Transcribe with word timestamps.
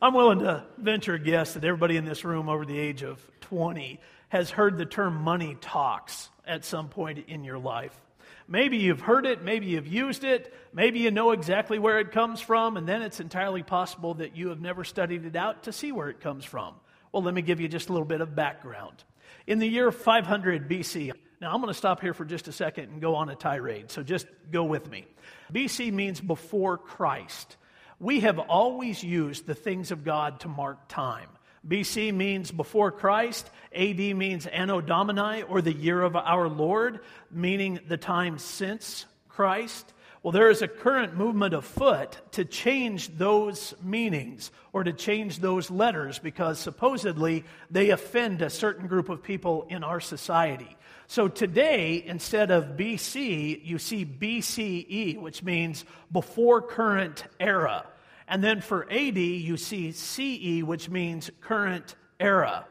I'm 0.00 0.14
willing 0.14 0.38
to 0.40 0.64
venture 0.76 1.14
a 1.14 1.18
guess 1.18 1.54
that 1.54 1.64
everybody 1.64 1.96
in 1.96 2.04
this 2.04 2.24
room 2.24 2.48
over 2.48 2.64
the 2.64 2.78
age 2.78 3.02
of 3.02 3.20
20 3.40 3.98
has 4.28 4.48
heard 4.48 4.78
the 4.78 4.86
term 4.86 5.16
money 5.16 5.56
talks 5.60 6.28
at 6.46 6.64
some 6.64 6.88
point 6.88 7.24
in 7.26 7.42
your 7.42 7.58
life. 7.58 7.98
Maybe 8.46 8.76
you've 8.76 9.00
heard 9.00 9.26
it, 9.26 9.42
maybe 9.42 9.66
you've 9.66 9.88
used 9.88 10.22
it, 10.22 10.54
maybe 10.72 11.00
you 11.00 11.10
know 11.10 11.32
exactly 11.32 11.80
where 11.80 11.98
it 11.98 12.12
comes 12.12 12.40
from, 12.40 12.76
and 12.76 12.88
then 12.88 13.02
it's 13.02 13.18
entirely 13.18 13.64
possible 13.64 14.14
that 14.14 14.36
you 14.36 14.50
have 14.50 14.60
never 14.60 14.84
studied 14.84 15.24
it 15.24 15.34
out 15.34 15.64
to 15.64 15.72
see 15.72 15.90
where 15.90 16.08
it 16.08 16.20
comes 16.20 16.44
from. 16.44 16.74
Well, 17.10 17.24
let 17.24 17.34
me 17.34 17.42
give 17.42 17.60
you 17.60 17.66
just 17.66 17.88
a 17.88 17.92
little 17.92 18.06
bit 18.06 18.20
of 18.20 18.36
background. 18.36 19.02
In 19.48 19.58
the 19.58 19.66
year 19.66 19.90
500 19.90 20.68
BC, 20.68 21.10
now 21.40 21.52
I'm 21.52 21.60
going 21.60 21.72
to 21.72 21.78
stop 21.78 22.00
here 22.00 22.14
for 22.14 22.24
just 22.24 22.46
a 22.46 22.52
second 22.52 22.90
and 22.90 23.00
go 23.00 23.16
on 23.16 23.30
a 23.30 23.34
tirade, 23.34 23.90
so 23.90 24.04
just 24.04 24.28
go 24.52 24.62
with 24.62 24.88
me. 24.88 25.06
BC 25.52 25.92
means 25.92 26.20
before 26.20 26.78
Christ. 26.78 27.56
We 28.00 28.20
have 28.20 28.38
always 28.38 29.02
used 29.02 29.46
the 29.46 29.54
things 29.54 29.90
of 29.90 30.04
God 30.04 30.40
to 30.40 30.48
mark 30.48 30.88
time. 30.88 31.28
BC 31.66 32.14
means 32.14 32.52
before 32.52 32.92
Christ. 32.92 33.50
AD 33.74 33.98
means 33.98 34.46
Anno 34.46 34.80
Domini, 34.80 35.42
or 35.42 35.60
the 35.60 35.72
year 35.72 36.00
of 36.02 36.14
our 36.14 36.48
Lord, 36.48 37.00
meaning 37.30 37.80
the 37.88 37.96
time 37.96 38.38
since 38.38 39.04
Christ. 39.28 39.92
Well, 40.22 40.32
there 40.32 40.50
is 40.50 40.62
a 40.62 40.68
current 40.68 41.16
movement 41.16 41.54
afoot 41.54 42.18
to 42.32 42.44
change 42.44 43.16
those 43.18 43.74
meanings 43.82 44.50
or 44.72 44.84
to 44.84 44.92
change 44.92 45.38
those 45.38 45.70
letters 45.70 46.18
because 46.18 46.58
supposedly 46.58 47.44
they 47.70 47.90
offend 47.90 48.42
a 48.42 48.50
certain 48.50 48.88
group 48.88 49.08
of 49.08 49.22
people 49.22 49.66
in 49.70 49.84
our 49.84 50.00
society. 50.00 50.76
So 51.08 51.26
today, 51.26 52.04
instead 52.06 52.50
of 52.50 52.76
BC, 52.76 53.64
you 53.64 53.78
see 53.78 54.04
BCE, 54.04 55.20
which 55.20 55.42
means 55.42 55.84
before 56.12 56.62
current 56.62 57.24
era. 57.40 57.86
And 58.28 58.44
then 58.44 58.60
for 58.60 58.86
AD, 58.90 59.16
you 59.16 59.56
see 59.56 59.90
CE, 59.90 60.62
which 60.62 60.88
means 60.88 61.30
current 61.40 61.96
era. 62.20 62.66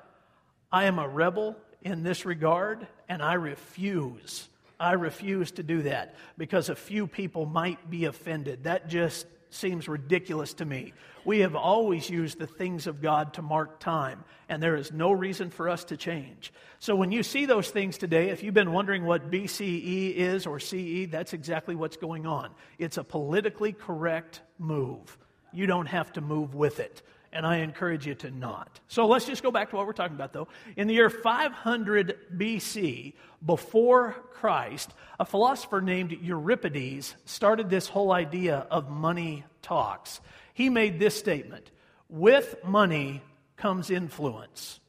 I 0.71 0.85
am 0.85 0.99
a 0.99 1.07
rebel 1.07 1.57
in 1.81 2.03
this 2.03 2.25
regard, 2.25 2.87
and 3.09 3.21
I 3.21 3.33
refuse 3.33 4.47
I 4.79 4.93
refuse 4.93 5.51
to 5.51 5.63
do 5.63 5.83
that 5.83 6.15
because 6.37 6.69
a 6.69 6.75
few 6.75 7.07
people 7.07 7.45
might 7.45 7.89
be 7.89 8.05
offended. 8.05 8.65
That 8.65 8.87
just 8.87 9.25
seems 9.57 9.87
ridiculous 9.87 10.53
to 10.55 10.65
me. 10.65 10.93
We 11.25 11.39
have 11.39 11.55
always 11.55 12.09
used 12.09 12.39
the 12.39 12.47
things 12.47 12.87
of 12.87 13.01
God 13.01 13.33
to 13.33 13.41
mark 13.41 13.79
time, 13.79 14.23
and 14.47 14.63
there 14.63 14.75
is 14.75 14.91
no 14.91 15.11
reason 15.11 15.49
for 15.49 15.67
us 15.67 15.83
to 15.85 15.97
change. 15.97 16.53
So 16.79 16.95
when 16.95 17.11
you 17.11 17.23
see 17.23 17.45
those 17.45 17.69
things 17.69 17.97
today, 17.97 18.29
if 18.29 18.43
you've 18.43 18.53
been 18.53 18.71
wondering 18.71 19.05
what 19.05 19.29
BCE 19.29 20.15
is 20.15 20.45
or 20.45 20.59
CE, 20.59 21.07
that's 21.09 21.33
exactly 21.33 21.75
what's 21.75 21.97
going 21.97 22.25
on. 22.25 22.51
It's 22.77 22.97
a 22.97 23.03
politically 23.03 23.73
correct 23.73 24.41
move. 24.57 25.17
You 25.51 25.65
don't 25.65 25.87
have 25.87 26.13
to 26.13 26.21
move 26.21 26.55
with 26.55 26.79
it 26.79 27.01
and 27.33 27.45
I 27.45 27.57
encourage 27.57 28.07
you 28.07 28.15
to 28.15 28.31
not. 28.31 28.79
So 28.87 29.07
let's 29.07 29.25
just 29.25 29.43
go 29.43 29.51
back 29.51 29.69
to 29.69 29.75
what 29.75 29.85
we're 29.85 29.93
talking 29.93 30.15
about, 30.15 30.33
though. 30.33 30.47
In 30.75 30.87
the 30.87 30.93
year 30.93 31.09
500 31.09 32.17
BC, 32.35 33.13
before 33.45 34.13
Christ, 34.31 34.91
a 35.19 35.25
philosopher 35.25 35.81
named 35.81 36.11
Euripides 36.11 37.15
started 37.25 37.69
this 37.69 37.87
whole 37.87 38.11
idea 38.11 38.67
of 38.71 38.89
money 38.89 39.43
talks. 39.61 40.21
He 40.53 40.69
made 40.69 40.99
this 40.99 41.17
statement 41.17 41.71
With 42.09 42.55
money 42.63 43.21
comes 43.57 43.89
influence. 43.89 44.79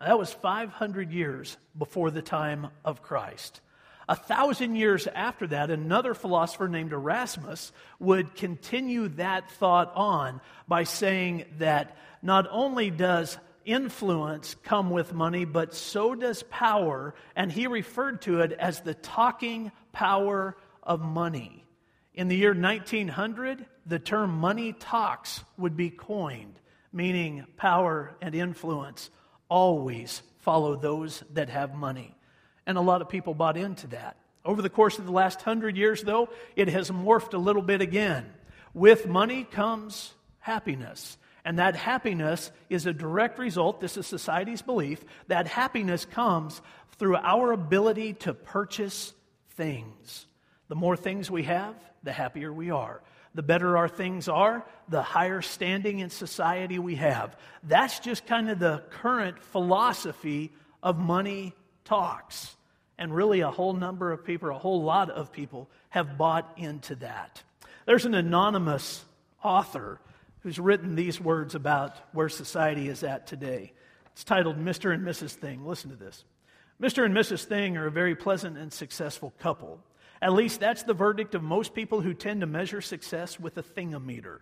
Now, 0.00 0.08
that 0.08 0.18
was 0.18 0.32
500 0.32 1.10
years 1.10 1.56
before 1.76 2.10
the 2.10 2.22
time 2.22 2.68
of 2.84 3.02
Christ. 3.02 3.60
A 4.10 4.16
thousand 4.16 4.74
years 4.74 5.06
after 5.06 5.46
that, 5.46 5.70
another 5.70 6.14
philosopher 6.14 6.66
named 6.66 6.92
Erasmus 6.92 7.70
would 8.00 8.34
continue 8.34 9.06
that 9.10 9.48
thought 9.52 9.92
on 9.94 10.40
by 10.66 10.82
saying 10.82 11.44
that 11.58 11.96
not 12.20 12.48
only 12.50 12.90
does 12.90 13.38
influence 13.64 14.56
come 14.64 14.90
with 14.90 15.12
money, 15.12 15.44
but 15.44 15.76
so 15.76 16.16
does 16.16 16.42
power, 16.50 17.14
and 17.36 17.52
he 17.52 17.68
referred 17.68 18.22
to 18.22 18.40
it 18.40 18.50
as 18.50 18.80
the 18.80 18.94
talking 18.94 19.70
power 19.92 20.56
of 20.82 21.00
money. 21.00 21.64
In 22.12 22.26
the 22.26 22.36
year 22.36 22.52
1900, 22.52 23.64
the 23.86 24.00
term 24.00 24.36
money 24.38 24.72
talks 24.72 25.44
would 25.56 25.76
be 25.76 25.88
coined, 25.88 26.58
meaning 26.92 27.46
power 27.56 28.16
and 28.20 28.34
influence 28.34 29.08
always 29.48 30.24
follow 30.40 30.74
those 30.74 31.22
that 31.34 31.48
have 31.48 31.76
money. 31.76 32.16
And 32.70 32.78
a 32.78 32.82
lot 32.82 33.02
of 33.02 33.08
people 33.08 33.34
bought 33.34 33.56
into 33.56 33.88
that. 33.88 34.16
Over 34.44 34.62
the 34.62 34.70
course 34.70 35.00
of 35.00 35.04
the 35.04 35.10
last 35.10 35.42
hundred 35.42 35.76
years, 35.76 36.04
though, 36.04 36.28
it 36.54 36.68
has 36.68 36.88
morphed 36.88 37.34
a 37.34 37.36
little 37.36 37.62
bit 37.62 37.80
again. 37.80 38.32
With 38.72 39.08
money 39.08 39.42
comes 39.42 40.14
happiness. 40.38 41.18
And 41.44 41.58
that 41.58 41.74
happiness 41.74 42.52
is 42.68 42.86
a 42.86 42.92
direct 42.92 43.40
result, 43.40 43.80
this 43.80 43.96
is 43.96 44.06
society's 44.06 44.62
belief, 44.62 45.04
that 45.26 45.48
happiness 45.48 46.04
comes 46.04 46.62
through 46.96 47.16
our 47.16 47.50
ability 47.50 48.12
to 48.12 48.34
purchase 48.34 49.14
things. 49.56 50.26
The 50.68 50.76
more 50.76 50.96
things 50.96 51.28
we 51.28 51.42
have, 51.42 51.74
the 52.04 52.12
happier 52.12 52.52
we 52.52 52.70
are. 52.70 53.02
The 53.34 53.42
better 53.42 53.76
our 53.76 53.88
things 53.88 54.28
are, 54.28 54.64
the 54.88 55.02
higher 55.02 55.42
standing 55.42 55.98
in 55.98 56.10
society 56.10 56.78
we 56.78 56.94
have. 56.94 57.36
That's 57.64 57.98
just 57.98 58.26
kind 58.26 58.48
of 58.48 58.60
the 58.60 58.84
current 58.90 59.42
philosophy 59.42 60.52
of 60.84 61.00
money 61.00 61.52
talks. 61.84 62.54
And 63.00 63.14
really, 63.14 63.40
a 63.40 63.50
whole 63.50 63.72
number 63.72 64.12
of 64.12 64.24
people, 64.24 64.50
a 64.50 64.52
whole 64.52 64.82
lot 64.82 65.10
of 65.10 65.32
people, 65.32 65.68
have 65.88 66.18
bought 66.18 66.52
into 66.58 66.94
that. 66.96 67.42
There's 67.86 68.04
an 68.04 68.14
anonymous 68.14 69.04
author 69.42 69.98
who's 70.40 70.58
written 70.58 70.94
these 70.94 71.18
words 71.18 71.54
about 71.54 71.96
where 72.12 72.28
society 72.28 72.88
is 72.88 73.02
at 73.02 73.26
today. 73.26 73.72
It's 74.12 74.22
titled 74.22 74.58
Mr. 74.58 74.92
and 74.92 75.02
Mrs. 75.02 75.30
Thing. 75.30 75.66
Listen 75.66 75.88
to 75.90 75.96
this. 75.96 76.24
Mr. 76.80 77.04
and 77.04 77.14
Mrs. 77.14 77.44
Thing 77.44 77.78
are 77.78 77.86
a 77.86 77.90
very 77.90 78.14
pleasant 78.14 78.58
and 78.58 78.70
successful 78.70 79.32
couple. 79.38 79.80
At 80.20 80.34
least 80.34 80.60
that's 80.60 80.82
the 80.82 80.92
verdict 80.92 81.34
of 81.34 81.42
most 81.42 81.72
people 81.72 82.02
who 82.02 82.12
tend 82.12 82.42
to 82.42 82.46
measure 82.46 82.82
success 82.82 83.40
with 83.40 83.56
a 83.56 83.62
thingometer. 83.62 84.40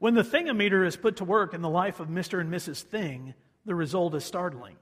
When 0.00 0.14
the 0.14 0.24
thingometer 0.24 0.84
is 0.84 0.96
put 0.96 1.16
to 1.18 1.24
work 1.24 1.54
in 1.54 1.62
the 1.62 1.70
life 1.70 2.00
of 2.00 2.08
Mr. 2.08 2.40
and 2.40 2.52
Mrs. 2.52 2.82
Thing, 2.82 3.34
the 3.64 3.76
result 3.76 4.16
is 4.16 4.24
startling. 4.24 4.76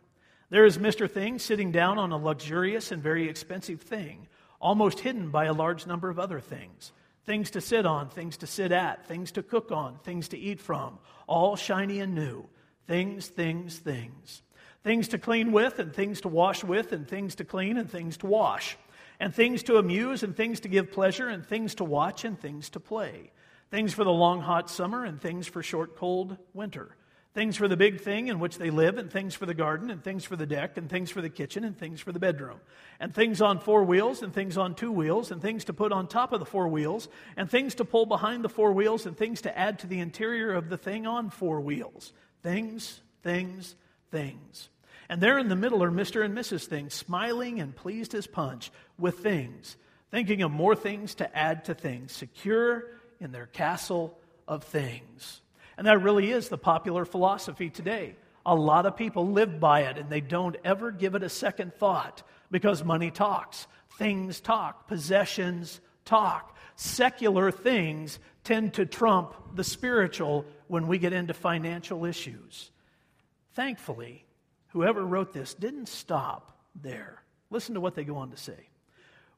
There 0.50 0.64
is 0.64 0.78
Mr. 0.78 1.08
Thing 1.08 1.38
sitting 1.38 1.70
down 1.70 1.96
on 1.96 2.10
a 2.10 2.16
luxurious 2.16 2.90
and 2.90 3.00
very 3.00 3.28
expensive 3.28 3.80
thing, 3.80 4.26
almost 4.60 4.98
hidden 4.98 5.30
by 5.30 5.44
a 5.44 5.52
large 5.52 5.86
number 5.86 6.10
of 6.10 6.18
other 6.18 6.40
things. 6.40 6.90
Things 7.24 7.52
to 7.52 7.60
sit 7.60 7.86
on, 7.86 8.08
things 8.08 8.36
to 8.38 8.48
sit 8.48 8.72
at, 8.72 9.06
things 9.06 9.30
to 9.32 9.44
cook 9.44 9.70
on, 9.70 9.98
things 10.02 10.26
to 10.28 10.38
eat 10.38 10.60
from, 10.60 10.98
all 11.28 11.54
shiny 11.54 12.00
and 12.00 12.16
new. 12.16 12.48
Things, 12.88 13.28
things, 13.28 13.78
things. 13.78 14.42
Things 14.82 15.06
to 15.08 15.18
clean 15.18 15.52
with, 15.52 15.78
and 15.78 15.94
things 15.94 16.20
to 16.22 16.28
wash 16.28 16.64
with, 16.64 16.92
and 16.92 17.06
things 17.06 17.36
to 17.36 17.44
clean, 17.44 17.76
and 17.76 17.88
things 17.88 18.16
to 18.16 18.26
wash. 18.26 18.76
And 19.20 19.32
things 19.32 19.62
to 19.64 19.76
amuse, 19.76 20.24
and 20.24 20.36
things 20.36 20.58
to 20.60 20.68
give 20.68 20.90
pleasure, 20.90 21.28
and 21.28 21.46
things 21.46 21.76
to 21.76 21.84
watch, 21.84 22.24
and 22.24 22.36
things 22.36 22.70
to 22.70 22.80
play. 22.80 23.30
Things 23.70 23.94
for 23.94 24.02
the 24.02 24.10
long, 24.10 24.40
hot 24.40 24.68
summer, 24.68 25.04
and 25.04 25.20
things 25.20 25.46
for 25.46 25.62
short, 25.62 25.94
cold 25.96 26.36
winter 26.54 26.96
Things 27.32 27.56
for 27.56 27.68
the 27.68 27.76
big 27.76 28.00
thing 28.00 28.26
in 28.26 28.40
which 28.40 28.58
they 28.58 28.70
live, 28.70 28.98
and 28.98 29.08
things 29.08 29.36
for 29.36 29.46
the 29.46 29.54
garden, 29.54 29.88
and 29.88 30.02
things 30.02 30.24
for 30.24 30.34
the 30.34 30.46
deck, 30.46 30.76
and 30.76 30.90
things 30.90 31.10
for 31.10 31.22
the 31.22 31.30
kitchen, 31.30 31.62
and 31.62 31.78
things 31.78 32.00
for 32.00 32.10
the 32.10 32.18
bedroom. 32.18 32.58
And 32.98 33.14
things 33.14 33.40
on 33.40 33.60
four 33.60 33.84
wheels, 33.84 34.22
and 34.22 34.34
things 34.34 34.58
on 34.58 34.74
two 34.74 34.90
wheels, 34.90 35.30
and 35.30 35.40
things 35.40 35.64
to 35.66 35.72
put 35.72 35.92
on 35.92 36.08
top 36.08 36.32
of 36.32 36.40
the 36.40 36.46
four 36.46 36.66
wheels, 36.66 37.08
and 37.36 37.48
things 37.48 37.76
to 37.76 37.84
pull 37.84 38.04
behind 38.04 38.42
the 38.42 38.48
four 38.48 38.72
wheels, 38.72 39.06
and 39.06 39.16
things 39.16 39.42
to 39.42 39.56
add 39.56 39.78
to 39.78 39.86
the 39.86 40.00
interior 40.00 40.52
of 40.52 40.68
the 40.68 40.76
thing 40.76 41.06
on 41.06 41.30
four 41.30 41.60
wheels. 41.60 42.12
Things, 42.42 43.00
things, 43.22 43.76
things. 44.10 44.68
And 45.08 45.20
there 45.20 45.38
in 45.38 45.48
the 45.48 45.56
middle 45.56 45.84
are 45.84 45.90
Mr. 45.90 46.24
and 46.24 46.36
Mrs. 46.36 46.66
Thing, 46.66 46.90
smiling 46.90 47.60
and 47.60 47.76
pleased 47.76 48.14
as 48.14 48.26
punch 48.26 48.72
with 48.98 49.20
things, 49.20 49.76
thinking 50.10 50.42
of 50.42 50.50
more 50.50 50.74
things 50.74 51.14
to 51.16 51.36
add 51.36 51.64
to 51.66 51.74
things, 51.74 52.10
secure 52.10 52.86
in 53.20 53.30
their 53.30 53.46
castle 53.46 54.18
of 54.48 54.64
things. 54.64 55.42
And 55.80 55.86
that 55.86 56.02
really 56.02 56.30
is 56.30 56.50
the 56.50 56.58
popular 56.58 57.06
philosophy 57.06 57.70
today. 57.70 58.14
A 58.44 58.54
lot 58.54 58.84
of 58.84 58.98
people 58.98 59.28
live 59.28 59.58
by 59.58 59.84
it 59.84 59.96
and 59.96 60.10
they 60.10 60.20
don't 60.20 60.58
ever 60.62 60.90
give 60.90 61.14
it 61.14 61.22
a 61.22 61.30
second 61.30 61.72
thought 61.72 62.22
because 62.50 62.84
money 62.84 63.10
talks, 63.10 63.66
things 63.96 64.42
talk, 64.42 64.88
possessions 64.88 65.80
talk. 66.04 66.54
Secular 66.76 67.50
things 67.50 68.18
tend 68.44 68.74
to 68.74 68.84
trump 68.84 69.34
the 69.54 69.64
spiritual 69.64 70.44
when 70.68 70.86
we 70.86 70.98
get 70.98 71.14
into 71.14 71.32
financial 71.32 72.04
issues. 72.04 72.70
Thankfully, 73.54 74.26
whoever 74.72 75.02
wrote 75.02 75.32
this 75.32 75.54
didn't 75.54 75.88
stop 75.88 76.60
there. 76.74 77.22
Listen 77.48 77.74
to 77.74 77.80
what 77.80 77.94
they 77.94 78.04
go 78.04 78.18
on 78.18 78.32
to 78.32 78.36
say. 78.36 78.68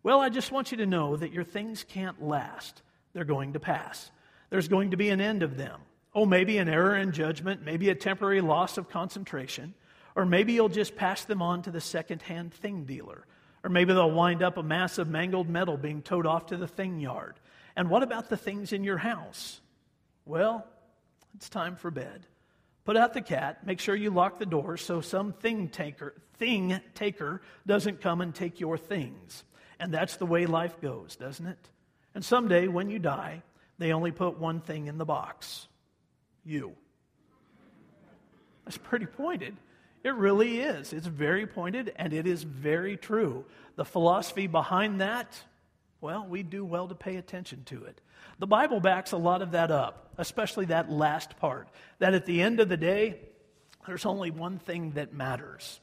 Well, 0.03 0.19
I 0.19 0.29
just 0.29 0.50
want 0.50 0.73
you 0.73 0.79
to 0.79 0.87
know 0.87 1.15
that 1.15 1.33
your 1.33 1.44
things 1.44 1.85
can't 1.89 2.21
last, 2.21 2.83
they're 3.12 3.23
going 3.23 3.53
to 3.53 3.61
pass. 3.61 4.11
There's 4.50 4.67
going 4.67 4.91
to 4.91 4.97
be 4.97 5.11
an 5.11 5.21
end 5.21 5.44
of 5.44 5.56
them. 5.56 5.79
Oh, 6.14 6.26
maybe 6.26 6.59
an 6.59 6.69
error 6.69 6.97
in 6.97 7.12
judgment, 7.12 7.64
maybe 7.64 7.88
a 7.88 7.94
temporary 7.94 8.43
loss 8.43 8.76
of 8.76 8.88
concentration, 8.91 9.75
or 10.14 10.26
maybe 10.26 10.53
you'll 10.53 10.69
just 10.69 10.94
pass 10.94 11.25
them 11.25 11.41
on 11.41 11.62
to 11.62 11.70
the 11.70 11.81
secondhand 11.81 12.53
thing 12.53 12.85
dealer. 12.85 13.25
Or 13.64 13.70
maybe 13.70 13.94
they'll 13.94 14.11
wind 14.11 14.43
up 14.43 14.59
a 14.59 14.62
mass 14.62 14.99
of 14.99 15.09
mangled 15.09 15.49
metal 15.49 15.76
being 15.76 16.03
towed 16.03 16.26
off 16.26 16.47
to 16.47 16.56
the 16.56 16.67
thing 16.67 16.99
yard. 16.99 17.38
And 17.76 17.88
what 17.88 18.03
about 18.03 18.29
the 18.29 18.37
things 18.37 18.73
in 18.73 18.85
your 18.85 18.99
house? 18.99 19.61
Well, 20.26 20.67
it's 21.35 21.49
time 21.49 21.76
for 21.76 21.91
bed. 21.91 22.26
Put 22.85 22.97
out 22.97 23.15
the 23.15 23.23
cat, 23.23 23.65
make 23.65 23.79
sure 23.79 23.94
you 23.94 24.11
lock 24.11 24.38
the 24.38 24.47
door 24.47 24.76
so 24.76 25.00
some 25.00 25.32
thing 25.32 25.69
taker, 25.69 26.15
thing 26.35 26.81
taker 26.94 27.41
doesn't 27.67 28.00
come 28.00 28.20
and 28.20 28.35
take 28.35 28.58
your 28.58 28.76
things. 28.76 29.44
And 29.79 29.94
that's 29.94 30.17
the 30.17 30.26
way 30.26 30.47
life 30.47 30.81
goes, 30.81 31.17
doesn't 31.17 31.47
it? 31.47 31.69
And 32.15 32.25
someday 32.25 32.67
when 32.69 32.91
you 32.91 32.99
die, 32.99 33.43
they 33.79 33.93
only 33.93 34.11
put 34.11 34.38
one 34.38 34.61
thing 34.61 34.88
in 34.88 34.99
the 34.99 35.05
box 35.05 35.69
you. 36.44 36.75
That's 38.65 38.79
pretty 38.79 39.06
pointed. 39.06 39.56
It 40.05 40.15
really 40.15 40.61
is. 40.61 40.93
It's 40.93 41.06
very 41.06 41.47
pointed 41.47 41.93
and 41.97 42.12
it 42.12 42.27
is 42.27 42.43
very 42.43 42.97
true. 42.97 43.44
The 43.77 43.85
philosophy 43.85 44.47
behind 44.47 45.00
that, 45.00 45.41
well, 46.00 46.27
we 46.27 46.43
do 46.43 46.65
well 46.65 46.89
to 46.89 46.94
pay 46.94 47.17
attention 47.17 47.65
to 47.67 47.85
it. 47.85 48.00
The 48.39 48.47
Bible 48.47 48.81
backs 48.81 49.12
a 49.12 49.17
lot 49.17 49.43
of 49.43 49.53
that 49.53 49.71
up, 49.71 50.12
especially 50.19 50.67
that 50.67 50.91
last 50.91 51.37
part, 51.39 51.69
that 51.99 52.15
at 52.15 52.27
the 52.27 52.43
end 52.43 52.61
of 52.61 52.69
the 52.69 52.77
day, 52.77 53.21
there's 53.87 54.06
only 54.06 54.31
one 54.31 54.59
thing 54.59 54.93
that 54.93 55.12
matters. 55.12 55.81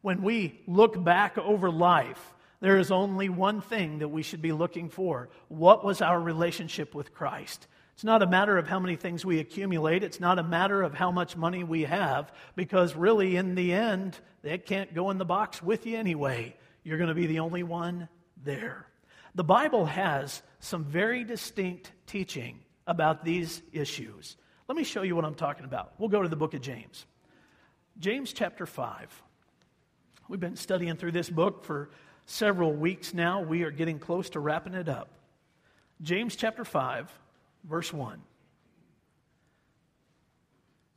When 0.00 0.22
we 0.22 0.60
look 0.66 1.02
back 1.02 1.36
over 1.38 1.70
life, 1.70 2.34
there 2.60 2.78
is 2.78 2.90
only 2.90 3.28
one 3.28 3.60
thing 3.60 3.98
that 3.98 4.08
we 4.08 4.22
should 4.22 4.42
be 4.42 4.52
looking 4.52 4.88
for. 4.88 5.28
What 5.48 5.84
was 5.84 6.02
our 6.02 6.20
relationship 6.20 6.94
with 6.94 7.14
Christ? 7.14 7.66
It's 7.98 8.04
not 8.04 8.22
a 8.22 8.28
matter 8.28 8.56
of 8.56 8.68
how 8.68 8.78
many 8.78 8.94
things 8.94 9.24
we 9.24 9.40
accumulate. 9.40 10.04
It's 10.04 10.20
not 10.20 10.38
a 10.38 10.42
matter 10.44 10.82
of 10.82 10.94
how 10.94 11.10
much 11.10 11.36
money 11.36 11.64
we 11.64 11.82
have, 11.82 12.30
because 12.54 12.94
really, 12.94 13.34
in 13.34 13.56
the 13.56 13.72
end, 13.72 14.16
it 14.44 14.66
can't 14.66 14.94
go 14.94 15.10
in 15.10 15.18
the 15.18 15.24
box 15.24 15.60
with 15.60 15.84
you 15.84 15.98
anyway. 15.98 16.54
You're 16.84 16.98
going 16.98 17.08
to 17.08 17.14
be 17.14 17.26
the 17.26 17.40
only 17.40 17.64
one 17.64 18.08
there. 18.44 18.86
The 19.34 19.42
Bible 19.42 19.84
has 19.86 20.42
some 20.60 20.84
very 20.84 21.24
distinct 21.24 21.90
teaching 22.06 22.60
about 22.86 23.24
these 23.24 23.62
issues. 23.72 24.36
Let 24.68 24.76
me 24.76 24.84
show 24.84 25.02
you 25.02 25.16
what 25.16 25.24
I'm 25.24 25.34
talking 25.34 25.64
about. 25.64 25.94
We'll 25.98 26.08
go 26.08 26.22
to 26.22 26.28
the 26.28 26.36
book 26.36 26.54
of 26.54 26.60
James. 26.60 27.04
James 27.98 28.32
chapter 28.32 28.64
5. 28.64 29.22
We've 30.28 30.38
been 30.38 30.54
studying 30.54 30.94
through 30.94 31.10
this 31.10 31.28
book 31.28 31.64
for 31.64 31.90
several 32.26 32.72
weeks 32.72 33.12
now. 33.12 33.42
We 33.42 33.64
are 33.64 33.72
getting 33.72 33.98
close 33.98 34.30
to 34.30 34.38
wrapping 34.38 34.74
it 34.74 34.88
up. 34.88 35.08
James 36.00 36.36
chapter 36.36 36.64
5 36.64 37.12
verse 37.68 37.92
1. 37.92 38.20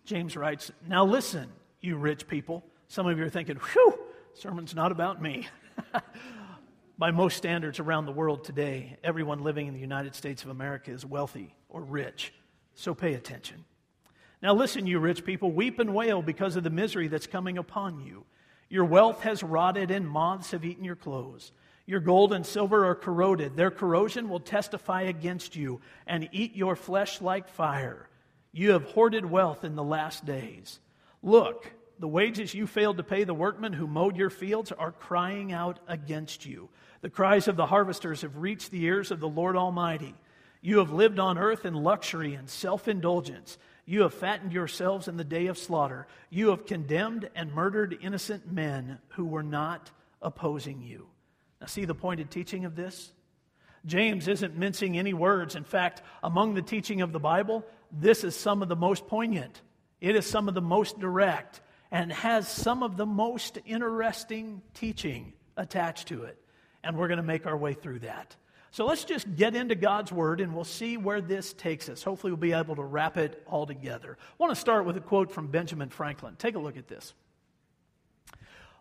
James 0.05 0.35
writes, 0.35 0.71
Now 0.87 1.05
listen, 1.05 1.49
you 1.79 1.97
rich 1.97 2.27
people. 2.27 2.63
Some 2.87 3.07
of 3.07 3.17
you 3.17 3.25
are 3.25 3.29
thinking, 3.29 3.57
whew, 3.57 3.99
sermon's 4.33 4.75
not 4.75 4.91
about 4.91 5.21
me. 5.21 5.47
By 6.97 7.11
most 7.11 7.37
standards 7.37 7.79
around 7.79 8.05
the 8.05 8.11
world 8.11 8.43
today, 8.43 8.97
everyone 9.03 9.43
living 9.43 9.67
in 9.67 9.73
the 9.73 9.79
United 9.79 10.13
States 10.13 10.43
of 10.43 10.49
America 10.49 10.91
is 10.91 11.05
wealthy 11.05 11.55
or 11.69 11.81
rich. 11.81 12.33
So 12.75 12.93
pay 12.93 13.13
attention. 13.13 13.65
Now 14.41 14.53
listen, 14.53 14.87
you 14.87 14.99
rich 14.99 15.23
people, 15.23 15.51
weep 15.51 15.79
and 15.79 15.93
wail 15.93 16.21
because 16.21 16.55
of 16.55 16.63
the 16.63 16.69
misery 16.69 17.07
that's 17.07 17.27
coming 17.27 17.57
upon 17.57 18.01
you. 18.01 18.25
Your 18.69 18.85
wealth 18.85 19.21
has 19.21 19.43
rotted, 19.43 19.91
and 19.91 20.07
moths 20.07 20.51
have 20.51 20.63
eaten 20.63 20.83
your 20.83 20.95
clothes. 20.95 21.51
Your 21.85 21.99
gold 21.99 22.33
and 22.33 22.45
silver 22.45 22.85
are 22.85 22.95
corroded. 22.95 23.55
Their 23.55 23.71
corrosion 23.71 24.29
will 24.29 24.39
testify 24.39 25.03
against 25.03 25.55
you 25.55 25.81
and 26.07 26.29
eat 26.31 26.55
your 26.55 26.75
flesh 26.75 27.21
like 27.21 27.49
fire. 27.49 28.07
You 28.51 28.71
have 28.71 28.83
hoarded 28.83 29.25
wealth 29.25 29.63
in 29.63 29.75
the 29.75 29.83
last 29.83 30.25
days. 30.25 30.79
Look, 31.23 31.71
the 31.99 32.07
wages 32.07 32.53
you 32.53 32.65
failed 32.65 32.97
to 32.97 33.03
pay 33.03 33.23
the 33.23 33.33
workmen 33.33 33.73
who 33.73 33.87
mowed 33.87 34.17
your 34.17 34.29
fields 34.29 34.71
are 34.71 34.91
crying 34.91 35.51
out 35.51 35.79
against 35.87 36.45
you. 36.45 36.69
The 37.01 37.09
cries 37.09 37.47
of 37.47 37.55
the 37.55 37.67
harvesters 37.67 38.21
have 38.21 38.37
reached 38.37 38.71
the 38.71 38.83
ears 38.83 39.11
of 39.11 39.19
the 39.19 39.29
Lord 39.29 39.55
Almighty. 39.55 40.15
You 40.61 40.79
have 40.79 40.91
lived 40.91 41.19
on 41.19 41.37
earth 41.37 41.65
in 41.65 41.73
luxury 41.73 42.33
and 42.33 42.49
self 42.49 42.87
indulgence. 42.87 43.57
You 43.85 44.01
have 44.01 44.13
fattened 44.13 44.53
yourselves 44.53 45.07
in 45.07 45.17
the 45.17 45.23
day 45.23 45.47
of 45.47 45.57
slaughter. 45.57 46.07
You 46.29 46.49
have 46.49 46.65
condemned 46.65 47.29
and 47.35 47.53
murdered 47.53 47.97
innocent 48.01 48.51
men 48.51 48.99
who 49.09 49.25
were 49.25 49.43
not 49.43 49.91
opposing 50.21 50.81
you. 50.81 51.10
Now, 51.61 51.67
see 51.67 51.85
the 51.85 51.95
pointed 51.95 52.31
teaching 52.31 52.65
of 52.65 52.75
this? 52.75 53.13
James 53.85 54.27
isn't 54.27 54.57
mincing 54.57 54.97
any 54.97 55.13
words. 55.13 55.55
In 55.55 55.63
fact, 55.63 56.01
among 56.23 56.55
the 56.55 56.61
teaching 56.61 57.01
of 57.01 57.11
the 57.13 57.19
Bible, 57.19 57.63
this 57.91 58.23
is 58.23 58.35
some 58.35 58.61
of 58.61 58.67
the 58.67 58.75
most 58.75 59.07
poignant. 59.07 59.61
It 60.01 60.15
is 60.15 60.25
some 60.25 60.47
of 60.47 60.55
the 60.55 60.61
most 60.61 60.99
direct 60.99 61.61
and 61.91 62.11
has 62.11 62.47
some 62.47 62.83
of 62.83 62.97
the 62.97 63.05
most 63.05 63.59
interesting 63.65 64.61
teaching 64.73 65.33
attached 65.55 66.07
to 66.07 66.23
it. 66.23 66.37
And 66.83 66.97
we're 66.97 67.07
going 67.07 67.17
to 67.17 67.23
make 67.23 67.45
our 67.45 67.57
way 67.57 67.73
through 67.73 67.99
that. 67.99 68.35
So 68.71 68.85
let's 68.85 69.03
just 69.03 69.35
get 69.35 69.55
into 69.55 69.75
God's 69.75 70.11
Word 70.11 70.41
and 70.41 70.55
we'll 70.55 70.63
see 70.63 70.97
where 70.97 71.21
this 71.21 71.53
takes 71.53 71.89
us. 71.89 72.01
Hopefully, 72.01 72.31
we'll 72.31 72.39
be 72.39 72.53
able 72.53 72.77
to 72.77 72.83
wrap 72.83 73.17
it 73.17 73.43
all 73.45 73.67
together. 73.67 74.17
I 74.19 74.33
want 74.39 74.51
to 74.51 74.59
start 74.59 74.85
with 74.85 74.95
a 74.97 75.01
quote 75.01 75.31
from 75.31 75.47
Benjamin 75.47 75.89
Franklin. 75.89 76.35
Take 76.37 76.55
a 76.55 76.59
look 76.59 76.77
at 76.77 76.87
this 76.87 77.13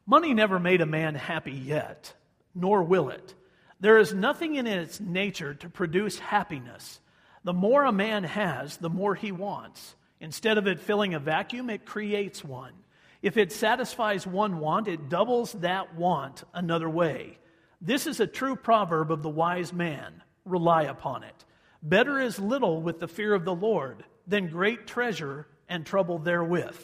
Money 0.06 0.32
never 0.32 0.58
made 0.58 0.80
a 0.80 0.86
man 0.86 1.16
happy 1.16 1.52
yet 1.52 2.14
nor 2.54 2.82
will 2.82 3.10
it. 3.10 3.34
There 3.80 3.98
is 3.98 4.12
nothing 4.12 4.56
in 4.56 4.66
its 4.66 5.00
nature 5.00 5.54
to 5.54 5.68
produce 5.68 6.18
happiness. 6.18 7.00
The 7.44 7.52
more 7.52 7.84
a 7.84 7.92
man 7.92 8.24
has, 8.24 8.76
the 8.76 8.90
more 8.90 9.14
he 9.14 9.32
wants. 9.32 9.94
Instead 10.20 10.58
of 10.58 10.66
it 10.66 10.80
filling 10.80 11.14
a 11.14 11.18
vacuum, 11.18 11.70
it 11.70 11.86
creates 11.86 12.44
one. 12.44 12.74
If 13.22 13.36
it 13.36 13.52
satisfies 13.52 14.26
one 14.26 14.58
want, 14.60 14.88
it 14.88 15.08
doubles 15.08 15.52
that 15.52 15.94
want 15.94 16.44
another 16.52 16.88
way. 16.88 17.38
This 17.80 18.06
is 18.06 18.20
a 18.20 18.26
true 18.26 18.56
proverb 18.56 19.10
of 19.10 19.22
the 19.22 19.30
wise 19.30 19.72
man. 19.72 20.22
Rely 20.44 20.82
upon 20.84 21.22
it. 21.22 21.44
Better 21.82 22.20
is 22.20 22.38
little 22.38 22.82
with 22.82 23.00
the 23.00 23.08
fear 23.08 23.32
of 23.34 23.44
the 23.44 23.54
Lord 23.54 24.04
than 24.26 24.48
great 24.48 24.86
treasure 24.86 25.46
and 25.68 25.86
trouble 25.86 26.18
therewith. 26.18 26.78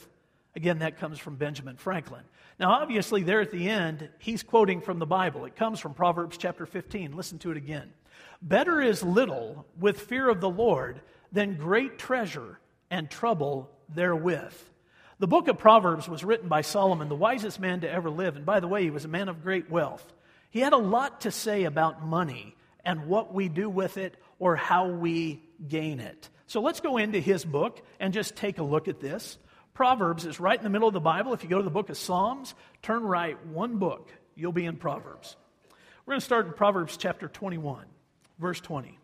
Again, 0.55 0.79
that 0.79 0.99
comes 0.99 1.19
from 1.19 1.37
Benjamin 1.37 1.77
Franklin. 1.77 2.23
Now, 2.59 2.71
obviously, 2.71 3.23
there 3.23 3.41
at 3.41 3.51
the 3.51 3.69
end, 3.69 4.09
he's 4.19 4.43
quoting 4.43 4.81
from 4.81 4.99
the 4.99 5.07
Bible. 5.07 5.45
It 5.45 5.57
comes 5.57 5.79
from 5.79 5.93
Proverbs 5.93 6.39
chapter 6.39 6.65
15. 6.65 7.15
Listen 7.15 7.39
to 7.41 7.51
it 7.51 7.57
again. 7.57 7.93
Better 8.41 8.81
is 8.81 9.03
little 9.03 9.67
with 9.79 10.01
fear 10.01 10.29
of 10.29 10.41
the 10.41 10.49
Lord 10.49 11.01
than 11.33 11.57
great 11.57 11.99
treasure 11.99 12.59
and 12.91 13.11
trouble 13.11 13.71
therewith. 13.95 14.55
The 15.19 15.27
book 15.27 15.49
of 15.49 15.59
Proverbs 15.59 16.09
was 16.09 16.25
written 16.25 16.49
by 16.49 16.63
Solomon, 16.63 17.09
the 17.09 17.15
wisest 17.15 17.61
man 17.61 17.81
to 17.81 17.91
ever 17.91 18.11
live. 18.11 18.37
And 18.37 18.47
by 18.47 18.61
the 18.61 18.69
way, 18.69 18.83
he 18.83 18.91
was 18.91 19.05
a 19.05 19.09
man 19.09 19.29
of 19.29 19.43
great 19.43 19.71
wealth. 19.71 20.15
He 20.51 20.61
had 20.61 20.73
a 20.73 20.79
lot 20.79 21.23
to 21.23 21.31
say 21.31 21.65
about 21.65 22.07
money 22.07 22.55
and 22.85 23.07
what 23.07 23.35
we 23.35 23.49
do 23.49 23.69
with 23.69 23.99
it 23.99 24.15
or 24.39 24.57
how 24.57 24.89
we 24.89 25.43
gain 25.69 26.01
it. 26.01 26.29
So 26.47 26.61
let's 26.61 26.81
go 26.81 26.97
into 26.97 27.19
his 27.19 27.45
book 27.45 27.83
and 27.99 28.15
just 28.15 28.37
take 28.37 28.59
a 28.59 28.63
look 28.63 28.89
at 28.89 29.01
this. 29.01 29.39
Proverbs 29.77 30.25
is 30.25 30.41
right 30.41 30.57
in 30.57 30.65
the 30.65 30.71
middle 30.71 30.89
of 30.89 30.95
the 30.95 31.01
Bible. 31.01 31.35
If 31.35 31.43
you 31.43 31.51
go 31.51 31.59
to 31.59 31.63
the 31.63 31.69
book 31.69 31.91
of 31.91 31.99
Psalms, 31.99 32.55
turn 32.81 33.03
right 33.03 33.37
one 33.49 33.77
book, 33.77 34.11
you'll 34.35 34.51
be 34.51 34.65
in 34.65 34.77
Proverbs. 34.77 35.37
We're 36.07 36.13
going 36.13 36.21
to 36.21 36.25
start 36.25 36.47
in 36.47 36.55
Proverbs 36.55 36.97
chapter 36.97 37.29
21, 37.29 37.85
verse 38.39 38.59
20. 38.63 38.99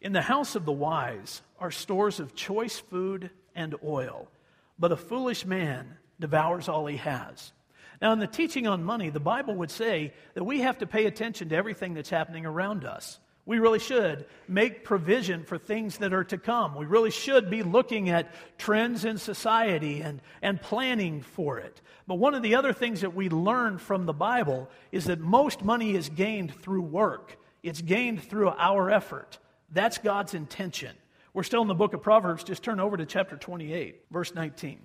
In 0.00 0.12
the 0.12 0.22
house 0.22 0.54
of 0.54 0.64
the 0.64 0.70
wise 0.70 1.42
are 1.58 1.72
stores 1.72 2.20
of 2.20 2.36
choice 2.36 2.78
food 2.78 3.30
and 3.56 3.74
oil, 3.84 4.28
but 4.78 4.92
a 4.92 4.96
foolish 4.96 5.44
man 5.44 5.96
devours 6.20 6.68
all 6.68 6.86
he 6.86 6.98
has. 6.98 7.52
Now, 8.00 8.12
in 8.12 8.20
the 8.20 8.28
teaching 8.28 8.68
on 8.68 8.84
money, 8.84 9.10
the 9.10 9.18
Bible 9.18 9.56
would 9.56 9.72
say 9.72 10.12
that 10.34 10.44
we 10.44 10.60
have 10.60 10.78
to 10.78 10.86
pay 10.86 11.04
attention 11.06 11.48
to 11.48 11.56
everything 11.56 11.94
that's 11.94 12.10
happening 12.10 12.46
around 12.46 12.84
us. 12.84 13.18
We 13.46 13.60
really 13.60 13.78
should 13.78 14.26
make 14.48 14.82
provision 14.82 15.44
for 15.44 15.56
things 15.56 15.98
that 15.98 16.12
are 16.12 16.24
to 16.24 16.36
come. 16.36 16.74
We 16.74 16.84
really 16.84 17.12
should 17.12 17.48
be 17.48 17.62
looking 17.62 18.10
at 18.10 18.34
trends 18.58 19.04
in 19.04 19.18
society 19.18 20.00
and, 20.00 20.20
and 20.42 20.60
planning 20.60 21.22
for 21.22 21.58
it. 21.58 21.80
But 22.08 22.16
one 22.16 22.34
of 22.34 22.42
the 22.42 22.56
other 22.56 22.72
things 22.72 23.02
that 23.02 23.14
we 23.14 23.28
learn 23.28 23.78
from 23.78 24.04
the 24.04 24.12
Bible 24.12 24.68
is 24.90 25.04
that 25.04 25.20
most 25.20 25.64
money 25.64 25.94
is 25.94 26.08
gained 26.08 26.54
through 26.56 26.82
work, 26.82 27.38
it's 27.62 27.80
gained 27.80 28.22
through 28.22 28.50
our 28.50 28.90
effort. 28.90 29.38
That's 29.72 29.98
God's 29.98 30.34
intention. 30.34 30.96
We're 31.32 31.42
still 31.42 31.62
in 31.62 31.68
the 31.68 31.74
book 31.74 31.92
of 31.92 32.02
Proverbs. 32.02 32.44
Just 32.44 32.62
turn 32.62 32.80
over 32.80 32.96
to 32.96 33.06
chapter 33.06 33.36
28, 33.36 34.06
verse 34.10 34.34
19. 34.34 34.80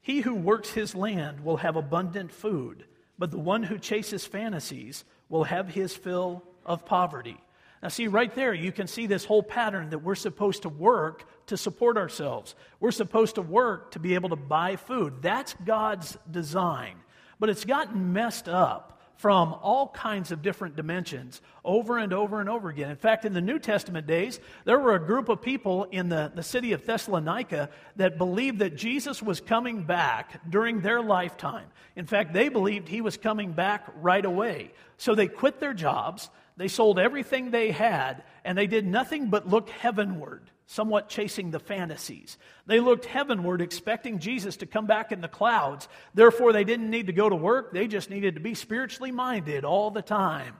He 0.00 0.20
who 0.20 0.34
works 0.34 0.70
his 0.70 0.94
land 0.94 1.40
will 1.40 1.58
have 1.58 1.76
abundant 1.76 2.32
food, 2.32 2.84
but 3.18 3.30
the 3.30 3.38
one 3.38 3.62
who 3.62 3.78
chases 3.78 4.24
fantasies 4.24 5.04
will 5.28 5.44
have 5.44 5.68
his 5.68 5.94
fill 5.94 6.42
of 6.64 6.84
poverty. 6.84 7.38
Now, 7.82 7.88
see, 7.88 8.08
right 8.08 8.34
there, 8.34 8.52
you 8.52 8.72
can 8.72 8.86
see 8.86 9.06
this 9.06 9.24
whole 9.24 9.42
pattern 9.42 9.90
that 9.90 10.00
we're 10.00 10.14
supposed 10.14 10.62
to 10.62 10.68
work 10.68 11.24
to 11.46 11.56
support 11.56 11.96
ourselves. 11.96 12.54
We're 12.78 12.90
supposed 12.90 13.36
to 13.36 13.42
work 13.42 13.92
to 13.92 13.98
be 13.98 14.14
able 14.14 14.28
to 14.30 14.36
buy 14.36 14.76
food. 14.76 15.22
That's 15.22 15.54
God's 15.64 16.18
design. 16.30 16.96
But 17.38 17.48
it's 17.48 17.64
gotten 17.64 18.12
messed 18.12 18.48
up 18.48 19.00
from 19.16 19.54
all 19.62 19.88
kinds 19.88 20.32
of 20.32 20.40
different 20.40 20.76
dimensions 20.76 21.42
over 21.62 21.98
and 21.98 22.12
over 22.12 22.40
and 22.40 22.48
over 22.48 22.70
again. 22.70 22.90
In 22.90 22.96
fact, 22.96 23.26
in 23.26 23.34
the 23.34 23.40
New 23.42 23.58
Testament 23.58 24.06
days, 24.06 24.40
there 24.64 24.78
were 24.78 24.94
a 24.94 25.06
group 25.06 25.28
of 25.28 25.42
people 25.42 25.84
in 25.84 26.08
the, 26.08 26.32
the 26.34 26.42
city 26.42 26.72
of 26.72 26.86
Thessalonica 26.86 27.68
that 27.96 28.16
believed 28.16 28.60
that 28.60 28.76
Jesus 28.76 29.22
was 29.22 29.38
coming 29.38 29.82
back 29.82 30.40
during 30.48 30.80
their 30.80 31.02
lifetime. 31.02 31.66
In 31.96 32.06
fact, 32.06 32.32
they 32.32 32.48
believed 32.48 32.88
he 32.88 33.02
was 33.02 33.18
coming 33.18 33.52
back 33.52 33.86
right 33.96 34.24
away. 34.24 34.72
So 34.96 35.14
they 35.14 35.28
quit 35.28 35.60
their 35.60 35.74
jobs, 35.74 36.30
they 36.56 36.68
sold 36.68 36.98
everything 36.98 37.50
they 37.50 37.70
had, 37.70 38.22
and 38.44 38.56
they 38.56 38.66
did 38.66 38.86
nothing 38.86 39.30
but 39.30 39.48
look 39.48 39.70
heavenward, 39.70 40.50
somewhat 40.66 41.08
chasing 41.08 41.50
the 41.50 41.58
fantasies. 41.58 42.36
They 42.66 42.80
looked 42.80 43.06
heavenward, 43.06 43.60
expecting 43.60 44.18
Jesus 44.18 44.56
to 44.58 44.66
come 44.66 44.86
back 44.86 45.12
in 45.12 45.20
the 45.20 45.28
clouds. 45.28 45.88
Therefore, 46.14 46.52
they 46.52 46.64
didn't 46.64 46.90
need 46.90 47.06
to 47.06 47.12
go 47.12 47.28
to 47.28 47.36
work, 47.36 47.72
they 47.72 47.86
just 47.86 48.10
needed 48.10 48.34
to 48.34 48.40
be 48.40 48.54
spiritually 48.54 49.12
minded 49.12 49.64
all 49.64 49.90
the 49.90 50.02
time. 50.02 50.54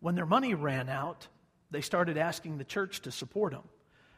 When 0.00 0.14
their 0.14 0.26
money 0.26 0.54
ran 0.54 0.88
out, 0.88 1.26
they 1.70 1.80
started 1.80 2.16
asking 2.16 2.58
the 2.58 2.64
church 2.64 3.00
to 3.02 3.10
support 3.10 3.52
them. 3.52 3.64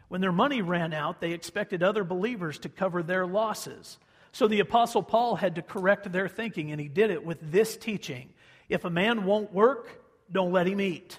When 0.09 0.21
their 0.21 0.33
money 0.33 0.61
ran 0.61 0.93
out, 0.93 1.21
they 1.21 1.33
expected 1.33 1.83
other 1.83 2.05
believers 2.05 2.59
to 2.61 2.69
cover 2.69 3.03
their 3.03 3.27
losses. 3.27 3.99
So 4.33 4.49
the 4.49 4.61
Apostle 4.61 5.03
Paul 5.03 5.37
had 5.37 5.55
to 5.55 5.63
correct 5.63 6.11
their 6.11 6.29
thinking, 6.29 6.73
and 6.73 6.81
he 6.81 6.89
did 6.89 7.11
it 7.11 7.25
with 7.25 7.39
this 7.41 7.77
teaching 7.77 8.31
If 8.69 8.85
a 8.85 8.91
man 8.91 9.25
won't 9.25 9.53
work, 9.53 10.00
don't 10.31 10.53
let 10.53 10.67
him 10.67 10.81
eat. 10.81 11.19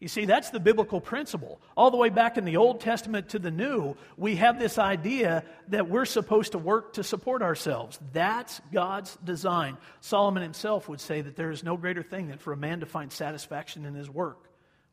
You 0.00 0.06
see, 0.06 0.26
that's 0.26 0.50
the 0.50 0.60
biblical 0.60 1.00
principle. 1.00 1.60
All 1.76 1.90
the 1.90 1.96
way 1.96 2.08
back 2.08 2.38
in 2.38 2.44
the 2.44 2.56
Old 2.56 2.80
Testament 2.80 3.30
to 3.30 3.40
the 3.40 3.50
New, 3.50 3.96
we 4.16 4.36
have 4.36 4.58
this 4.58 4.78
idea 4.78 5.42
that 5.68 5.88
we're 5.88 6.04
supposed 6.04 6.52
to 6.52 6.58
work 6.58 6.92
to 6.92 7.02
support 7.02 7.42
ourselves. 7.42 7.98
That's 8.12 8.60
God's 8.72 9.16
design. 9.24 9.76
Solomon 10.00 10.44
himself 10.44 10.88
would 10.88 11.00
say 11.00 11.20
that 11.20 11.34
there 11.34 11.50
is 11.50 11.64
no 11.64 11.76
greater 11.76 12.04
thing 12.04 12.28
than 12.28 12.38
for 12.38 12.52
a 12.52 12.56
man 12.56 12.80
to 12.80 12.86
find 12.86 13.12
satisfaction 13.12 13.84
in 13.84 13.94
his 13.94 14.08
work. 14.08 14.48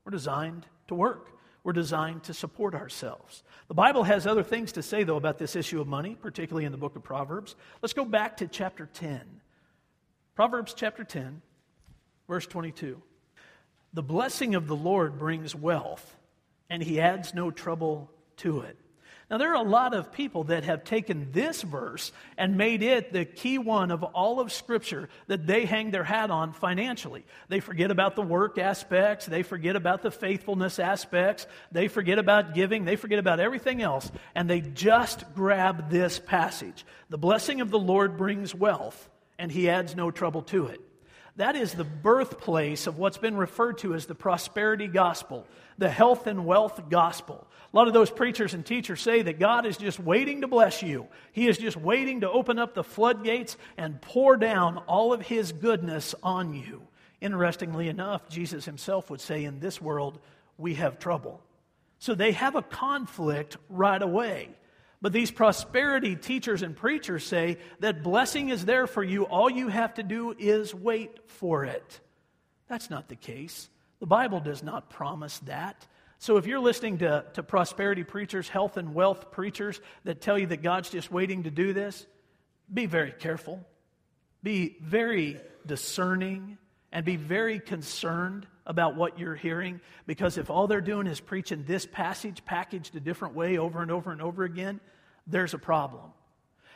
We're 0.06 0.12
designed 0.12 0.66
to 0.88 0.96
work, 0.96 1.30
we're 1.64 1.74
designed 1.74 2.24
to 2.24 2.34
support 2.34 2.74
ourselves. 2.74 3.44
The 3.68 3.74
Bible 3.76 4.04
has 4.04 4.26
other 4.26 4.44
things 4.44 4.72
to 4.74 4.84
say, 4.84 5.04
though, 5.04 5.18
about 5.18 5.38
this 5.38 5.56
issue 5.56 5.82
of 5.82 5.88
money, 5.88 6.16
particularly 6.20 6.66
in 6.66 6.72
the 6.72 6.78
book 6.80 6.96
of 6.96 7.04
Proverbs. 7.04 7.56
Let's 7.82 7.94
go 7.94 8.06
back 8.06 8.38
to 8.38 8.48
chapter 8.48 8.88
10. 8.92 9.22
Proverbs 10.36 10.74
chapter 10.76 11.04
10, 11.04 11.42
verse 12.28 12.46
22. 12.48 13.02
The 13.96 14.04
blessing 14.04 14.56
of 14.56 14.68
the 14.68 14.76
Lord 14.76 15.18
brings 15.18 15.56
wealth, 15.56 16.18
and 16.70 16.84
he 16.84 17.00
adds 17.00 17.34
no 17.34 17.50
trouble 17.50 18.12
to 18.38 18.60
it. 18.60 18.78
Now, 19.32 19.38
there 19.38 19.52
are 19.52 19.66
a 19.66 19.70
lot 19.70 19.94
of 19.94 20.12
people 20.12 20.44
that 20.46 20.66
have 20.66 20.84
taken 20.84 21.32
this 21.32 21.62
verse 21.62 22.12
and 22.38 22.58
made 22.58 22.84
it 22.84 23.14
the 23.14 23.24
key 23.24 23.58
one 23.58 23.92
of 23.92 24.04
all 24.04 24.42
of 24.42 24.52
Scripture 24.52 25.08
that 25.28 25.48
they 25.48 25.64
hang 25.64 25.92
their 25.92 26.04
hat 26.04 26.30
on 26.30 26.52
financially. 26.52 27.24
They 27.48 27.62
forget 27.62 27.90
about 27.90 28.18
the 28.18 28.22
work 28.22 28.58
aspects, 28.58 29.28
they 29.28 29.44
forget 29.44 29.78
about 29.78 30.02
the 30.02 30.12
faithfulness 30.12 30.78
aspects, 30.78 31.48
they 31.72 31.88
forget 31.88 32.20
about 32.20 32.54
giving, 32.54 32.84
they 32.84 32.98
forget 32.98 33.18
about 33.18 33.40
everything 33.40 33.82
else, 33.82 34.12
and 34.36 34.50
they 34.50 34.60
just 34.60 35.24
grab 35.36 35.90
this 35.90 36.20
passage. 36.20 36.86
The 37.10 37.18
blessing 37.18 37.62
of 37.62 37.72
the 37.72 37.80
Lord 37.80 38.18
brings 38.18 38.54
wealth, 38.54 39.10
and 39.40 39.50
he 39.50 39.70
adds 39.70 39.96
no 39.96 40.12
trouble 40.12 40.42
to 40.42 40.68
it. 40.68 40.82
That 41.38 41.58
is 41.58 41.74
the 41.74 41.84
birthplace 41.84 42.88
of 42.88 42.98
what's 42.98 43.18
been 43.18 43.36
referred 43.36 43.80
to 43.80 43.94
as 43.94 44.06
the 44.06 44.16
prosperity 44.16 44.88
gospel, 44.88 45.46
the 45.78 45.90
health 45.90 46.28
and 46.28 46.46
wealth 46.46 46.90
gospel. 46.90 47.46
A 47.74 47.76
lot 47.76 47.90
of 47.90 47.94
those 47.94 48.10
preachers 48.10 48.54
and 48.54 48.66
teachers 48.66 49.02
say 49.02 49.22
that 49.22 49.38
God 49.38 49.66
is 49.66 49.76
just 49.76 50.00
waiting 50.00 50.42
to 50.42 50.48
bless 50.48 50.82
you. 50.82 51.08
He 51.34 51.48
is 51.48 51.58
just 51.58 51.76
waiting 51.76 52.22
to 52.22 52.32
open 52.32 52.58
up 52.58 52.74
the 52.74 52.86
floodgates 52.86 53.58
and 53.76 54.02
pour 54.02 54.38
down 54.38 54.78
all 54.88 55.12
of 55.12 55.22
His 55.22 55.52
goodness 55.52 56.16
on 56.24 56.54
you. 56.54 56.82
Interestingly 57.20 57.90
enough, 57.90 58.30
Jesus 58.30 58.64
Himself 58.64 59.10
would 59.10 59.20
say, 59.20 59.44
In 59.44 59.60
this 59.60 59.82
world, 59.82 60.20
we 60.58 60.76
have 60.76 61.00
trouble. 61.00 61.42
So 62.00 62.16
they 62.16 62.32
have 62.32 62.56
a 62.56 62.62
conflict 62.62 63.58
right 63.70 64.02
away. 64.02 64.50
But 65.06 65.14
these 65.14 65.30
prosperity 65.30 66.16
teachers 66.16 66.64
and 66.64 66.76
preachers 66.76 67.24
say 67.24 67.60
that 67.80 68.02
blessing 68.02 68.50
is 68.50 68.66
there 68.66 68.88
for 68.88 69.04
you. 69.04 69.26
All 69.26 69.52
you 69.52 69.68
have 69.68 69.94
to 69.94 70.02
do 70.02 70.34
is 70.36 70.74
wait 70.74 71.30
for 71.30 71.64
it. 71.64 72.00
That's 72.68 72.90
not 72.90 73.08
the 73.08 73.16
case. 73.16 73.70
The 74.00 74.08
Bible 74.08 74.40
does 74.40 74.64
not 74.64 74.90
promise 74.90 75.38
that. 75.42 75.86
So 76.18 76.38
if 76.38 76.48
you're 76.48 76.60
listening 76.60 76.98
to, 76.98 77.24
to 77.34 77.44
prosperity 77.44 78.04
preachers, 78.04 78.50
health 78.50 78.78
and 78.78 78.96
wealth 78.96 79.30
preachers 79.30 79.80
that 80.06 80.22
tell 80.22 80.40
you 80.40 80.48
that 80.48 80.64
God's 80.64 80.90
just 80.90 81.12
waiting 81.12 81.44
to 81.44 81.52
do 81.52 81.72
this, 81.72 82.08
be 82.74 82.88
very 82.88 83.12
careful. 83.12 83.64
Be 84.42 84.76
very 84.82 85.40
discerning 85.68 86.58
and 86.92 87.06
be 87.06 87.16
very 87.16 87.60
concerned 87.60 88.48
about 88.66 88.96
what 88.96 89.20
you're 89.20 89.36
hearing 89.36 89.82
because 90.08 90.40
if 90.40 90.50
all 90.50 90.66
they're 90.66 90.82
doing 90.82 91.06
is 91.06 91.20
preaching 91.20 91.64
this 91.68 91.86
passage 91.86 92.44
packaged 92.44 92.96
a 92.96 93.00
different 93.00 93.36
way 93.36 93.60
over 93.60 93.84
and 93.84 93.92
over 93.92 94.12
and 94.12 94.20
over 94.20 94.44
again, 94.44 94.80
there's 95.28 95.54
a 95.54 95.58
problem. 95.58 96.12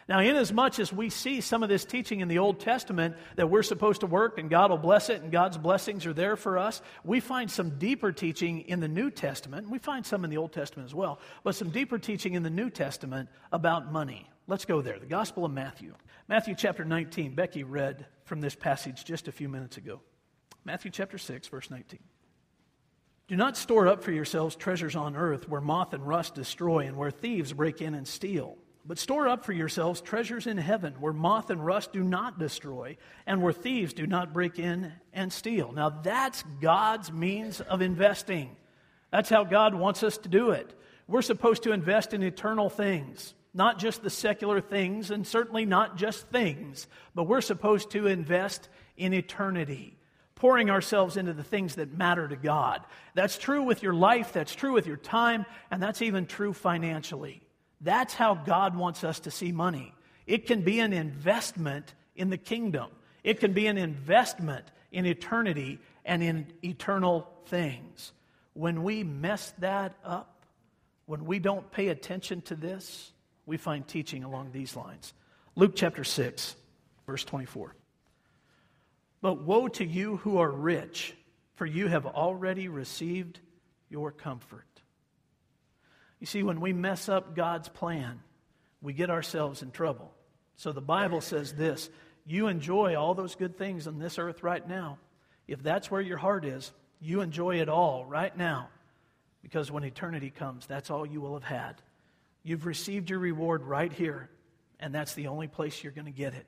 Now, 0.09 0.21
inasmuch 0.21 0.41
as 0.41 0.51
much 0.51 0.79
as 0.79 0.91
we 0.91 1.11
see 1.11 1.39
some 1.39 1.61
of 1.61 1.69
this 1.69 1.85
teaching 1.85 2.21
in 2.21 2.27
the 2.27 2.39
Old 2.39 2.59
Testament 2.59 3.15
that 3.35 3.47
we're 3.47 3.61
supposed 3.61 4.01
to 4.01 4.07
work 4.07 4.39
and 4.39 4.49
God 4.49 4.71
will 4.71 4.79
bless 4.79 5.09
it 5.09 5.21
and 5.21 5.31
God's 5.31 5.55
blessings 5.55 6.07
are 6.07 6.13
there 6.13 6.35
for 6.35 6.57
us, 6.57 6.81
we 7.03 7.19
find 7.19 7.51
some 7.51 7.77
deeper 7.77 8.11
teaching 8.11 8.61
in 8.61 8.79
the 8.79 8.87
New 8.87 9.11
Testament. 9.11 9.69
We 9.69 9.77
find 9.77 10.03
some 10.03 10.23
in 10.23 10.31
the 10.31 10.37
Old 10.37 10.51
Testament 10.51 10.89
as 10.89 10.95
well, 10.95 11.19
but 11.43 11.53
some 11.53 11.69
deeper 11.69 11.99
teaching 11.99 12.33
in 12.33 12.41
the 12.41 12.49
New 12.49 12.71
Testament 12.71 13.29
about 13.51 13.91
money. 13.91 14.27
Let's 14.47 14.65
go 14.65 14.81
there. 14.81 14.97
The 14.97 15.05
Gospel 15.05 15.45
of 15.45 15.51
Matthew. 15.51 15.93
Matthew 16.27 16.55
chapter 16.55 16.83
19. 16.83 17.35
Becky 17.35 17.63
read 17.63 18.07
from 18.25 18.41
this 18.41 18.55
passage 18.55 19.05
just 19.05 19.27
a 19.27 19.31
few 19.31 19.47
minutes 19.47 19.77
ago. 19.77 20.01
Matthew 20.65 20.89
chapter 20.89 21.19
6, 21.19 21.47
verse 21.49 21.69
19. 21.69 21.99
Do 23.29 23.36
not 23.36 23.55
store 23.55 23.88
up 23.88 24.03
for 24.03 24.12
yourselves 24.12 24.55
treasures 24.55 24.95
on 24.95 25.15
earth 25.15 25.48
where 25.48 25.62
moth 25.62 25.93
and 25.93 26.05
rust 26.05 26.33
destroy 26.33 26.88
and 26.88 26.98
where 26.98 27.12
thieves 27.12 27.53
break 27.53 27.79
in 27.79 27.93
and 27.93 28.07
steal. 28.07 28.57
But 28.88 28.98
store 28.98 29.27
up 29.27 29.45
for 29.45 29.53
yourselves 29.53 30.01
treasures 30.01 30.48
in 30.48 30.57
heaven 30.57 30.95
where 31.00 31.13
moth 31.13 31.51
and 31.51 31.63
rust 31.63 31.93
do 31.93 32.03
not 32.03 32.39
destroy 32.39 32.98
and 33.27 33.43
where 33.43 33.53
thieves 33.53 33.93
do 33.93 34.07
not 34.07 34.33
break 34.33 34.57
in 34.57 34.91
and 35.13 35.31
steal. 35.31 35.71
Now, 35.71 35.91
that's 35.91 36.43
God's 36.59 37.12
means 37.12 37.62
of 37.62 37.83
investing. 37.83 38.55
That's 39.12 39.29
how 39.29 39.43
God 39.43 39.75
wants 39.75 40.01
us 40.01 40.17
to 40.17 40.27
do 40.27 40.50
it. 40.50 40.74
We're 41.07 41.21
supposed 41.21 41.62
to 41.63 41.71
invest 41.71 42.15
in 42.15 42.24
eternal 42.24 42.67
things, 42.67 43.36
not 43.53 43.77
just 43.77 44.01
the 44.01 44.09
secular 44.09 44.59
things, 44.59 45.12
and 45.12 45.27
certainly 45.27 45.65
not 45.65 45.98
just 45.98 46.27
things, 46.29 46.88
but 47.13 47.25
we're 47.25 47.41
supposed 47.41 47.91
to 47.91 48.07
invest 48.07 48.69
in 48.98 49.13
eternity 49.13 49.98
pouring 50.39 50.69
ourselves 50.69 51.17
into 51.17 51.34
the 51.34 51.43
things 51.43 51.75
that 51.75 51.96
matter 51.96 52.27
to 52.27 52.36
God. 52.36 52.81
That's 53.13 53.38
true 53.38 53.62
with 53.62 53.84
your 53.84 53.93
life, 53.93 54.34
that's 54.34 54.55
true 54.55 54.74
with 54.74 54.88
your 54.88 54.98
time, 54.98 55.46
and 55.69 55.84
that's 55.84 56.01
even 56.01 56.25
true 56.25 56.53
financially. 56.53 57.41
That's 57.81 58.13
how 58.13 58.36
God 58.36 58.75
wants 58.75 59.03
us 59.03 59.19
to 59.22 59.31
see 59.31 59.51
money. 59.51 59.93
It 60.25 60.48
can 60.48 60.62
be 60.62 60.79
an 60.79 60.93
investment 60.93 61.93
in 62.15 62.29
the 62.29 62.38
kingdom, 62.38 62.89
it 63.24 63.39
can 63.39 63.53
be 63.53 63.67
an 63.67 63.77
investment 63.77 64.65
in 64.91 65.05
eternity 65.05 65.79
and 66.03 66.24
in 66.24 66.48
eternal 66.63 67.29
things. 67.46 68.12
When 68.53 68.84
we 68.84 69.03
mess 69.03 69.53
that 69.60 69.96
up, 70.03 70.46
when 71.05 71.25
we 71.25 71.39
don't 71.39 71.69
pay 71.72 71.89
attention 71.89 72.41
to 72.43 72.55
this, 72.55 73.12
we 73.46 73.58
find 73.58 73.88
teaching 73.88 74.24
along 74.24 74.51
these 74.51 74.75
lines. 74.75 75.13
Luke 75.55 75.74
chapter 75.75 76.03
6, 76.03 76.55
verse 77.05 77.24
24. 77.24 77.75
But 79.21 79.43
woe 79.43 79.67
to 79.69 79.85
you 79.85 80.17
who 80.17 80.38
are 80.38 80.51
rich, 80.51 81.13
for 81.55 81.65
you 81.65 81.88
have 81.88 82.05
already 82.05 82.67
received 82.67 83.39
your 83.89 84.11
comfort. 84.11 84.65
You 86.19 86.27
see, 86.27 86.43
when 86.43 86.61
we 86.61 86.73
mess 86.73 87.09
up 87.09 87.35
God's 87.35 87.69
plan, 87.69 88.21
we 88.81 88.93
get 88.93 89.09
ourselves 89.09 89.61
in 89.61 89.71
trouble. 89.71 90.13
So 90.55 90.71
the 90.71 90.81
Bible 90.81 91.21
says 91.21 91.53
this 91.53 91.89
you 92.25 92.47
enjoy 92.47 92.95
all 92.95 93.13
those 93.13 93.35
good 93.35 93.57
things 93.57 93.88
on 93.88 93.97
this 93.97 94.19
earth 94.19 94.43
right 94.43 94.65
now. 94.67 94.99
If 95.47 95.63
that's 95.63 95.89
where 95.89 96.01
your 96.01 96.17
heart 96.17 96.45
is, 96.45 96.71
you 97.01 97.21
enjoy 97.21 97.59
it 97.59 97.69
all 97.69 98.05
right 98.05 98.35
now. 98.38 98.69
Because 99.41 99.71
when 99.71 99.83
eternity 99.83 100.29
comes, 100.29 100.67
that's 100.67 100.91
all 100.91 101.05
you 101.05 101.21
will 101.21 101.33
have 101.33 101.43
had. 101.43 101.81
You've 102.43 102.65
received 102.65 103.09
your 103.09 103.19
reward 103.19 103.63
right 103.63 103.91
here, 103.91 104.29
and 104.79 104.93
that's 104.93 105.13
the 105.13 105.27
only 105.27 105.47
place 105.47 105.83
you're 105.83 105.93
going 105.93 106.05
to 106.05 106.11
get 106.11 106.33
it. 106.33 106.45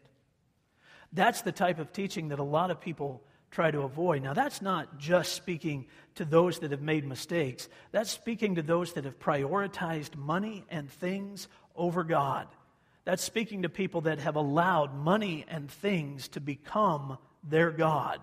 That's 1.14 1.42
the 1.42 1.52
type 1.52 1.80
of 1.80 1.92
teaching 1.92 2.30
that 2.30 2.40
a 2.40 2.44
lot 2.44 2.72
of 2.72 2.80
people 2.80 3.22
try 3.52 3.70
to 3.70 3.82
avoid. 3.82 4.24
Now, 4.24 4.34
that's 4.34 4.62
not 4.62 4.98
just 4.98 5.34
speaking 5.34 5.88
to 6.16 6.26
those 6.26 6.60
that 6.60 6.72
have 6.72 6.82
made 6.82 7.06
mistakes, 7.06 7.68
that's 7.92 8.10
speaking 8.10 8.56
to 8.56 8.62
those 8.62 8.94
that 8.94 9.06
have 9.06 9.20
prioritized 9.20 10.16
money 10.16 10.64
and 10.70 10.90
things 10.90 11.48
over 11.76 12.04
God. 12.04 12.48
That's 13.04 13.24
speaking 13.24 13.64
to 13.64 13.70
people 13.70 14.02
that 14.02 14.20
have 14.20 14.36
allowed 14.36 14.96
money 14.96 15.46
and 15.48 15.70
things 15.70 16.30
to 16.30 16.40
become 16.40 17.18
their 17.44 17.72
God. 17.72 18.22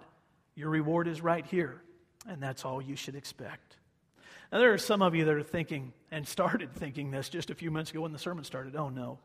Your 0.55 0.71
reward 0.71 1.09
is 1.09 1.21
right 1.21 1.45
here, 1.47 1.83
and 2.27 2.43
that's 2.43 2.65
all 2.65 2.81
you 2.81 2.97
should 2.97 3.17
expect. 3.17 3.77
Now, 4.51 4.59
there 4.59 4.73
are 4.73 4.79
some 4.79 5.03
of 5.03 5.15
you 5.15 5.27
that 5.27 5.35
are 5.35 5.43
thinking 5.43 5.93
and 6.11 6.27
started 6.27 6.73
thinking 6.73 7.11
this 7.11 7.29
just 7.29 7.51
a 7.51 7.55
few 7.55 7.71
minutes 7.71 7.91
ago 7.91 8.01
when 8.01 8.13
the 8.13 8.19
sermon 8.19 8.45
started. 8.45 8.77
Oh, 8.77 8.89
no, 8.89 9.19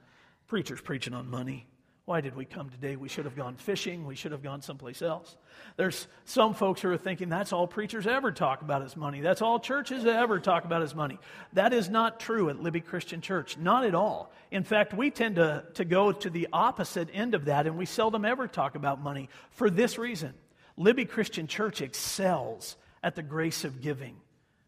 preacher's 0.48 0.82
preaching 0.82 1.14
on 1.14 1.30
money. 1.30 1.66
Why 2.06 2.20
did 2.20 2.36
we 2.36 2.44
come 2.44 2.70
today? 2.70 2.98
We 2.98 3.08
should 3.08 3.24
have 3.24 3.36
gone 3.36 3.56
fishing. 3.56 4.06
We 4.06 4.16
should 4.16 4.34
have 4.34 4.44
gone 4.44 4.62
someplace 4.62 5.02
else. 5.02 5.38
There's 5.78 6.08
some 6.26 6.54
folks 6.54 6.82
who 6.82 6.92
are 6.92 6.98
thinking 6.98 7.30
that's 7.30 7.54
all 7.54 7.66
preachers 7.66 8.06
ever 8.06 8.30
talk 8.30 8.62
about 8.62 8.82
is 8.82 8.98
money. 8.98 9.22
That's 9.22 9.42
all 9.42 9.58
churches 9.58 10.06
ever 10.06 10.42
talk 10.42 10.66
about 10.66 10.82
is 10.82 10.94
money. 10.94 11.18
That 11.54 11.72
is 11.72 11.90
not 11.90 12.20
true 12.20 12.50
at 12.50 12.62
Libby 12.62 12.82
Christian 12.82 13.22
Church. 13.22 13.58
Not 13.58 13.86
at 13.86 13.96
all. 13.96 14.34
In 14.52 14.66
fact, 14.66 14.94
we 14.94 15.12
tend 15.12 15.38
to, 15.38 15.64
to 15.76 15.86
go 15.86 16.12
to 16.12 16.30
the 16.30 16.50
opposite 16.52 17.08
end 17.14 17.36
of 17.36 17.46
that, 17.46 17.68
and 17.68 17.78
we 17.78 17.86
seldom 17.86 18.26
ever 18.26 18.50
talk 18.50 18.76
about 18.76 19.02
money 19.02 19.30
for 19.52 19.70
this 19.70 19.98
reason. 19.98 20.34
Libby 20.76 21.06
Christian 21.06 21.48
Church 21.48 21.82
excels 21.82 22.76
at 23.02 23.16
the 23.16 23.24
grace 23.24 23.64
of 23.64 23.82
giving. 23.82 24.18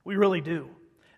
We 0.05 0.15
really 0.15 0.41
do. 0.41 0.69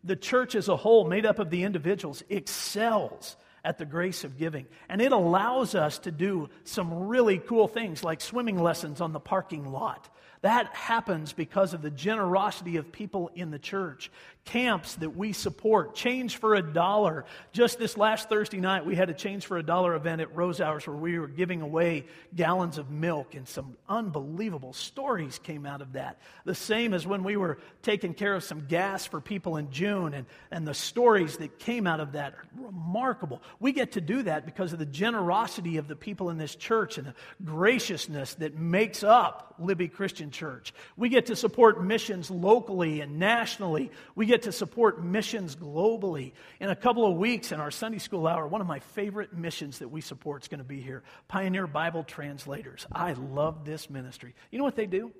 The 0.04 0.16
church 0.16 0.56
as 0.56 0.68
a 0.68 0.78
whole, 0.78 1.08
made 1.08 1.28
up 1.28 1.38
of 1.38 1.52
the 1.52 1.64
individuals, 1.64 2.24
excels 2.28 3.36
at 3.68 3.78
the 3.78 3.86
grace 3.86 4.24
of 4.24 4.38
giving. 4.38 4.66
And 4.88 5.02
it 5.02 5.12
allows 5.12 5.76
us 5.76 6.00
to 6.00 6.12
do 6.12 6.48
some 6.64 7.08
really 7.08 7.38
cool 7.38 7.68
things 7.68 8.02
like 8.02 8.22
swimming 8.22 8.58
lessons 8.58 9.02
on 9.02 9.12
the 9.12 9.20
parking 9.20 9.70
lot. 9.74 10.08
That 10.42 10.74
happens 10.76 11.34
because 11.34 11.74
of 11.74 11.82
the 11.82 11.92
generosity 11.92 12.78
of 12.78 12.92
people 12.92 13.32
in 13.36 13.52
the 13.52 13.60
church 13.60 14.12
camps 14.48 14.96
that 14.96 15.16
we 15.16 15.34
support. 15.34 15.94
Change 15.94 16.38
for 16.38 16.56
a 16.56 16.62
dollar. 16.62 17.26
Just 17.52 17.78
this 17.78 17.98
last 17.98 18.30
Thursday 18.30 18.60
night, 18.60 18.86
we 18.86 18.96
had 18.96 19.10
a 19.10 19.14
Change 19.14 19.46
for 19.46 19.58
a 19.58 19.64
Dollar 19.64 19.94
event 19.96 20.22
at 20.22 20.34
Rosauers 20.34 20.88
where 20.88 20.96
we 20.96 21.20
were 21.20 21.28
giving 21.28 21.62
away 21.62 22.06
gallons 22.34 22.78
of 22.78 22.90
milk, 22.90 23.36
and 23.36 23.48
some 23.48 23.76
unbelievable 23.90 24.74
stories 24.74 25.40
came 25.40 25.66
out 25.66 25.82
of 25.82 25.94
that. 25.94 26.20
The 26.46 26.56
same 26.56 26.94
as 26.94 27.06
when 27.06 27.24
we 27.24 27.36
were 27.36 27.58
taking 27.82 28.14
care 28.14 28.34
of 28.34 28.44
some 28.44 28.68
gas 28.68 29.06
for 29.06 29.20
people 29.20 29.58
in 29.58 29.70
June, 29.70 30.14
and, 30.14 30.26
and 30.50 30.66
the 30.66 30.74
stories 30.74 31.38
that 31.38 31.60
came 31.60 31.86
out 31.86 32.00
of 32.00 32.14
that 32.14 32.34
are 32.34 32.46
remarkable. 32.56 33.42
We 33.60 33.74
get 33.74 33.94
to 33.94 34.02
do 34.02 34.24
that 34.24 34.46
because 34.46 34.72
of 34.72 34.80
the 34.80 34.86
generosity 34.86 35.78
of 35.78 35.88
the 35.88 35.96
people 35.96 36.30
in 36.30 36.38
this 36.38 36.56
church 36.56 36.98
and 36.98 37.08
the 37.08 37.16
graciousness 37.44 38.36
that 38.36 38.56
makes 38.56 39.04
up 39.04 39.56
Libby 39.60 39.90
Christian 39.90 40.32
Church. 40.38 40.72
We 40.96 41.10
get 41.10 41.26
to 41.28 41.36
support 41.36 41.84
missions 41.84 42.30
locally 42.30 43.02
and 43.02 43.18
nationally. 43.18 43.90
We 44.14 44.28
get 44.28 44.44
to 44.44 44.52
support 44.52 45.04
missions 45.04 45.56
globally. 45.56 46.34
In 46.60 46.70
a 46.70 46.76
couple 46.76 47.10
of 47.10 47.18
weeks, 47.18 47.52
in 47.52 47.60
our 47.60 47.72
Sunday 47.72 47.98
school 47.98 48.28
hour, 48.28 48.48
one 48.48 48.62
of 48.62 48.68
my 48.68 48.80
favorite 48.80 49.34
missions 49.34 49.80
that 49.80 49.88
we 49.88 50.02
support 50.02 50.44
is 50.44 50.48
going 50.48 50.60
to 50.60 50.64
be 50.64 50.80
here 50.80 51.02
Pioneer 51.28 51.66
Bible 51.66 52.04
Translators. 52.04 52.86
I 52.92 53.14
love 53.14 53.66
this 53.66 53.90
ministry. 53.90 54.36
You 54.52 54.60
know 54.60 54.64
what 54.64 54.76
they 54.76 54.86
do? 54.86 55.12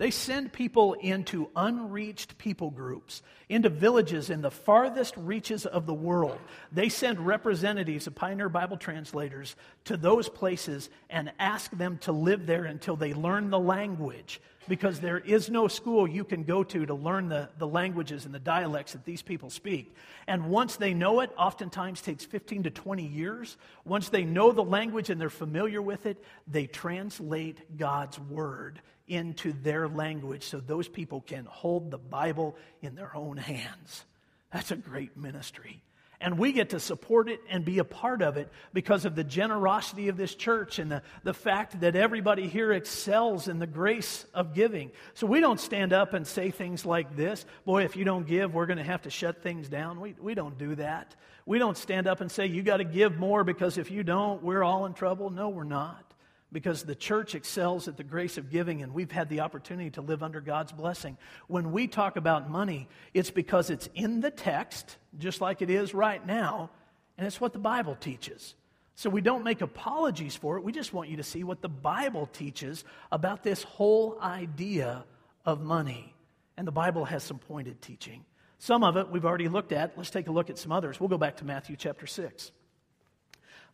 They 0.00 0.10
send 0.10 0.54
people 0.54 0.94
into 0.94 1.50
unreached 1.54 2.38
people 2.38 2.70
groups, 2.70 3.20
into 3.50 3.68
villages 3.68 4.30
in 4.30 4.40
the 4.40 4.50
farthest 4.50 5.14
reaches 5.18 5.66
of 5.66 5.84
the 5.84 5.92
world. 5.92 6.38
They 6.72 6.88
send 6.88 7.26
representatives 7.26 8.06
of 8.06 8.14
Pioneer 8.14 8.48
Bible 8.48 8.78
translators 8.78 9.56
to 9.84 9.98
those 9.98 10.30
places 10.30 10.88
and 11.10 11.30
ask 11.38 11.70
them 11.72 11.98
to 11.98 12.12
live 12.12 12.46
there 12.46 12.64
until 12.64 12.96
they 12.96 13.12
learn 13.12 13.50
the 13.50 13.60
language 13.60 14.40
because 14.70 15.00
there 15.00 15.18
is 15.18 15.50
no 15.50 15.66
school 15.66 16.06
you 16.06 16.22
can 16.22 16.44
go 16.44 16.62
to 16.62 16.86
to 16.86 16.94
learn 16.94 17.28
the, 17.28 17.48
the 17.58 17.66
languages 17.66 18.24
and 18.24 18.32
the 18.32 18.38
dialects 18.38 18.92
that 18.92 19.04
these 19.04 19.20
people 19.20 19.50
speak. 19.50 19.92
And 20.28 20.48
once 20.48 20.76
they 20.76 20.94
know 20.94 21.18
it, 21.22 21.32
oftentimes 21.36 22.00
takes 22.00 22.24
15 22.24 22.62
to 22.62 22.70
20 22.70 23.04
years. 23.04 23.56
Once 23.84 24.10
they 24.10 24.22
know 24.22 24.52
the 24.52 24.62
language 24.62 25.10
and 25.10 25.20
they're 25.20 25.28
familiar 25.28 25.82
with 25.82 26.06
it, 26.06 26.22
they 26.46 26.68
translate 26.68 27.76
God's 27.78 28.20
word 28.20 28.80
into 29.08 29.52
their 29.52 29.88
language 29.88 30.44
so 30.44 30.60
those 30.60 30.86
people 30.86 31.20
can 31.20 31.46
hold 31.46 31.90
the 31.90 31.98
Bible 31.98 32.56
in 32.80 32.94
their 32.94 33.14
own 33.16 33.38
hands. 33.38 34.04
That's 34.52 34.70
a 34.70 34.76
great 34.76 35.16
ministry. 35.16 35.82
And 36.20 36.38
we 36.38 36.52
get 36.52 36.70
to 36.70 36.80
support 36.80 37.30
it 37.30 37.40
and 37.48 37.64
be 37.64 37.78
a 37.78 37.84
part 37.84 38.20
of 38.20 38.36
it 38.36 38.50
because 38.74 39.06
of 39.06 39.14
the 39.14 39.24
generosity 39.24 40.08
of 40.08 40.18
this 40.18 40.34
church 40.34 40.78
and 40.78 40.90
the, 40.90 41.02
the 41.24 41.32
fact 41.32 41.80
that 41.80 41.96
everybody 41.96 42.46
here 42.46 42.72
excels 42.72 43.48
in 43.48 43.58
the 43.58 43.66
grace 43.66 44.26
of 44.34 44.52
giving. 44.54 44.90
So 45.14 45.26
we 45.26 45.40
don't 45.40 45.58
stand 45.58 45.94
up 45.94 46.12
and 46.12 46.26
say 46.26 46.50
things 46.50 46.84
like 46.84 47.16
this 47.16 47.46
Boy, 47.64 47.84
if 47.84 47.96
you 47.96 48.04
don't 48.04 48.26
give, 48.26 48.52
we're 48.52 48.66
going 48.66 48.78
to 48.78 48.84
have 48.84 49.02
to 49.02 49.10
shut 49.10 49.42
things 49.42 49.68
down. 49.68 49.98
We, 49.98 50.14
we 50.20 50.34
don't 50.34 50.58
do 50.58 50.74
that. 50.74 51.14
We 51.46 51.58
don't 51.58 51.76
stand 51.76 52.06
up 52.06 52.20
and 52.20 52.30
say, 52.30 52.46
You 52.46 52.62
got 52.62 52.78
to 52.78 52.84
give 52.84 53.16
more 53.16 53.42
because 53.42 53.78
if 53.78 53.90
you 53.90 54.02
don't, 54.02 54.42
we're 54.42 54.62
all 54.62 54.84
in 54.84 54.92
trouble. 54.92 55.30
No, 55.30 55.48
we're 55.48 55.64
not 55.64 56.09
because 56.52 56.82
the 56.82 56.94
church 56.94 57.34
excels 57.34 57.88
at 57.88 57.96
the 57.96 58.04
grace 58.04 58.38
of 58.38 58.50
giving 58.50 58.82
and 58.82 58.92
we've 58.92 59.12
had 59.12 59.28
the 59.28 59.40
opportunity 59.40 59.90
to 59.90 60.00
live 60.00 60.22
under 60.22 60.40
God's 60.40 60.72
blessing. 60.72 61.16
When 61.46 61.72
we 61.72 61.86
talk 61.86 62.16
about 62.16 62.50
money, 62.50 62.88
it's 63.14 63.30
because 63.30 63.70
it's 63.70 63.88
in 63.94 64.20
the 64.20 64.30
text, 64.30 64.96
just 65.18 65.40
like 65.40 65.62
it 65.62 65.70
is 65.70 65.94
right 65.94 66.24
now, 66.24 66.70
and 67.16 67.26
it's 67.26 67.40
what 67.40 67.52
the 67.52 67.58
Bible 67.58 67.94
teaches. 67.94 68.54
So 68.96 69.08
we 69.08 69.20
don't 69.20 69.44
make 69.44 69.60
apologies 69.60 70.36
for 70.36 70.58
it. 70.58 70.64
We 70.64 70.72
just 70.72 70.92
want 70.92 71.08
you 71.08 71.16
to 71.18 71.22
see 71.22 71.44
what 71.44 71.62
the 71.62 71.68
Bible 71.68 72.26
teaches 72.26 72.84
about 73.10 73.42
this 73.42 73.62
whole 73.62 74.18
idea 74.20 75.04
of 75.46 75.62
money. 75.62 76.14
And 76.56 76.66
the 76.66 76.72
Bible 76.72 77.06
has 77.06 77.22
some 77.22 77.38
pointed 77.38 77.80
teaching. 77.80 78.24
Some 78.58 78.84
of 78.84 78.98
it 78.98 79.08
we've 79.08 79.24
already 79.24 79.48
looked 79.48 79.72
at. 79.72 79.96
Let's 79.96 80.10
take 80.10 80.28
a 80.28 80.32
look 80.32 80.50
at 80.50 80.58
some 80.58 80.70
others. 80.70 81.00
We'll 81.00 81.08
go 81.08 81.16
back 81.16 81.38
to 81.38 81.46
Matthew 81.46 81.76
chapter 81.76 82.06
6. 82.06 82.52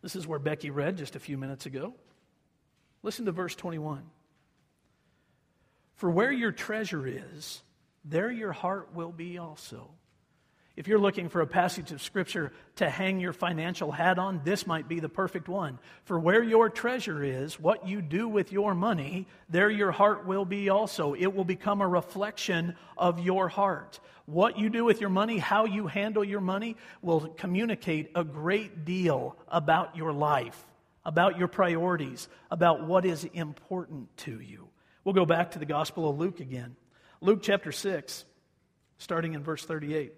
This 0.01 0.15
is 0.15 0.25
where 0.25 0.39
Becky 0.39 0.69
read 0.69 0.95
just 0.95 1.17
a 1.17 1.19
few 1.19 1.37
minutes 1.37 1.65
ago. 1.65 1.93
Listen 3.03 3.25
to 3.25 3.31
verse 3.31 3.55
21. 3.55 4.03
For 5.95 6.09
where 6.09 6.31
your 6.31 6.51
treasure 6.51 7.07
is, 7.07 7.61
there 8.05 8.31
your 8.31 8.51
heart 8.51 8.93
will 8.93 9.11
be 9.11 9.37
also. 9.37 9.89
If 10.75 10.87
you're 10.87 10.99
looking 10.99 11.27
for 11.27 11.41
a 11.41 11.47
passage 11.47 11.91
of 11.91 12.03
Scripture 12.03 12.53
to 12.75 12.87
hang 12.87 13.19
your 13.19 13.33
financial 13.33 13.91
hat 13.91 14.19
on, 14.19 14.41
this 14.43 14.67
might 14.67 14.87
be 14.87 14.99
the 14.99 15.09
perfect 15.09 15.49
one. 15.49 15.79
For 16.03 16.19
where 16.19 16.43
your 16.43 16.69
treasure 16.69 17.23
is, 17.23 17.59
what 17.59 17.87
you 17.87 17.99
do 17.99 18.27
with 18.27 18.51
your 18.51 18.75
money, 18.75 19.25
there 19.49 19.71
your 19.71 19.91
heart 19.91 20.27
will 20.27 20.45
be 20.45 20.69
also. 20.69 21.15
It 21.15 21.33
will 21.33 21.45
become 21.45 21.81
a 21.81 21.87
reflection 21.87 22.75
of 22.95 23.19
your 23.19 23.49
heart. 23.49 23.99
What 24.27 24.59
you 24.59 24.69
do 24.69 24.85
with 24.85 25.01
your 25.01 25.09
money, 25.09 25.39
how 25.39 25.65
you 25.65 25.87
handle 25.87 26.23
your 26.23 26.41
money, 26.41 26.77
will 27.01 27.21
communicate 27.21 28.11
a 28.13 28.23
great 28.23 28.85
deal 28.85 29.35
about 29.47 29.95
your 29.95 30.13
life 30.13 30.63
about 31.07 31.39
your 31.39 31.47
priorities, 31.47 32.27
about 32.51 32.85
what 32.85 33.05
is 33.05 33.23
important 33.23 34.15
to 34.17 34.41
you. 34.41 34.67
We'll 35.05 35.13
go 35.13 35.25
back 35.25 35.51
to 35.51 35.59
the 35.59 35.65
Gospel 35.65 36.09
of 36.09 36.19
Luke 36.19 36.41
again. 36.41 36.75
Luke 37.21 37.39
chapter 37.41 37.71
6, 37.71 38.25
starting 38.97 39.33
in 39.33 39.41
verse 39.41 39.63
38. 39.63 40.13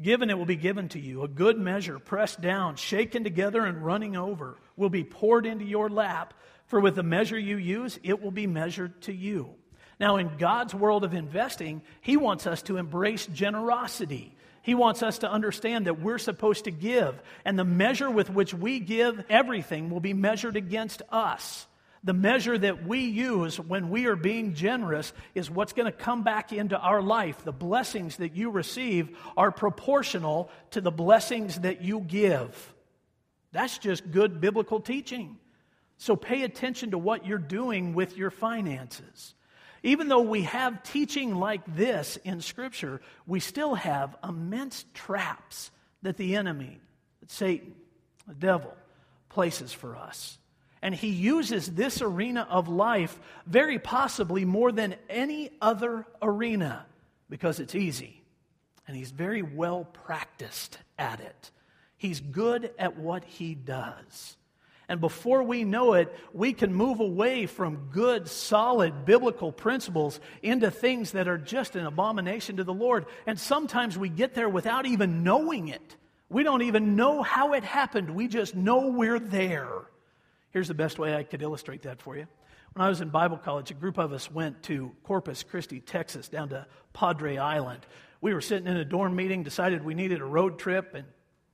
Given 0.00 0.30
it 0.30 0.38
will 0.38 0.46
be 0.46 0.56
given 0.56 0.88
to 0.90 1.00
you, 1.00 1.24
a 1.24 1.28
good 1.28 1.58
measure, 1.58 1.98
pressed 1.98 2.40
down, 2.40 2.76
shaken 2.76 3.24
together, 3.24 3.66
and 3.66 3.84
running 3.84 4.16
over, 4.16 4.58
will 4.76 4.88
be 4.88 5.04
poured 5.04 5.44
into 5.44 5.64
your 5.64 5.90
lap. 5.90 6.32
For 6.66 6.78
with 6.78 6.94
the 6.94 7.02
measure 7.02 7.38
you 7.38 7.56
use, 7.56 7.98
it 8.04 8.22
will 8.22 8.30
be 8.30 8.46
measured 8.46 9.02
to 9.02 9.12
you. 9.12 9.56
Now, 9.98 10.16
in 10.16 10.38
God's 10.38 10.74
world 10.74 11.02
of 11.02 11.14
investing, 11.14 11.82
He 12.00 12.16
wants 12.16 12.46
us 12.46 12.62
to 12.62 12.76
embrace 12.76 13.26
generosity. 13.26 14.36
He 14.62 14.74
wants 14.74 15.02
us 15.02 15.18
to 15.18 15.30
understand 15.30 15.86
that 15.86 16.00
we're 16.00 16.18
supposed 16.18 16.64
to 16.64 16.70
give, 16.70 17.20
and 17.44 17.58
the 17.58 17.64
measure 17.64 18.10
with 18.10 18.30
which 18.30 18.54
we 18.54 18.78
give 18.78 19.24
everything 19.28 19.90
will 19.90 20.00
be 20.00 20.14
measured 20.14 20.56
against 20.56 21.02
us. 21.10 21.66
The 22.04 22.12
measure 22.12 22.58
that 22.58 22.84
we 22.84 23.00
use 23.00 23.60
when 23.60 23.90
we 23.90 24.06
are 24.06 24.16
being 24.16 24.54
generous 24.54 25.12
is 25.36 25.50
what's 25.50 25.72
going 25.72 25.90
to 25.90 25.96
come 25.96 26.24
back 26.24 26.52
into 26.52 26.76
our 26.76 27.00
life. 27.00 27.44
The 27.44 27.52
blessings 27.52 28.16
that 28.16 28.34
you 28.36 28.50
receive 28.50 29.16
are 29.36 29.52
proportional 29.52 30.50
to 30.70 30.80
the 30.80 30.90
blessings 30.90 31.60
that 31.60 31.82
you 31.82 32.00
give. 32.00 32.74
That's 33.52 33.78
just 33.78 34.10
good 34.10 34.40
biblical 34.40 34.80
teaching. 34.80 35.38
So 35.98 36.16
pay 36.16 36.42
attention 36.42 36.90
to 36.90 36.98
what 36.98 37.26
you're 37.26 37.38
doing 37.38 37.94
with 37.94 38.16
your 38.16 38.30
finances. 38.30 39.34
Even 39.82 40.08
though 40.08 40.20
we 40.20 40.42
have 40.42 40.82
teaching 40.82 41.34
like 41.34 41.62
this 41.74 42.16
in 42.24 42.40
Scripture, 42.40 43.00
we 43.26 43.40
still 43.40 43.74
have 43.74 44.16
immense 44.22 44.84
traps 44.94 45.70
that 46.02 46.16
the 46.16 46.36
enemy, 46.36 46.80
that 47.20 47.30
Satan, 47.30 47.74
the 48.26 48.34
devil, 48.34 48.74
places 49.28 49.72
for 49.72 49.96
us. 49.96 50.38
And 50.82 50.94
he 50.94 51.08
uses 51.08 51.72
this 51.72 52.02
arena 52.02 52.46
of 52.50 52.68
life 52.68 53.18
very 53.46 53.78
possibly 53.78 54.44
more 54.44 54.72
than 54.72 54.96
any 55.08 55.50
other 55.60 56.06
arena 56.20 56.86
because 57.28 57.60
it's 57.60 57.74
easy. 57.74 58.22
And 58.86 58.96
he's 58.96 59.12
very 59.12 59.42
well 59.42 59.84
practiced 59.84 60.78
at 60.98 61.20
it. 61.20 61.50
He's 61.96 62.20
good 62.20 62.72
at 62.78 62.96
what 62.96 63.24
he 63.24 63.54
does. 63.54 64.36
And 64.92 65.00
before 65.00 65.42
we 65.42 65.64
know 65.64 65.94
it, 65.94 66.14
we 66.34 66.52
can 66.52 66.74
move 66.74 67.00
away 67.00 67.46
from 67.46 67.88
good, 67.92 68.28
solid 68.28 69.06
biblical 69.06 69.50
principles 69.50 70.20
into 70.42 70.70
things 70.70 71.12
that 71.12 71.28
are 71.28 71.38
just 71.38 71.76
an 71.76 71.86
abomination 71.86 72.58
to 72.58 72.64
the 72.64 72.74
Lord. 72.74 73.06
And 73.26 73.40
sometimes 73.40 73.96
we 73.96 74.10
get 74.10 74.34
there 74.34 74.50
without 74.50 74.84
even 74.84 75.24
knowing 75.24 75.68
it. 75.68 75.96
We 76.28 76.42
don't 76.42 76.60
even 76.60 76.94
know 76.94 77.22
how 77.22 77.54
it 77.54 77.64
happened. 77.64 78.14
We 78.14 78.28
just 78.28 78.54
know 78.54 78.88
we're 78.88 79.18
there. 79.18 79.70
Here's 80.50 80.68
the 80.68 80.74
best 80.74 80.98
way 80.98 81.16
I 81.16 81.22
could 81.22 81.40
illustrate 81.40 81.84
that 81.84 82.02
for 82.02 82.14
you. 82.14 82.26
When 82.74 82.84
I 82.84 82.90
was 82.90 83.00
in 83.00 83.08
Bible 83.08 83.38
college, 83.38 83.70
a 83.70 83.74
group 83.74 83.96
of 83.96 84.12
us 84.12 84.30
went 84.30 84.62
to 84.64 84.92
Corpus 85.04 85.42
Christi, 85.42 85.80
Texas, 85.80 86.28
down 86.28 86.50
to 86.50 86.66
Padre 86.92 87.38
Island. 87.38 87.86
We 88.20 88.34
were 88.34 88.42
sitting 88.42 88.66
in 88.66 88.76
a 88.76 88.84
dorm 88.84 89.16
meeting, 89.16 89.42
decided 89.42 89.86
we 89.86 89.94
needed 89.94 90.20
a 90.20 90.26
road 90.26 90.58
trip, 90.58 90.92
and 90.94 91.06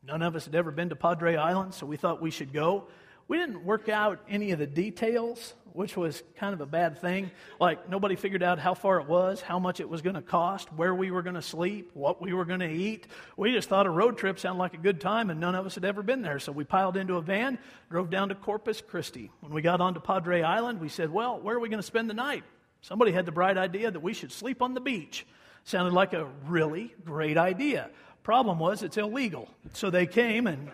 none 0.04 0.22
of 0.22 0.34
us 0.34 0.46
had 0.46 0.56
ever 0.56 0.72
been 0.72 0.88
to 0.88 0.96
Padre 0.96 1.36
Island, 1.36 1.72
so 1.74 1.86
we 1.86 1.96
thought 1.96 2.20
we 2.20 2.32
should 2.32 2.52
go. 2.52 2.88
We 3.28 3.36
didn't 3.36 3.64
work 3.64 3.90
out 3.90 4.20
any 4.28 4.52
of 4.52 4.58
the 4.58 4.66
details, 4.66 5.54
which 5.74 5.98
was 5.98 6.22
kind 6.36 6.54
of 6.54 6.62
a 6.62 6.66
bad 6.66 6.98
thing. 6.98 7.30
Like, 7.60 7.88
nobody 7.90 8.16
figured 8.16 8.42
out 8.42 8.58
how 8.58 8.72
far 8.72 9.00
it 9.00 9.06
was, 9.06 9.42
how 9.42 9.58
much 9.58 9.80
it 9.80 9.88
was 9.88 10.00
going 10.00 10.16
to 10.16 10.22
cost, 10.22 10.72
where 10.72 10.94
we 10.94 11.10
were 11.10 11.22
going 11.22 11.34
to 11.34 11.42
sleep, 11.42 11.90
what 11.92 12.22
we 12.22 12.32
were 12.32 12.46
going 12.46 12.60
to 12.60 12.70
eat. 12.70 13.06
We 13.36 13.52
just 13.52 13.68
thought 13.68 13.86
a 13.86 13.90
road 13.90 14.16
trip 14.16 14.38
sounded 14.38 14.58
like 14.58 14.72
a 14.72 14.78
good 14.78 14.98
time, 14.98 15.28
and 15.28 15.38
none 15.38 15.54
of 15.54 15.66
us 15.66 15.74
had 15.74 15.84
ever 15.84 16.02
been 16.02 16.22
there. 16.22 16.38
So 16.38 16.52
we 16.52 16.64
piled 16.64 16.96
into 16.96 17.16
a 17.16 17.22
van, 17.22 17.58
drove 17.90 18.08
down 18.08 18.30
to 18.30 18.34
Corpus 18.34 18.80
Christi. 18.80 19.30
When 19.40 19.52
we 19.52 19.60
got 19.60 19.82
onto 19.82 20.00
Padre 20.00 20.40
Island, 20.42 20.80
we 20.80 20.88
said, 20.88 21.12
Well, 21.12 21.38
where 21.38 21.54
are 21.54 21.60
we 21.60 21.68
going 21.68 21.80
to 21.80 21.86
spend 21.86 22.08
the 22.08 22.14
night? 22.14 22.44
Somebody 22.80 23.12
had 23.12 23.26
the 23.26 23.32
bright 23.32 23.58
idea 23.58 23.90
that 23.90 24.00
we 24.00 24.14
should 24.14 24.32
sleep 24.32 24.62
on 24.62 24.72
the 24.72 24.80
beach. 24.80 25.26
Sounded 25.64 25.92
like 25.92 26.14
a 26.14 26.30
really 26.46 26.94
great 27.04 27.36
idea. 27.36 27.90
Problem 28.22 28.58
was, 28.58 28.82
it's 28.82 28.96
illegal. 28.96 29.48
So 29.74 29.90
they 29.90 30.06
came 30.06 30.46
and 30.46 30.70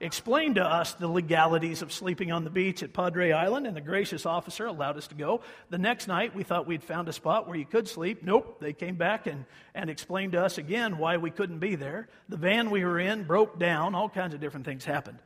explained 0.00 0.54
to 0.54 0.64
us 0.64 0.94
the 0.94 1.06
legalities 1.06 1.82
of 1.82 1.92
sleeping 1.92 2.32
on 2.32 2.44
the 2.44 2.50
beach 2.50 2.82
at 2.82 2.92
Padre 2.92 3.32
Island, 3.32 3.66
and 3.66 3.76
the 3.76 3.82
gracious 3.82 4.24
officer 4.24 4.66
allowed 4.66 4.96
us 4.96 5.08
to 5.08 5.14
go. 5.14 5.42
The 5.68 5.78
next 5.78 6.08
night, 6.08 6.34
we 6.34 6.42
thought 6.42 6.66
we'd 6.66 6.82
found 6.82 7.08
a 7.08 7.12
spot 7.12 7.46
where 7.46 7.56
you 7.56 7.66
could 7.66 7.86
sleep. 7.86 8.22
Nope, 8.22 8.60
they 8.60 8.72
came 8.72 8.96
back 8.96 9.26
and, 9.26 9.44
and 9.74 9.90
explained 9.90 10.32
to 10.32 10.42
us 10.42 10.58
again 10.58 10.98
why 10.98 11.18
we 11.18 11.30
couldn't 11.30 11.58
be 11.58 11.76
there. 11.76 12.08
The 12.28 12.38
van 12.38 12.70
we 12.70 12.84
were 12.84 12.98
in 12.98 13.24
broke 13.24 13.58
down, 13.58 13.94
all 13.94 14.08
kinds 14.08 14.34
of 14.34 14.40
different 14.40 14.66
things 14.66 14.84
happened. 14.84 15.18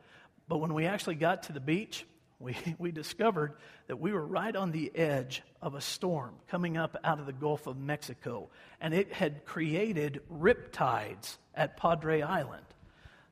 But 0.48 0.58
when 0.58 0.74
we 0.74 0.86
actually 0.86 1.14
got 1.14 1.44
to 1.44 1.52
the 1.52 1.60
beach, 1.60 2.04
we, 2.40 2.56
we 2.78 2.90
discovered 2.90 3.54
that 3.86 4.00
we 4.00 4.12
were 4.12 4.26
right 4.26 4.54
on 4.54 4.72
the 4.72 4.94
edge 4.96 5.42
of 5.62 5.74
a 5.74 5.80
storm 5.80 6.34
coming 6.48 6.76
up 6.76 6.96
out 7.04 7.20
of 7.20 7.26
the 7.26 7.32
Gulf 7.32 7.66
of 7.66 7.76
Mexico, 7.76 8.50
and 8.80 8.92
it 8.92 9.12
had 9.12 9.44
created 9.44 10.20
rip 10.28 10.72
tides 10.72 11.38
at 11.54 11.76
Padre 11.76 12.22
Island. 12.22 12.64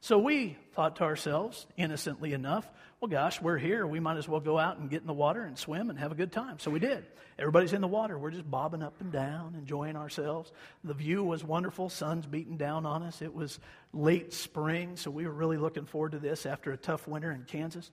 So 0.02 0.18
we 0.18 0.56
thought 0.72 0.96
to 0.96 1.04
ourselves, 1.04 1.64
innocently 1.76 2.32
enough, 2.32 2.68
well, 3.00 3.08
gosh, 3.08 3.40
we're 3.40 3.56
here. 3.56 3.86
We 3.86 4.00
might 4.00 4.16
as 4.16 4.28
well 4.28 4.40
go 4.40 4.58
out 4.58 4.78
and 4.78 4.90
get 4.90 5.00
in 5.00 5.06
the 5.06 5.12
water 5.12 5.44
and 5.44 5.56
swim 5.56 5.90
and 5.90 5.98
have 6.00 6.10
a 6.10 6.16
good 6.16 6.32
time. 6.32 6.58
So 6.58 6.72
we 6.72 6.80
did. 6.80 7.06
Everybody's 7.38 7.72
in 7.72 7.80
the 7.80 7.86
water. 7.86 8.18
We're 8.18 8.32
just 8.32 8.50
bobbing 8.50 8.82
up 8.82 9.00
and 9.00 9.12
down, 9.12 9.54
enjoying 9.56 9.94
ourselves. 9.94 10.50
The 10.82 10.92
view 10.92 11.22
was 11.22 11.44
wonderful. 11.44 11.88
Sun's 11.88 12.26
beating 12.26 12.56
down 12.56 12.84
on 12.84 13.04
us. 13.04 13.22
It 13.22 13.32
was 13.32 13.60
late 13.92 14.32
spring, 14.32 14.96
so 14.96 15.08
we 15.12 15.24
were 15.24 15.32
really 15.32 15.56
looking 15.56 15.86
forward 15.86 16.12
to 16.12 16.18
this 16.18 16.46
after 16.46 16.72
a 16.72 16.76
tough 16.76 17.06
winter 17.06 17.30
in 17.30 17.44
Kansas. 17.44 17.88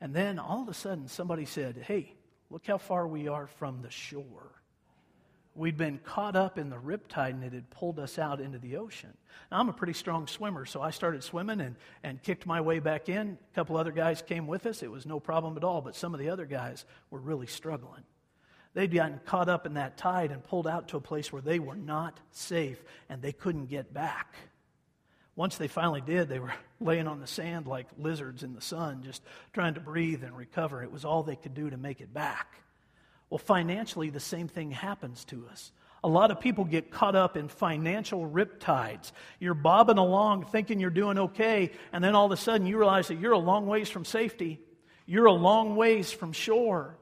And 0.00 0.14
then 0.14 0.38
all 0.38 0.62
of 0.62 0.68
a 0.68 0.74
sudden, 0.74 1.08
somebody 1.08 1.44
said, 1.44 1.76
Hey, 1.76 2.14
look 2.50 2.68
how 2.68 2.78
far 2.78 3.08
we 3.08 3.26
are 3.26 3.48
from 3.48 3.82
the 3.82 3.90
shore 3.90 4.58
we'd 5.58 5.76
been 5.76 5.98
caught 5.98 6.36
up 6.36 6.56
in 6.56 6.70
the 6.70 6.76
riptide 6.76 7.30
and 7.30 7.44
it 7.44 7.52
had 7.52 7.68
pulled 7.70 7.98
us 7.98 8.18
out 8.18 8.40
into 8.40 8.58
the 8.58 8.76
ocean. 8.76 9.12
Now, 9.50 9.58
I'm 9.58 9.68
a 9.68 9.72
pretty 9.72 9.92
strong 9.92 10.26
swimmer, 10.26 10.64
so 10.64 10.80
I 10.80 10.90
started 10.90 11.24
swimming 11.24 11.60
and, 11.60 11.76
and 12.02 12.22
kicked 12.22 12.46
my 12.46 12.60
way 12.60 12.78
back 12.78 13.08
in. 13.08 13.36
A 13.52 13.54
couple 13.54 13.76
other 13.76 13.92
guys 13.92 14.22
came 14.22 14.46
with 14.46 14.66
us. 14.66 14.82
It 14.82 14.90
was 14.90 15.04
no 15.04 15.18
problem 15.18 15.56
at 15.56 15.64
all, 15.64 15.80
but 15.80 15.96
some 15.96 16.14
of 16.14 16.20
the 16.20 16.30
other 16.30 16.46
guys 16.46 16.84
were 17.10 17.18
really 17.18 17.46
struggling. 17.46 18.04
They'd 18.74 18.94
gotten 18.94 19.20
caught 19.24 19.48
up 19.48 19.66
in 19.66 19.74
that 19.74 19.96
tide 19.96 20.30
and 20.30 20.44
pulled 20.44 20.66
out 20.66 20.88
to 20.88 20.96
a 20.96 21.00
place 21.00 21.32
where 21.32 21.42
they 21.42 21.58
were 21.58 21.76
not 21.76 22.20
safe 22.30 22.82
and 23.08 23.20
they 23.20 23.32
couldn't 23.32 23.66
get 23.66 23.92
back. 23.92 24.34
Once 25.34 25.56
they 25.56 25.68
finally 25.68 26.00
did, 26.00 26.28
they 26.28 26.38
were 26.38 26.54
laying 26.80 27.08
on 27.08 27.20
the 27.20 27.26
sand 27.26 27.66
like 27.66 27.86
lizards 27.98 28.42
in 28.42 28.54
the 28.54 28.60
sun, 28.60 29.02
just 29.02 29.22
trying 29.52 29.74
to 29.74 29.80
breathe 29.80 30.22
and 30.22 30.36
recover. 30.36 30.82
It 30.82 30.92
was 30.92 31.04
all 31.04 31.22
they 31.22 31.36
could 31.36 31.54
do 31.54 31.70
to 31.70 31.76
make 31.76 32.00
it 32.00 32.14
back. 32.14 32.62
Well, 33.30 33.38
financially, 33.38 34.10
the 34.10 34.20
same 34.20 34.48
thing 34.48 34.70
happens 34.70 35.24
to 35.26 35.46
us. 35.50 35.72
A 36.04 36.08
lot 36.08 36.30
of 36.30 36.40
people 36.40 36.64
get 36.64 36.90
caught 36.90 37.16
up 37.16 37.36
in 37.36 37.48
financial 37.48 38.28
riptides. 38.28 39.10
You're 39.40 39.54
bobbing 39.54 39.98
along 39.98 40.46
thinking 40.46 40.78
you're 40.78 40.90
doing 40.90 41.18
okay, 41.18 41.72
and 41.92 42.02
then 42.02 42.14
all 42.14 42.26
of 42.26 42.32
a 42.32 42.36
sudden 42.36 42.66
you 42.66 42.78
realize 42.78 43.08
that 43.08 43.18
you're 43.18 43.32
a 43.32 43.38
long 43.38 43.66
ways 43.66 43.90
from 43.90 44.04
safety. 44.04 44.60
You're 45.06 45.26
a 45.26 45.32
long 45.32 45.74
ways 45.74 46.12
from 46.12 46.32
shore. 46.32 46.96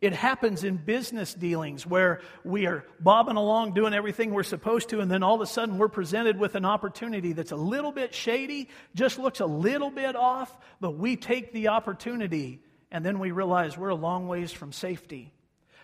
It 0.00 0.14
happens 0.14 0.64
in 0.64 0.78
business 0.78 1.34
dealings 1.34 1.86
where 1.86 2.22
we 2.42 2.66
are 2.66 2.84
bobbing 2.98 3.36
along 3.36 3.74
doing 3.74 3.92
everything 3.92 4.32
we're 4.32 4.42
supposed 4.42 4.88
to, 4.88 5.00
and 5.00 5.10
then 5.10 5.22
all 5.22 5.34
of 5.34 5.42
a 5.42 5.46
sudden 5.46 5.78
we're 5.78 5.88
presented 5.88 6.38
with 6.38 6.54
an 6.54 6.64
opportunity 6.64 7.34
that's 7.34 7.52
a 7.52 7.56
little 7.56 7.92
bit 7.92 8.14
shady, 8.14 8.70
just 8.94 9.18
looks 9.18 9.40
a 9.40 9.46
little 9.46 9.90
bit 9.90 10.16
off, 10.16 10.56
but 10.80 10.92
we 10.92 11.16
take 11.16 11.52
the 11.52 11.68
opportunity, 11.68 12.60
and 12.90 13.04
then 13.04 13.18
we 13.18 13.30
realize 13.30 13.76
we're 13.76 13.90
a 13.90 13.94
long 13.94 14.26
ways 14.26 14.50
from 14.50 14.72
safety. 14.72 15.32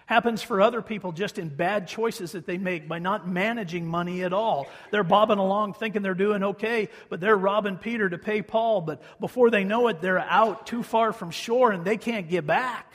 Happens 0.06 0.40
for 0.40 0.60
other 0.60 0.82
people 0.82 1.10
just 1.10 1.36
in 1.36 1.48
bad 1.48 1.88
choices 1.88 2.32
that 2.32 2.46
they 2.46 2.58
make 2.58 2.88
by 2.88 3.00
not 3.00 3.28
managing 3.28 3.86
money 3.86 4.22
at 4.22 4.32
all. 4.32 4.68
They're 4.92 5.02
bobbing 5.02 5.38
along 5.38 5.74
thinking 5.74 6.02
they're 6.02 6.14
doing 6.14 6.44
okay, 6.44 6.88
but 7.08 7.20
they're 7.20 7.36
robbing 7.36 7.76
Peter 7.76 8.08
to 8.08 8.16
pay 8.16 8.40
Paul. 8.40 8.82
But 8.82 9.02
before 9.18 9.50
they 9.50 9.64
know 9.64 9.88
it, 9.88 10.00
they're 10.00 10.20
out 10.20 10.64
too 10.64 10.84
far 10.84 11.12
from 11.12 11.32
shore 11.32 11.72
and 11.72 11.84
they 11.84 11.96
can't 11.96 12.28
get 12.28 12.46
back. 12.46 12.92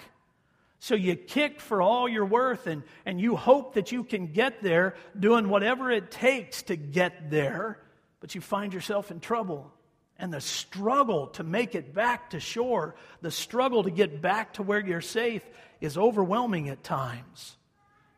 So 0.80 0.96
you 0.96 1.18
kick 1.18 1.60
for 1.60 1.82
all 1.82 2.08
you're 2.08 2.26
worth 2.26 2.66
and, 2.66 2.82
and 3.06 3.20
you 3.20 3.36
hope 3.36 3.74
that 3.74 3.92
you 3.92 4.06
can 4.06 4.28
get 4.28 4.64
there 4.64 4.96
doing 5.20 5.50
whatever 5.50 5.92
it 5.92 6.12
takes 6.12 6.64
to 6.64 6.78
get 6.78 7.30
there, 7.30 7.78
but 8.22 8.36
you 8.36 8.42
find 8.42 8.74
yourself 8.74 9.12
in 9.12 9.20
trouble. 9.20 9.70
And 10.18 10.34
the 10.34 10.42
struggle 10.42 11.28
to 11.28 11.44
make 11.44 11.76
it 11.76 11.94
back 11.94 12.30
to 12.30 12.40
shore, 12.40 12.96
the 13.22 13.32
struggle 13.32 13.84
to 13.84 13.92
get 13.92 14.22
back 14.22 14.54
to 14.54 14.64
where 14.64 14.80
you're 14.80 15.02
safe, 15.02 15.44
is 15.82 15.98
overwhelming 15.98 16.70
at 16.70 16.84
times. 16.84 17.58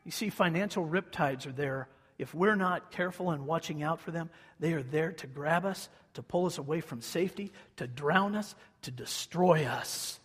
You 0.04 0.12
see, 0.12 0.30
financial 0.30 0.86
riptides 0.86 1.47
are 1.47 1.54
there. 1.54 1.88
If 2.19 2.36
we're 2.36 2.56
not 2.56 2.91
careful 2.91 3.32
and 3.32 3.47
watching 3.47 3.82
out 3.82 4.02
for 4.02 4.12
them, 4.12 4.30
they 4.60 4.73
are 4.73 4.84
there 4.84 5.13
to 5.13 5.28
grab 5.28 5.65
us, 5.65 5.89
to 6.13 6.21
pull 6.21 6.45
us 6.45 6.58
away 6.58 6.82
from 6.82 7.02
safety, 7.02 7.52
to 7.78 7.88
drown 7.88 8.36
us, 8.36 8.54
to 8.84 8.91
destroy 8.91 9.65
us. 9.65 10.19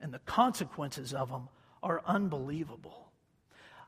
And 0.00 0.14
the 0.14 0.20
consequences 0.20 1.12
of 1.12 1.28
them 1.28 1.48
are 1.82 2.02
unbelievable. 2.06 3.10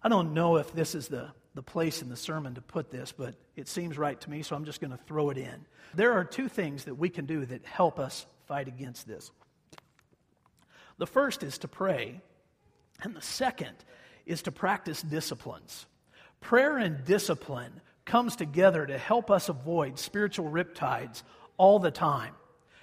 I 0.02 0.08
don't 0.08 0.34
know 0.34 0.56
if 0.56 0.72
this 0.72 0.94
is 0.94 1.08
the, 1.08 1.30
the 1.54 1.62
place 1.62 2.02
in 2.02 2.08
the 2.08 2.16
sermon 2.16 2.54
to 2.54 2.60
put 2.60 2.90
this, 2.90 3.12
but 3.12 3.34
it 3.56 3.68
seems 3.68 3.96
right 3.96 4.20
to 4.20 4.30
me, 4.30 4.42
so 4.42 4.54
I'm 4.54 4.64
just 4.64 4.80
going 4.80 4.90
to 4.90 5.04
throw 5.06 5.30
it 5.30 5.38
in. 5.38 5.66
There 5.94 6.12
are 6.12 6.24
two 6.24 6.48
things 6.48 6.84
that 6.84 6.94
we 6.94 7.08
can 7.08 7.26
do 7.26 7.46
that 7.46 7.64
help 7.64 7.98
us 7.98 8.26
fight 8.46 8.68
against 8.68 9.06
this. 9.06 9.30
The 10.98 11.06
first 11.06 11.42
is 11.42 11.58
to 11.58 11.68
pray 11.68 12.20
and 13.02 13.14
the 13.14 13.22
second 13.22 13.74
is 14.26 14.42
to 14.42 14.52
practice 14.52 15.02
disciplines. 15.02 15.86
Prayer 16.40 16.78
and 16.78 17.04
discipline 17.04 17.80
comes 18.04 18.36
together 18.36 18.86
to 18.86 18.98
help 18.98 19.30
us 19.30 19.48
avoid 19.48 19.98
spiritual 19.98 20.50
riptides 20.50 21.22
all 21.56 21.78
the 21.78 21.90
time. 21.90 22.34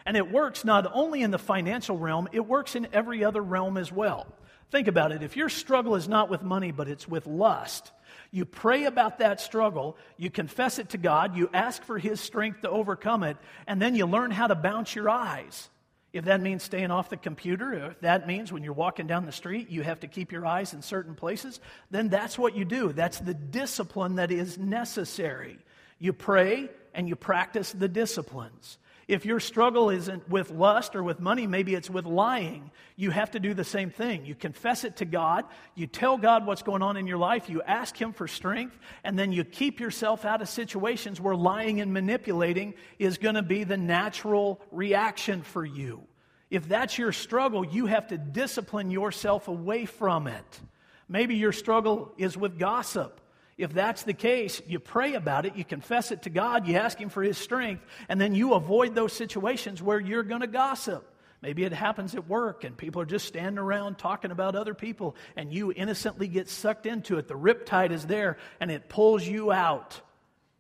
And 0.06 0.16
it 0.16 0.32
works 0.32 0.64
not 0.64 0.90
only 0.94 1.24
in 1.24 1.32
the 1.32 1.40
financial 1.40 1.98
realm, 1.98 2.30
it 2.32 2.46
works 2.46 2.76
in 2.76 2.88
every 2.94 3.24
other 3.24 3.42
realm 3.42 3.78
as 3.78 3.92
well. 3.92 4.28
Think 4.72 4.88
about 4.88 5.12
it. 5.12 5.24
If 5.24 5.36
your 5.36 5.50
struggle 5.50 5.96
is 5.96 6.08
not 6.08 6.30
with 6.30 6.44
money, 6.44 6.72
but 6.72 6.88
it's 6.88 7.08
with 7.08 7.26
lust, 7.26 7.92
you 8.32 8.46
pray 8.46 8.86
about 8.86 9.20
that 9.20 9.40
struggle, 9.40 9.98
you 10.18 10.30
confess 10.30 10.80
it 10.80 10.90
to 10.90 10.98
God, 10.98 11.36
you 11.36 11.50
ask 11.54 11.84
for 11.84 11.98
His 11.98 12.20
strength 12.20 12.62
to 12.62 12.70
overcome 12.70 13.24
it, 13.24 13.38
and 13.68 13.82
then 13.82 13.96
you 13.96 14.06
learn 14.06 14.32
how 14.32 14.48
to 14.48 14.56
bounce 14.56 14.96
your 14.96 15.10
eyes. 15.10 15.70
If 16.16 16.26
that 16.26 16.40
means 16.40 16.64
staying 16.64 16.92
off 16.92 17.10
the 17.10 17.18
computer, 17.18 17.74
if 17.74 18.00
that 18.00 18.26
means 18.26 18.50
when 18.50 18.64
you're 18.64 18.72
walking 18.72 19.06
down 19.06 19.26
the 19.26 19.34
street 19.34 19.70
you 19.70 19.82
have 19.82 20.00
to 20.00 20.08
keep 20.08 20.32
your 20.32 20.46
eyes 20.46 20.74
in 20.74 20.82
certain 20.82 21.14
places, 21.14 21.60
then 21.92 22.08
that's 22.08 22.40
what 22.40 22.56
you 22.56 22.64
do. 22.64 22.94
That's 22.94 23.20
the 23.20 23.34
discipline 23.34 24.16
that 24.16 24.32
is 24.32 24.58
necessary. 24.58 25.60
You 26.00 26.14
pray 26.14 26.70
and 26.94 27.10
you 27.10 27.18
practice 27.18 27.74
the 27.74 27.90
disciplines. 27.90 28.78
If 29.08 29.24
your 29.24 29.40
struggle 29.40 29.92
isn't 29.92 30.28
with 30.28 30.50
lust 30.50 30.96
or 30.96 31.04
with 31.04 31.20
money, 31.20 31.46
maybe 31.46 31.76
it's 31.76 31.90
with 31.90 32.06
lying. 32.06 32.72
You 32.96 33.12
have 33.12 33.32
to 33.32 33.40
do 33.40 33.54
the 33.54 33.64
same 33.64 33.92
thing. 33.92 34.26
You 34.26 34.34
confess 34.34 34.84
it 34.84 34.98
to 34.98 35.06
God, 35.06 35.46
you 35.76 35.86
tell 35.86 36.18
God 36.18 36.48
what's 36.48 36.64
going 36.64 36.82
on 36.82 36.98
in 36.98 37.06
your 37.06 37.20
life, 37.20 37.48
you 37.48 37.62
ask 37.62 37.96
Him 37.96 38.14
for 38.14 38.28
strength, 38.28 38.78
and 39.04 39.18
then 39.18 39.32
you 39.32 39.44
keep 39.44 39.80
yourself 39.80 40.26
out 40.26 40.42
of 40.42 40.50
situations 40.50 41.22
where 41.22 41.36
lying 41.36 41.82
and 41.82 41.94
manipulating 41.94 42.74
is 42.98 43.20
going 43.20 43.36
to 43.36 43.44
be 43.44 43.64
the 43.64 43.78
natural 43.78 44.60
reaction 44.72 45.44
for 45.44 45.64
you. 45.64 46.02
If 46.50 46.68
that's 46.68 46.98
your 46.98 47.12
struggle, 47.12 47.64
you 47.64 47.86
have 47.86 48.08
to 48.08 48.18
discipline 48.18 48.90
yourself 48.90 49.48
away 49.48 49.86
from 49.86 50.26
it. 50.28 50.62
Maybe 51.08 51.36
your 51.36 51.52
struggle 51.52 52.12
is 52.18 52.36
with 52.36 52.58
gossip. 52.58 53.22
If 53.58 53.74
that's 53.74 54.04
the 54.04 54.14
case, 54.14 54.62
you 54.68 54.80
pray 54.80 55.14
about 55.14 55.46
it, 55.46 55.56
you 55.56 55.64
confess 55.64 56.12
it 56.12 56.24
to 56.24 56.30
God, 56.30 56.68
you 56.68 56.76
ask 56.76 56.98
Him 57.00 57.10
for 57.10 57.24
His 57.24 57.38
strength, 57.38 57.84
and 58.10 58.20
then 58.20 58.36
you 58.36 58.54
avoid 58.54 58.96
those 58.96 59.14
situations 59.14 59.82
where 59.82 60.00
you're 60.00 60.24
going 60.24 60.42
to 60.42 60.48
gossip. 60.48 61.10
Maybe 61.42 61.64
it 61.64 61.72
happens 61.74 62.16
at 62.16 62.28
work 62.28 62.64
and 62.64 62.76
people 62.76 63.02
are 63.02 63.06
just 63.06 63.28
standing 63.28 63.60
around 63.60 63.98
talking 63.98 64.32
about 64.32 64.56
other 64.56 64.74
people, 64.74 65.16
and 65.38 65.54
you 65.54 65.72
innocently 65.72 66.28
get 66.28 66.50
sucked 66.50 66.86
into 66.86 67.18
it. 67.18 67.28
The 67.28 67.36
riptide 67.36 67.92
is 67.92 68.06
there 68.06 68.38
and 68.60 68.70
it 68.70 68.90
pulls 68.90 69.26
you 69.26 69.52
out, 69.54 70.02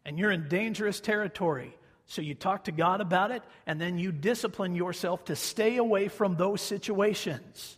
and 0.05 0.17
you're 0.17 0.31
in 0.31 0.47
dangerous 0.47 1.01
territory. 1.01 1.75
So 2.05 2.21
you 2.21 2.35
talk 2.35 2.65
to 2.65 2.71
God 2.71 3.01
about 3.01 3.31
it, 3.31 3.41
and 3.65 3.81
then 3.81 3.97
you 3.97 4.11
discipline 4.11 4.75
yourself 4.75 5.25
to 5.25 5.35
stay 5.35 5.77
away 5.77 6.07
from 6.07 6.35
those 6.35 6.61
situations. 6.61 7.77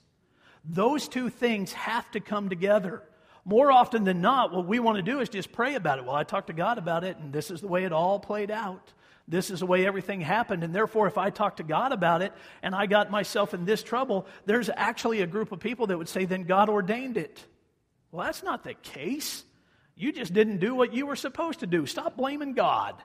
Those 0.66 1.08
two 1.08 1.30
things 1.30 1.72
have 1.72 2.12
to 2.12 2.20
come 2.20 2.50
together. 2.50 3.02
More 3.48 3.72
often 3.72 4.04
than 4.04 4.20
not, 4.20 4.52
what 4.52 4.68
we 4.68 4.80
want 4.80 4.98
to 4.98 5.02
do 5.02 5.22
is 5.22 5.30
just 5.30 5.54
pray 5.54 5.76
about 5.76 6.00
it. 6.00 6.06
Well, 6.06 6.18
I 6.18 6.26
talked 6.26 6.48
to 6.48 6.54
God 6.54 6.78
about 6.78 7.06
it, 7.06 7.16
and 7.16 7.32
this 7.32 7.50
is 7.50 7.62
the 7.62 7.68
way 7.68 7.86
it 7.86 7.94
all 7.94 8.20
played 8.20 8.52
out. 8.52 8.92
This 9.26 9.50
is 9.50 9.62
the 9.62 9.66
way 9.66 9.88
everything 9.88 10.20
happened. 10.20 10.66
And 10.66 10.76
therefore, 10.76 11.08
if 11.08 11.18
I 11.18 11.30
talk 11.30 11.56
to 11.56 11.64
God 11.64 11.94
about 11.94 12.22
it 12.22 12.34
and 12.62 12.76
I 12.76 12.88
got 12.88 13.10
myself 13.10 13.54
in 13.54 13.64
this 13.64 13.84
trouble, 13.84 14.28
there's 14.46 14.70
actually 14.70 15.22
a 15.22 15.28
group 15.28 15.54
of 15.54 15.62
people 15.62 15.88
that 15.88 15.98
would 15.98 16.10
say, 16.10 16.26
then 16.26 16.44
God 16.44 16.68
ordained 16.68 17.16
it. 17.16 17.42
Well, 18.12 18.26
that's 18.26 18.44
not 18.44 18.66
the 18.66 18.74
case. 18.74 19.46
You 19.96 20.12
just 20.12 20.34
didn't 20.34 20.58
do 20.58 20.76
what 20.76 20.94
you 20.94 21.06
were 21.06 21.16
supposed 21.16 21.62
to 21.62 21.68
do. 21.68 21.86
Stop 21.86 22.18
blaming 22.18 22.52
God. 22.52 22.96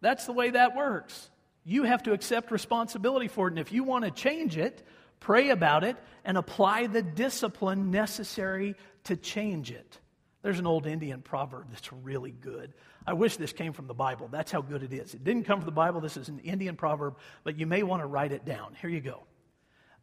That's 0.00 0.26
the 0.26 0.32
way 0.32 0.50
that 0.50 0.74
works. 0.74 1.30
You 1.64 1.84
have 1.84 2.02
to 2.02 2.12
accept 2.12 2.50
responsibility 2.50 3.28
for 3.28 3.46
it. 3.46 3.52
And 3.52 3.60
if 3.60 3.70
you 3.70 3.84
want 3.84 4.04
to 4.04 4.10
change 4.10 4.56
it, 4.56 4.84
pray 5.20 5.50
about 5.50 5.84
it 5.84 5.96
and 6.24 6.36
apply 6.36 6.88
the 6.88 7.02
discipline 7.02 7.92
necessary 7.92 8.74
to 9.08 9.16
change 9.16 9.70
it. 9.70 9.98
There's 10.42 10.58
an 10.58 10.66
old 10.66 10.86
Indian 10.86 11.20
proverb 11.20 11.66
that's 11.70 11.92
really 11.92 12.30
good. 12.30 12.72
I 13.06 13.12
wish 13.12 13.36
this 13.36 13.52
came 13.52 13.72
from 13.72 13.86
the 13.86 13.94
Bible. 13.94 14.28
That's 14.30 14.52
how 14.52 14.62
good 14.62 14.82
it 14.82 14.92
is. 14.92 15.14
It 15.14 15.24
didn't 15.24 15.44
come 15.44 15.60
from 15.60 15.66
the 15.66 15.72
Bible. 15.72 16.00
This 16.00 16.16
is 16.16 16.28
an 16.28 16.38
Indian 16.38 16.76
proverb, 16.76 17.16
but 17.42 17.58
you 17.58 17.66
may 17.66 17.82
want 17.82 18.02
to 18.02 18.06
write 18.06 18.32
it 18.32 18.44
down. 18.44 18.76
Here 18.80 18.90
you 18.90 19.00
go. 19.00 19.24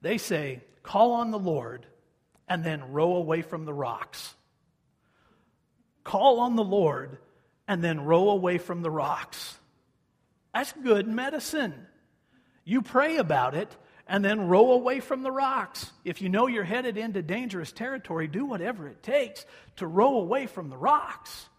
They 0.02 0.18
say, 0.18 0.62
Call 0.84 1.14
on 1.14 1.32
the 1.32 1.40
Lord 1.40 1.86
and 2.48 2.64
then 2.64 2.92
row 2.92 3.16
away 3.16 3.42
from 3.42 3.66
the 3.66 3.74
rocks. 3.74 4.36
Call 6.04 6.40
on 6.40 6.56
the 6.56 6.64
Lord 6.64 7.18
and 7.68 7.84
then 7.84 8.06
row 8.06 8.30
away 8.30 8.58
from 8.58 8.82
the 8.82 8.92
rocks. 8.92 9.58
That's 10.54 10.72
good 10.74 11.08
medicine. 11.08 11.74
You 12.64 12.82
pray 12.82 13.18
about 13.18 13.56
it 13.56 13.76
and 14.08 14.24
then 14.24 14.48
row 14.48 14.72
away 14.72 15.00
from 15.00 15.24
the 15.24 15.32
rocks. 15.32 15.92
If 16.04 16.22
you 16.22 16.30
know 16.30 16.48
you're 16.48 16.64
headed 16.64 16.98
into 16.98 17.22
dangerous 17.22 17.72
territory, 17.72 18.28
do 18.28 18.46
whatever 18.46 18.88
it 18.88 19.02
takes 19.02 19.46
to 19.78 19.88
row 19.88 20.18
away 20.18 20.46
from 20.46 20.70
the 20.70 20.78
rocks. 20.78 21.50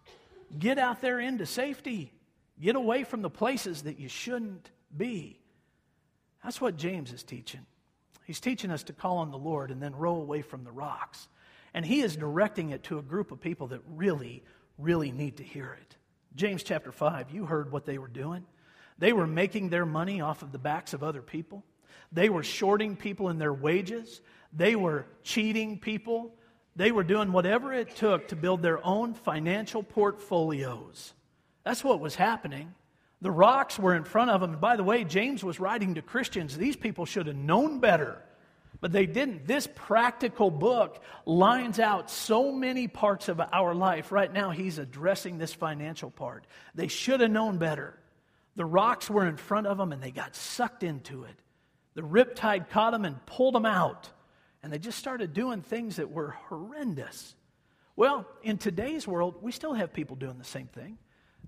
Get 0.57 0.79
out 0.79 1.01
there 1.01 1.19
into 1.19 1.45
safety. 1.45 2.13
Get 2.61 2.77
away 2.77 3.05
from 3.05 3.23
the 3.23 3.31
places 3.31 3.83
that 3.83 3.99
you 3.99 4.09
shouldn't 4.09 4.71
be. 4.97 5.41
That's 6.45 6.61
what 6.61 6.77
James 6.77 7.13
is 7.13 7.25
teaching. 7.25 7.67
He's 8.25 8.41
teaching 8.41 8.71
us 8.71 8.85
to 8.85 8.93
call 8.93 9.19
on 9.19 9.31
the 9.31 9.39
Lord 9.39 9.71
and 9.71 9.83
then 9.83 9.95
row 9.95 10.17
away 10.17 10.43
from 10.43 10.65
the 10.65 10.73
rocks. 10.73 11.29
And 11.75 11.85
he 11.85 12.01
is 12.01 12.17
directing 12.17 12.71
it 12.71 12.85
to 12.85 12.99
a 12.99 13.03
group 13.03 13.33
of 13.33 13.41
people 13.41 13.67
that 13.69 13.81
really, 13.87 14.43
really 14.79 15.11
need 15.11 15.39
to 15.39 15.43
hear 15.43 15.77
it. 15.81 15.97
James 16.35 16.63
chapter 16.63 16.93
5, 16.93 17.31
you 17.31 17.45
heard 17.45 17.73
what 17.73 17.85
they 17.85 17.99
were 17.99 18.09
doing. 18.09 18.45
They 18.99 19.13
were 19.13 19.27
making 19.27 19.69
their 19.69 19.85
money 19.85 20.21
off 20.21 20.43
of 20.43 20.53
the 20.53 20.59
backs 20.59 20.95
of 20.95 21.03
other 21.03 21.23
people. 21.23 21.65
They 22.17 22.31
were 22.31 22.43
shorting 22.43 22.97
people 22.97 23.29
in 23.29 23.39
their 23.39 23.53
wages. 23.53 24.23
They 24.51 24.75
were 24.75 25.05
cheating 25.23 25.79
people. 25.79 26.35
They 26.75 26.91
were 26.91 27.05
doing 27.05 27.31
whatever 27.31 27.75
it 27.75 27.95
took 27.95 28.29
to 28.29 28.37
build 28.37 28.63
their 28.63 28.85
own 28.85 29.13
financial 29.13 29.83
portfolios. 29.83 31.13
That's 31.63 31.85
what 31.85 32.01
was 32.01 32.15
happening. 32.15 32.73
The 33.21 33.31
rocks 33.31 33.79
were 33.79 33.95
in 33.95 34.05
front 34.05 34.31
of 34.31 34.41
them. 34.41 34.53
And 34.53 34.61
by 34.63 34.77
the 34.77 34.83
way, 34.83 35.05
James 35.05 35.45
was 35.45 35.61
writing 35.61 35.97
to 35.97 36.03
Christians. 36.03 36.57
These 36.57 36.77
people 36.77 37.05
should 37.05 37.27
have 37.27 37.37
known 37.37 37.81
better, 37.81 38.23
but 38.81 38.93
they 38.93 39.05
didn't. 39.05 39.47
This 39.47 39.69
practical 39.75 40.51
book 40.51 41.03
lines 41.27 41.79
out 41.79 42.11
so 42.11 42.51
many 42.51 42.89
parts 42.89 43.29
of 43.29 43.43
our 43.53 43.75
life. 43.75 44.11
Right 44.11 44.33
now, 44.33 44.53
he's 44.53 44.79
addressing 44.79 45.37
this 45.37 45.53
financial 45.53 46.11
part. 46.11 46.47
They 46.75 46.89
should 46.89 47.21
have 47.21 47.31
known 47.31 47.59
better. 47.59 47.99
The 48.55 48.65
rocks 48.65 49.11
were 49.11 49.29
in 49.29 49.37
front 49.37 49.67
of 49.67 49.77
them 49.77 49.93
and 49.93 50.03
they 50.03 50.13
got 50.13 50.35
sucked 50.35 50.83
into 50.83 51.25
it. 51.25 51.43
The 51.97 52.03
riptide 52.03 52.69
caught 52.69 52.93
them 52.93 53.05
and 53.05 53.25
pulled 53.27 53.55
them 53.55 53.67
out. 53.67 54.11
And 54.63 54.73
they 54.73 54.79
just 54.79 54.99
started 54.99 55.33
doing 55.33 55.63
things 55.63 55.97
that 55.97 56.11
were 56.11 56.37
horrendous. 56.49 57.35
Well, 57.97 58.27
in 58.43 58.59
today's 58.59 59.09
world, 59.09 59.37
we 59.41 59.51
still 59.51 59.73
have 59.73 59.93
people 59.93 60.15
doing 60.15 60.39
the 60.39 60.45
same 60.45 60.67
thing. 60.67 60.99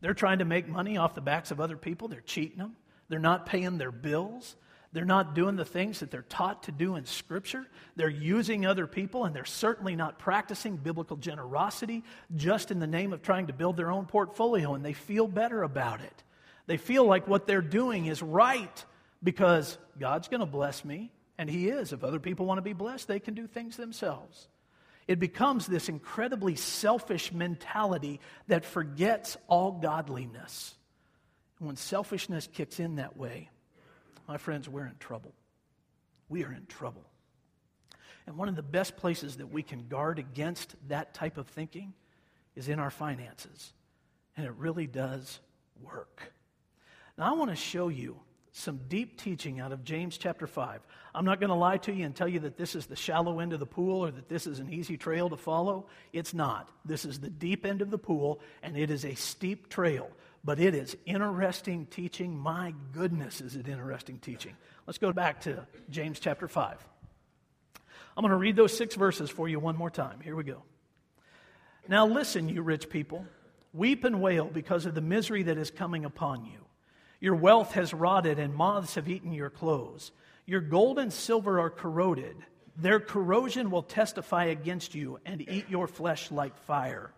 They're 0.00 0.14
trying 0.14 0.38
to 0.38 0.44
make 0.44 0.66
money 0.66 0.96
off 0.96 1.14
the 1.14 1.20
backs 1.20 1.50
of 1.50 1.60
other 1.60 1.76
people, 1.76 2.08
they're 2.08 2.20
cheating 2.20 2.58
them, 2.58 2.76
they're 3.08 3.18
not 3.18 3.46
paying 3.46 3.78
their 3.78 3.92
bills. 3.92 4.56
They're 4.90 5.04
not 5.04 5.34
doing 5.34 5.56
the 5.56 5.66
things 5.66 6.00
that 6.00 6.10
they're 6.10 6.22
taught 6.22 6.62
to 6.62 6.72
do 6.72 6.96
in 6.96 7.04
Scripture. 7.04 7.66
They're 7.96 8.08
using 8.08 8.64
other 8.64 8.86
people, 8.86 9.26
and 9.26 9.36
they're 9.36 9.44
certainly 9.44 9.94
not 9.96 10.18
practicing 10.18 10.78
biblical 10.78 11.18
generosity 11.18 12.04
just 12.34 12.70
in 12.70 12.78
the 12.78 12.86
name 12.86 13.12
of 13.12 13.20
trying 13.20 13.48
to 13.48 13.52
build 13.52 13.76
their 13.76 13.90
own 13.90 14.06
portfolio, 14.06 14.72
and 14.72 14.82
they 14.82 14.94
feel 14.94 15.28
better 15.28 15.62
about 15.62 16.00
it. 16.00 16.22
They 16.66 16.78
feel 16.78 17.04
like 17.04 17.28
what 17.28 17.46
they're 17.46 17.60
doing 17.60 18.06
is 18.06 18.22
right 18.22 18.84
because 19.22 19.78
God's 19.98 20.28
going 20.28 20.40
to 20.40 20.46
bless 20.46 20.84
me, 20.84 21.12
and 21.36 21.48
He 21.48 21.68
is. 21.68 21.92
If 21.92 22.04
other 22.04 22.20
people 22.20 22.46
want 22.46 22.58
to 22.58 22.62
be 22.62 22.72
blessed, 22.72 23.08
they 23.08 23.20
can 23.20 23.34
do 23.34 23.46
things 23.46 23.76
themselves. 23.76 24.48
It 25.06 25.18
becomes 25.18 25.66
this 25.66 25.88
incredibly 25.88 26.54
selfish 26.54 27.32
mentality 27.32 28.20
that 28.48 28.64
forgets 28.64 29.36
all 29.48 29.72
godliness. 29.72 30.74
And 31.58 31.66
when 31.66 31.76
selfishness 31.76 32.46
kicks 32.52 32.78
in 32.78 32.96
that 32.96 33.16
way, 33.16 33.48
my 34.28 34.36
friends, 34.36 34.68
we're 34.68 34.86
in 34.86 34.96
trouble. 35.00 35.32
We 36.28 36.44
are 36.44 36.52
in 36.52 36.66
trouble. 36.66 37.06
And 38.26 38.36
one 38.36 38.50
of 38.50 38.56
the 38.56 38.62
best 38.62 38.98
places 38.98 39.38
that 39.38 39.50
we 39.50 39.62
can 39.62 39.88
guard 39.88 40.18
against 40.18 40.74
that 40.88 41.14
type 41.14 41.38
of 41.38 41.46
thinking 41.48 41.94
is 42.54 42.68
in 42.68 42.78
our 42.78 42.90
finances. 42.90 43.72
And 44.36 44.44
it 44.44 44.52
really 44.58 44.86
does 44.86 45.40
work. 45.82 46.20
Now, 47.16 47.32
I 47.32 47.36
want 47.38 47.50
to 47.50 47.56
show 47.56 47.88
you 47.88 48.20
some 48.58 48.80
deep 48.88 49.20
teaching 49.20 49.60
out 49.60 49.72
of 49.72 49.84
James 49.84 50.18
chapter 50.18 50.46
5. 50.46 50.80
I'm 51.14 51.24
not 51.24 51.40
going 51.40 51.48
to 51.48 51.54
lie 51.54 51.78
to 51.78 51.92
you 51.92 52.04
and 52.04 52.14
tell 52.14 52.28
you 52.28 52.40
that 52.40 52.56
this 52.56 52.74
is 52.74 52.86
the 52.86 52.96
shallow 52.96 53.40
end 53.40 53.52
of 53.52 53.60
the 53.60 53.66
pool 53.66 54.04
or 54.04 54.10
that 54.10 54.28
this 54.28 54.46
is 54.46 54.58
an 54.58 54.72
easy 54.72 54.96
trail 54.96 55.30
to 55.30 55.36
follow. 55.36 55.86
It's 56.12 56.34
not. 56.34 56.68
This 56.84 57.04
is 57.04 57.20
the 57.20 57.30
deep 57.30 57.64
end 57.64 57.82
of 57.82 57.90
the 57.90 57.98
pool, 57.98 58.40
and 58.62 58.76
it 58.76 58.90
is 58.90 59.04
a 59.04 59.14
steep 59.14 59.68
trail. 59.68 60.10
But 60.44 60.60
it 60.60 60.74
is 60.74 60.96
interesting 61.06 61.86
teaching. 61.86 62.36
My 62.36 62.74
goodness, 62.92 63.40
is 63.40 63.56
it 63.56 63.68
interesting 63.68 64.18
teaching. 64.18 64.56
Let's 64.86 64.98
go 64.98 65.12
back 65.12 65.42
to 65.42 65.66
James 65.90 66.20
chapter 66.20 66.48
5. 66.48 66.86
I'm 68.16 68.22
going 68.22 68.30
to 68.30 68.36
read 68.36 68.56
those 68.56 68.76
six 68.76 68.96
verses 68.96 69.30
for 69.30 69.48
you 69.48 69.60
one 69.60 69.76
more 69.76 69.90
time. 69.90 70.20
Here 70.20 70.34
we 70.34 70.44
go. 70.44 70.62
Now, 71.86 72.06
listen, 72.06 72.48
you 72.48 72.62
rich 72.62 72.90
people. 72.90 73.24
Weep 73.72 74.04
and 74.04 74.20
wail 74.20 74.46
because 74.46 74.84
of 74.86 74.94
the 74.94 75.00
misery 75.00 75.44
that 75.44 75.58
is 75.58 75.70
coming 75.70 76.04
upon 76.04 76.44
you. 76.44 76.67
Your 77.20 77.34
wealth 77.34 77.72
has 77.72 77.92
rotted, 77.92 78.38
and 78.38 78.54
moths 78.54 78.94
have 78.94 79.08
eaten 79.08 79.32
your 79.32 79.50
clothes. 79.50 80.12
Your 80.46 80.60
gold 80.60 80.98
and 80.98 81.12
silver 81.12 81.60
are 81.60 81.70
corroded. 81.70 82.36
Their 82.76 83.00
corrosion 83.00 83.70
will 83.70 83.82
testify 83.82 84.44
against 84.44 84.94
you 84.94 85.18
and 85.26 85.40
eat 85.48 85.68
your 85.68 85.88
flesh 85.88 86.30
like 86.30 86.56
fire. 86.56 87.12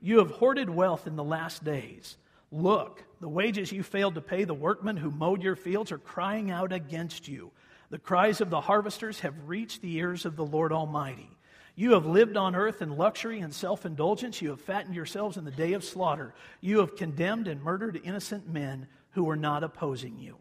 You 0.00 0.18
have 0.18 0.30
hoarded 0.30 0.70
wealth 0.70 1.06
in 1.06 1.16
the 1.16 1.24
last 1.24 1.64
days. 1.64 2.16
Look, 2.52 3.04
the 3.20 3.28
wages 3.28 3.72
you 3.72 3.82
failed 3.82 4.14
to 4.14 4.20
pay 4.20 4.44
the 4.44 4.54
workmen 4.54 4.96
who 4.96 5.10
mowed 5.10 5.42
your 5.42 5.56
fields 5.56 5.92
are 5.92 5.98
crying 5.98 6.50
out 6.50 6.72
against 6.72 7.28
you. 7.28 7.50
The 7.90 7.98
cries 7.98 8.40
of 8.40 8.50
the 8.50 8.60
harvesters 8.60 9.20
have 9.20 9.48
reached 9.48 9.82
the 9.82 9.96
ears 9.96 10.24
of 10.24 10.36
the 10.36 10.44
Lord 10.44 10.72
Almighty. 10.72 11.30
You 11.74 11.92
have 11.92 12.06
lived 12.06 12.36
on 12.36 12.54
earth 12.54 12.82
in 12.82 12.96
luxury 12.96 13.40
and 13.40 13.54
self 13.54 13.84
indulgence. 13.84 14.40
You 14.40 14.50
have 14.50 14.60
fattened 14.60 14.94
yourselves 14.94 15.36
in 15.36 15.44
the 15.44 15.50
day 15.50 15.72
of 15.72 15.84
slaughter. 15.84 16.34
You 16.60 16.78
have 16.78 16.96
condemned 16.96 17.48
and 17.48 17.62
murdered 17.62 18.00
innocent 18.04 18.48
men 18.48 18.86
who 19.12 19.24
were 19.24 19.36
not 19.36 19.64
opposing 19.64 20.18
you. 20.18 20.36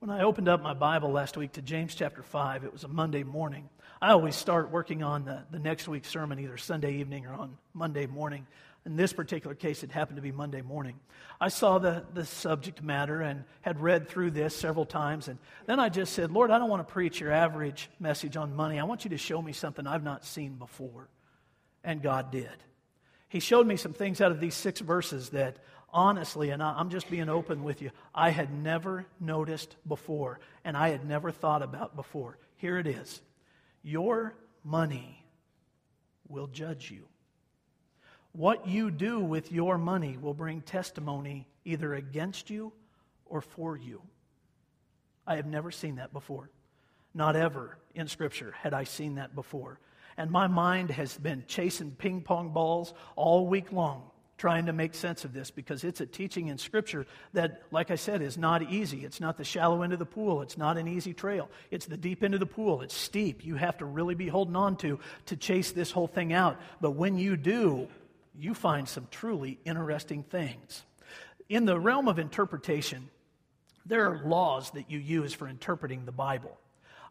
When 0.00 0.10
I 0.10 0.22
opened 0.22 0.48
up 0.48 0.62
my 0.62 0.74
Bible 0.74 1.10
last 1.12 1.36
week 1.36 1.52
to 1.52 1.62
James 1.62 1.94
chapter 1.94 2.22
5, 2.22 2.64
it 2.64 2.72
was 2.72 2.84
a 2.84 2.88
Monday 2.88 3.22
morning. 3.22 3.68
I 4.02 4.10
always 4.10 4.36
start 4.36 4.70
working 4.70 5.02
on 5.02 5.24
the, 5.24 5.44
the 5.50 5.58
next 5.58 5.88
week's 5.88 6.10
sermon 6.10 6.38
either 6.38 6.58
Sunday 6.58 6.96
evening 6.96 7.24
or 7.24 7.32
on 7.32 7.56
Monday 7.72 8.06
morning. 8.06 8.46
In 8.84 8.96
this 8.96 9.14
particular 9.14 9.54
case, 9.54 9.82
it 9.82 9.90
happened 9.90 10.16
to 10.16 10.22
be 10.22 10.30
Monday 10.30 10.60
morning. 10.60 11.00
I 11.40 11.48
saw 11.48 11.78
the, 11.78 12.04
the 12.12 12.26
subject 12.26 12.82
matter 12.82 13.22
and 13.22 13.44
had 13.62 13.80
read 13.80 14.08
through 14.08 14.32
this 14.32 14.54
several 14.54 14.84
times. 14.84 15.28
And 15.28 15.38
then 15.64 15.80
I 15.80 15.88
just 15.88 16.12
said, 16.12 16.30
Lord, 16.30 16.50
I 16.50 16.58
don't 16.58 16.68
want 16.68 16.86
to 16.86 16.92
preach 16.92 17.18
your 17.18 17.32
average 17.32 17.88
message 17.98 18.36
on 18.36 18.54
money. 18.54 18.78
I 18.78 18.84
want 18.84 19.04
you 19.04 19.10
to 19.10 19.16
show 19.16 19.40
me 19.40 19.54
something 19.54 19.86
I've 19.86 20.04
not 20.04 20.26
seen 20.26 20.56
before. 20.56 21.08
And 21.82 22.02
God 22.02 22.30
did. 22.30 22.52
He 23.30 23.40
showed 23.40 23.66
me 23.66 23.76
some 23.76 23.94
things 23.94 24.20
out 24.20 24.32
of 24.32 24.38
these 24.38 24.54
six 24.54 24.80
verses 24.80 25.30
that 25.30 25.56
honestly, 25.94 26.50
and 26.50 26.62
I'm 26.62 26.90
just 26.90 27.08
being 27.08 27.28
open 27.28 27.62
with 27.62 27.80
you, 27.80 27.92
I 28.14 28.30
had 28.30 28.52
never 28.52 29.06
noticed 29.20 29.76
before 29.86 30.40
and 30.64 30.76
I 30.76 30.88
had 30.90 31.06
never 31.06 31.30
thought 31.30 31.62
about 31.62 31.96
before. 31.96 32.36
Here 32.56 32.76
it 32.78 32.86
is 32.86 33.22
Your 33.82 34.34
money 34.64 35.24
will 36.28 36.48
judge 36.48 36.90
you. 36.90 37.06
What 38.32 38.66
you 38.66 38.90
do 38.90 39.20
with 39.20 39.52
your 39.52 39.78
money 39.78 40.18
will 40.20 40.34
bring 40.34 40.60
testimony 40.60 41.46
either 41.64 41.94
against 41.94 42.50
you 42.50 42.72
or 43.26 43.40
for 43.40 43.76
you. 43.76 44.02
I 45.26 45.36
have 45.36 45.46
never 45.46 45.70
seen 45.70 45.96
that 45.96 46.12
before. 46.12 46.50
Not 47.14 47.36
ever 47.36 47.78
in 47.94 48.08
Scripture 48.08 48.52
had 48.58 48.74
I 48.74 48.84
seen 48.84 49.14
that 49.14 49.36
before. 49.36 49.78
And 50.16 50.30
my 50.30 50.48
mind 50.48 50.90
has 50.90 51.16
been 51.16 51.44
chasing 51.46 51.92
ping 51.92 52.22
pong 52.22 52.50
balls 52.50 52.92
all 53.14 53.46
week 53.46 53.70
long 53.70 54.10
trying 54.36 54.66
to 54.66 54.72
make 54.72 54.94
sense 54.94 55.24
of 55.24 55.32
this 55.32 55.50
because 55.50 55.84
it's 55.84 56.00
a 56.00 56.06
teaching 56.06 56.48
in 56.48 56.58
Scripture 56.58 57.06
that, 57.32 57.62
like 57.70 57.90
I 57.90 57.96
said, 57.96 58.20
is 58.20 58.36
not 58.36 58.62
easy. 58.70 59.04
It's 59.04 59.20
not 59.20 59.36
the 59.36 59.44
shallow 59.44 59.82
end 59.82 59.92
of 59.92 59.98
the 59.98 60.06
pool. 60.06 60.42
It's 60.42 60.58
not 60.58 60.76
an 60.76 60.88
easy 60.88 61.14
trail. 61.14 61.48
It's 61.70 61.86
the 61.86 61.96
deep 61.96 62.22
end 62.22 62.34
of 62.34 62.40
the 62.40 62.46
pool. 62.46 62.82
It's 62.82 62.94
steep. 62.94 63.44
You 63.44 63.54
have 63.56 63.78
to 63.78 63.84
really 63.84 64.14
be 64.14 64.28
holding 64.28 64.56
on 64.56 64.76
to 64.78 64.98
to 65.26 65.36
chase 65.36 65.72
this 65.72 65.90
whole 65.90 66.08
thing 66.08 66.32
out. 66.32 66.60
But 66.80 66.92
when 66.92 67.18
you 67.18 67.36
do, 67.36 67.88
you 68.38 68.54
find 68.54 68.88
some 68.88 69.06
truly 69.10 69.58
interesting 69.64 70.22
things. 70.24 70.82
In 71.48 71.64
the 71.64 71.78
realm 71.78 72.08
of 72.08 72.18
interpretation, 72.18 73.08
there 73.86 74.10
are 74.10 74.22
laws 74.24 74.70
that 74.70 74.90
you 74.90 74.98
use 74.98 75.32
for 75.32 75.46
interpreting 75.46 76.04
the 76.04 76.12
Bible. 76.12 76.58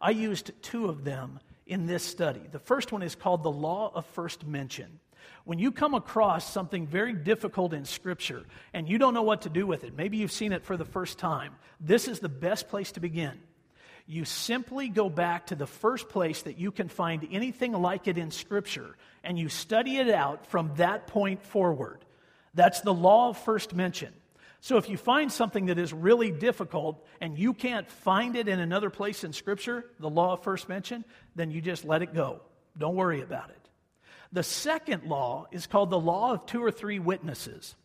I 0.02 0.10
used 0.10 0.52
two 0.62 0.88
of 0.88 1.04
them 1.04 1.40
in 1.66 1.86
this 1.86 2.04
study. 2.04 2.42
The 2.52 2.60
first 2.60 2.92
one 2.92 3.04
is 3.04 3.16
called 3.16 3.44
the 3.44 3.52
law 3.52 3.92
of 3.94 4.06
first 4.08 4.46
mention. 4.46 5.00
When 5.46 5.60
you 5.60 5.72
come 5.72 5.94
across 5.94 6.50
something 6.50 6.88
very 6.88 7.14
difficult 7.14 7.74
in 7.74 7.86
Scripture 7.86 8.44
and 8.74 8.88
you 8.88 8.98
don't 8.98 9.14
know 9.14 9.24
what 9.24 9.42
to 9.42 9.50
do 9.50 9.68
with 9.68 9.84
it, 9.84 9.96
maybe 9.96 10.18
you've 10.18 10.32
seen 10.32 10.54
it 10.54 10.64
for 10.64 10.78
the 10.78 10.86
first 10.86 11.20
time, 11.20 11.56
this 11.80 12.08
is 12.08 12.20
the 12.20 12.30
best 12.30 12.70
place 12.70 12.94
to 12.94 13.00
begin. 13.00 13.40
You 14.06 14.26
simply 14.26 14.90
go 14.90 15.10
back 15.10 15.48
to 15.48 15.56
the 15.56 15.68
first 15.68 16.10
place 16.10 16.42
that 16.44 16.58
you 16.58 16.72
can 16.72 16.90
find 16.90 17.28
anything 17.32 17.72
like 17.74 18.08
it 18.08 18.18
in 18.18 18.32
Scripture 18.32 18.96
and 19.24 19.38
you 19.38 19.50
study 19.50 19.98
it 19.98 20.10
out 20.10 20.48
from 20.48 20.72
that 20.76 21.08
point 21.08 21.42
forward. 21.42 22.04
That's 22.54 22.82
the 22.82 22.94
law 22.94 23.30
of 23.30 23.38
first 23.38 23.74
mention. 23.74 24.14
So 24.60 24.78
if 24.78 24.88
you 24.88 24.96
find 24.96 25.30
something 25.30 25.66
that 25.66 25.78
is 25.78 25.92
really 25.92 26.32
difficult 26.32 27.06
and 27.20 27.38
you 27.38 27.54
can't 27.54 27.90
find 27.90 28.38
it 28.38 28.48
in 28.48 28.62
another 28.62 28.90
place 28.90 29.26
in 29.26 29.34
Scripture, 29.34 29.86
the 30.00 30.10
law 30.10 30.34
of 30.34 30.44
first 30.44 30.70
mention, 30.70 31.04
then 31.36 31.52
you 31.52 31.60
just 31.60 31.84
let 31.84 32.02
it 32.02 32.14
go. 32.14 32.40
Don't 32.78 32.96
worry 32.96 33.22
about 33.22 33.50
it. 33.50 33.70
The 34.34 34.44
second 34.44 35.04
law 35.04 35.46
is 35.52 35.68
called 35.68 35.92
the 35.92 36.00
law 36.00 36.34
of 36.34 36.48
two 36.48 36.64
or 36.64 36.72
three 36.72 36.98
witnesses. 36.98 37.76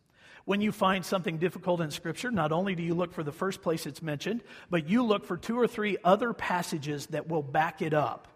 When 0.47 0.63
you 0.63 0.73
find 0.73 1.05
something 1.05 1.37
difficult 1.37 1.83
in 1.83 1.91
Scripture, 1.91 2.31
not 2.31 2.53
only 2.53 2.75
do 2.75 2.83
you 2.83 2.95
look 2.95 3.13
for 3.13 3.23
the 3.23 3.33
first 3.33 3.61
place 3.61 3.85
it's 3.85 4.01
mentioned, 4.01 4.43
but 4.71 4.89
you 4.89 5.03
look 5.03 5.27
for 5.27 5.37
two 5.37 5.61
or 5.61 5.67
three 5.67 5.99
other 6.03 6.33
passages 6.33 7.07
that 7.09 7.29
will 7.29 7.43
back 7.43 7.83
it 7.83 7.93
up. 7.93 8.29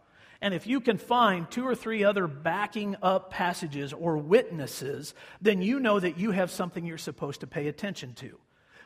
And 0.43 0.53
if 0.53 0.67
you 0.67 0.81
can 0.81 0.99
find 0.99 1.51
two 1.51 1.67
or 1.67 1.75
three 1.75 2.05
other 2.05 2.27
backing 2.27 2.97
up 3.01 3.31
passages 3.31 3.95
or 3.95 4.19
witnesses, 4.19 5.15
then 5.41 5.63
you 5.63 5.81
know 5.81 5.99
that 5.99 6.19
you 6.19 6.33
have 6.33 6.51
something 6.51 6.85
you're 6.85 6.99
supposed 6.99 7.41
to 7.41 7.47
pay 7.47 7.69
attention 7.69 8.13
to. 8.17 8.39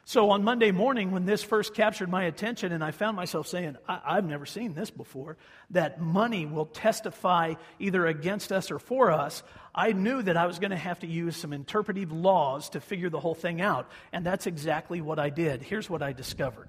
So 0.09 0.31
on 0.31 0.45
Monday 0.45 0.71
morning, 0.71 1.11
when 1.11 1.27
this 1.27 1.43
first 1.43 1.75
captured 1.75 2.09
my 2.09 2.23
attention, 2.23 2.71
and 2.71 2.85
I 2.85 2.93
found 2.93 3.17
myself 3.17 3.49
saying, 3.49 3.77
I- 3.89 4.15
have 4.15 4.25
never 4.25 4.47
seen 4.47 4.73
this 4.73 4.89
before, 4.89 5.37
that 5.71 6.01
money 6.01 6.47
will 6.47 6.67
testify 6.67 7.55
either 7.81 8.07
against 8.07 8.53
us 8.53 8.71
or 8.71 8.79
for 8.79 9.11
us, 9.11 9.43
I 9.75 9.93
knew 9.95 10.23
that 10.23 10.37
I 10.37 10.47
was 10.47 10.61
going 10.61 10.71
to 10.71 10.77
have 10.77 11.01
to 11.01 11.09
use 11.09 11.37
some 11.37 11.53
interpretive 11.53 12.13
laws 12.13 12.71
to 12.71 12.81
figure 12.81 13.11
the 13.11 13.19
whole 13.19 13.35
thing 13.35 13.61
out. 13.61 13.91
And 14.13 14.25
that's 14.25 14.47
exactly 14.47 15.01
what 15.01 15.19
I 15.19 15.29
did. 15.29 15.61
Here's 15.61 15.91
what 15.91 16.03
I 16.03 16.13
discovered 16.13 16.69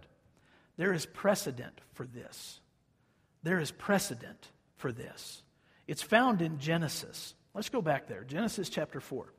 there 0.78 0.92
is 0.92 1.06
precedent 1.06 1.80
for 1.94 2.08
this. 2.08 2.60
There 3.44 3.60
is 3.60 3.70
precedent 3.70 4.50
for 4.78 4.92
this. 4.92 5.44
It's 5.86 6.02
found 6.02 6.42
in 6.42 6.58
Genesis. 6.58 7.36
Let's 7.54 7.70
go 7.70 7.84
back 7.84 8.08
there. 8.08 8.24
Genesis 8.24 8.68
chapter 8.68 9.00
4. 9.00 9.32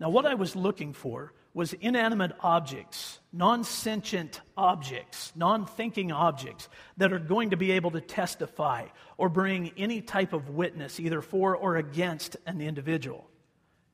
Now, 0.00 0.08
what 0.08 0.24
I 0.24 0.34
was 0.34 0.56
looking 0.56 0.94
for 0.94 1.34
was 1.54 1.72
inanimate 1.74 2.32
objects, 2.40 3.20
non 3.32 3.62
sentient 3.62 4.40
objects, 4.56 5.32
non 5.36 5.64
thinking 5.64 6.10
objects 6.10 6.68
that 6.96 7.12
are 7.12 7.20
going 7.20 7.50
to 7.50 7.56
be 7.56 7.72
able 7.72 7.92
to 7.92 8.00
testify 8.00 8.86
or 9.16 9.28
bring 9.28 9.70
any 9.78 10.02
type 10.02 10.32
of 10.32 10.50
witness, 10.50 10.98
either 10.98 11.22
for 11.22 11.56
or 11.56 11.76
against 11.76 12.36
an 12.44 12.60
individual. 12.60 13.30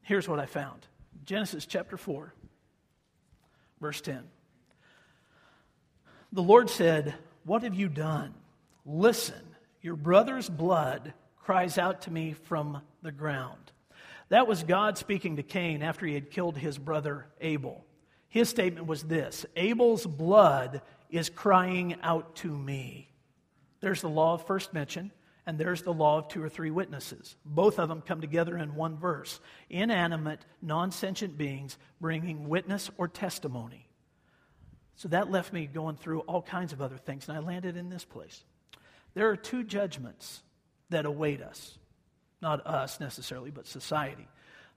Here's 0.02 0.26
what 0.26 0.40
I 0.40 0.46
found 0.46 0.86
Genesis 1.24 1.66
chapter 1.66 1.98
4, 1.98 2.34
verse 3.80 4.00
10. 4.00 4.22
The 6.32 6.42
Lord 6.42 6.70
said, 6.70 7.14
What 7.44 7.62
have 7.62 7.74
you 7.74 7.88
done? 7.88 8.34
Listen, 8.86 9.42
your 9.82 9.96
brother's 9.96 10.48
blood 10.48 11.12
cries 11.36 11.76
out 11.76 12.02
to 12.02 12.10
me 12.10 12.32
from 12.32 12.80
the 13.02 13.12
ground. 13.12 13.72
That 14.30 14.46
was 14.46 14.62
God 14.62 14.96
speaking 14.96 15.36
to 15.36 15.42
Cain 15.42 15.82
after 15.82 16.06
he 16.06 16.14
had 16.14 16.30
killed 16.30 16.56
his 16.56 16.78
brother 16.78 17.26
Abel. 17.40 17.84
His 18.28 18.48
statement 18.48 18.86
was 18.86 19.02
this 19.02 19.44
Abel's 19.56 20.06
blood 20.06 20.82
is 21.10 21.28
crying 21.28 21.96
out 22.02 22.36
to 22.36 22.48
me. 22.48 23.10
There's 23.80 24.00
the 24.00 24.08
law 24.08 24.34
of 24.34 24.46
first 24.46 24.72
mention, 24.72 25.10
and 25.46 25.58
there's 25.58 25.82
the 25.82 25.92
law 25.92 26.18
of 26.18 26.28
two 26.28 26.42
or 26.42 26.48
three 26.48 26.70
witnesses. 26.70 27.34
Both 27.44 27.80
of 27.80 27.88
them 27.88 28.02
come 28.02 28.20
together 28.20 28.56
in 28.56 28.76
one 28.76 28.96
verse. 28.96 29.40
Inanimate, 29.68 30.44
non 30.62 30.92
sentient 30.92 31.36
beings 31.36 31.76
bringing 32.00 32.48
witness 32.48 32.88
or 32.98 33.08
testimony. 33.08 33.88
So 34.94 35.08
that 35.08 35.30
left 35.30 35.52
me 35.52 35.66
going 35.66 35.96
through 35.96 36.20
all 36.20 36.42
kinds 36.42 36.72
of 36.72 36.80
other 36.80 36.98
things, 36.98 37.28
and 37.28 37.36
I 37.36 37.40
landed 37.40 37.76
in 37.76 37.88
this 37.88 38.04
place. 38.04 38.44
There 39.14 39.28
are 39.28 39.36
two 39.36 39.64
judgments 39.64 40.42
that 40.90 41.04
await 41.04 41.42
us. 41.42 41.78
Not 42.42 42.66
us 42.66 43.00
necessarily, 43.00 43.50
but 43.50 43.66
society. 43.66 44.28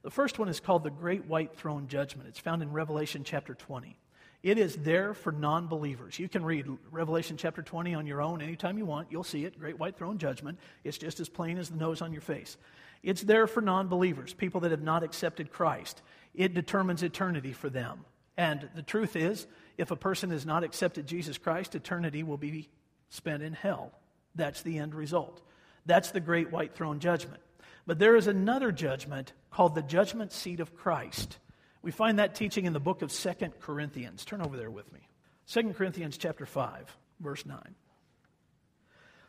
The 0.02 0.12
first 0.12 0.38
one 0.38 0.50
is 0.50 0.60
called 0.60 0.84
the 0.84 0.90
Great 0.90 1.26
White 1.26 1.56
Throne 1.56 1.88
Judgment. 1.88 2.28
It's 2.28 2.40
found 2.40 2.62
in 2.62 2.72
Revelation 2.72 3.24
chapter 3.24 3.54
20. 3.54 3.96
It 4.44 4.58
is 4.58 4.76
there 4.76 5.14
for 5.14 5.32
non 5.32 5.68
believers. 5.68 6.20
You 6.20 6.28
can 6.28 6.44
read 6.44 6.68
Revelation 6.92 7.38
chapter 7.38 7.62
20 7.62 7.94
on 7.96 8.06
your 8.06 8.22
own 8.22 8.42
anytime 8.42 8.78
you 8.78 8.86
want. 8.86 9.08
You'll 9.10 9.24
see 9.24 9.46
it 9.46 9.58
Great 9.58 9.80
White 9.80 9.98
Throne 9.98 10.18
Judgment. 10.18 10.60
It's 10.84 10.98
just 10.98 11.22
as 11.22 11.30
plain 11.30 11.58
as 11.58 11.70
the 11.70 11.78
nose 11.78 12.02
on 12.02 12.12
your 12.12 12.22
face. 12.22 12.58
It's 13.02 13.22
there 13.22 13.48
for 13.48 13.62
non 13.62 13.88
believers, 13.88 14.34
people 14.34 14.60
that 14.62 14.72
have 14.72 14.82
not 14.82 15.04
accepted 15.04 15.52
Christ. 15.52 16.02
It 16.34 16.54
determines 16.54 17.04
eternity 17.04 17.54
for 17.54 17.70
them. 17.70 18.04
And 18.36 18.70
the 18.76 18.82
truth 18.82 19.16
is, 19.16 19.48
if 19.78 19.92
a 19.92 19.96
person 19.96 20.32
has 20.32 20.46
not 20.46 20.66
accepted 20.66 21.08
Jesus 21.08 21.38
Christ, 21.38 21.76
eternity 21.76 22.24
will 22.24 22.38
be 22.38 22.70
spent 23.10 23.44
in 23.44 23.54
hell. 23.54 23.92
That's 24.36 24.62
the 24.62 24.80
end 24.80 24.94
result. 24.94 25.42
That's 25.86 26.12
the 26.12 26.20
Great 26.20 26.52
White 26.52 26.76
Throne 26.76 27.00
Judgment. 27.00 27.42
But 27.86 28.00
there 28.00 28.16
is 28.16 28.28
another 28.28 28.72
judgment 28.72 29.34
called 29.52 29.76
the 29.76 29.82
judgment 29.82 30.32
seat 30.32 30.60
of 30.60 30.76
Christ. 30.76 31.38
We 31.82 31.92
find 31.92 32.20
that 32.20 32.36
teaching 32.36 32.66
in 32.66 32.74
the 32.74 32.80
book 32.80 33.02
of 33.02 33.12
Second 33.12 33.60
Corinthians. 33.60 34.24
Turn 34.24 34.42
over 34.42 34.56
there 34.56 34.72
with 34.72 34.92
me. 34.94 35.02
Second 35.46 35.76
Corinthians 35.76 36.18
chapter 36.18 36.46
5, 36.46 36.96
verse 37.20 37.46
9. 37.46 37.60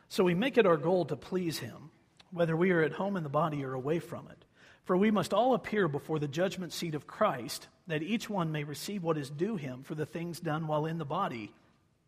So 0.07 0.23
we 0.23 0.35
make 0.35 0.57
it 0.57 0.65
our 0.65 0.77
goal 0.77 1.03
to 1.05 1.17
please 1.17 1.59
him, 1.59 1.91
whether 2.31 2.55
we 2.55 2.71
are 2.71 2.81
at 2.81 2.93
home 2.93 3.17
in 3.17 3.23
the 3.23 3.29
body 3.29 3.65
or 3.65 3.73
away 3.73 3.99
from 3.99 4.27
it. 4.31 4.45
For 4.85 4.95
we 4.95 5.11
must 5.11 5.33
all 5.33 5.53
appear 5.53 5.87
before 5.87 6.19
the 6.19 6.27
judgment 6.27 6.71
seat 6.71 6.95
of 6.95 7.07
Christ, 7.07 7.67
that 7.87 8.03
each 8.03 8.29
one 8.29 8.51
may 8.51 8.63
receive 8.63 9.03
what 9.03 9.17
is 9.17 9.29
due 9.29 9.57
him 9.57 9.83
for 9.83 9.95
the 9.95 10.05
things 10.05 10.39
done 10.39 10.67
while 10.67 10.85
in 10.85 10.97
the 10.97 11.05
body, 11.05 11.51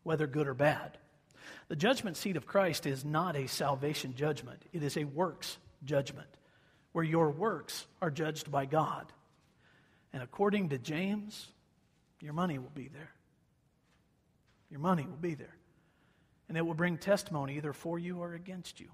whether 0.04 0.26
good 0.26 0.48
or 0.48 0.54
bad. 0.54 0.96
The 1.68 1.76
judgment 1.76 2.16
seat 2.16 2.36
of 2.36 2.46
Christ 2.46 2.86
is 2.86 3.04
not 3.04 3.36
a 3.36 3.48
salvation 3.48 4.14
judgment, 4.14 4.62
it 4.72 4.82
is 4.82 4.96
a 4.96 5.04
works 5.04 5.58
judgment 5.84 6.28
where 6.92 7.04
your 7.04 7.30
works 7.30 7.86
are 8.00 8.10
judged 8.10 8.50
by 8.50 8.66
God. 8.66 9.12
And 10.12 10.22
according 10.22 10.70
to 10.70 10.78
James, 10.78 11.48
your 12.20 12.32
money 12.32 12.58
will 12.58 12.72
be 12.74 12.88
there. 12.88 13.10
Your 14.70 14.80
money 14.80 15.06
will 15.06 15.16
be 15.16 15.34
there. 15.34 15.54
And 16.48 16.56
it 16.56 16.64
will 16.64 16.74
bring 16.74 16.98
testimony 16.98 17.56
either 17.56 17.72
for 17.72 17.98
you 17.98 18.20
or 18.20 18.34
against 18.34 18.80
you. 18.80 18.88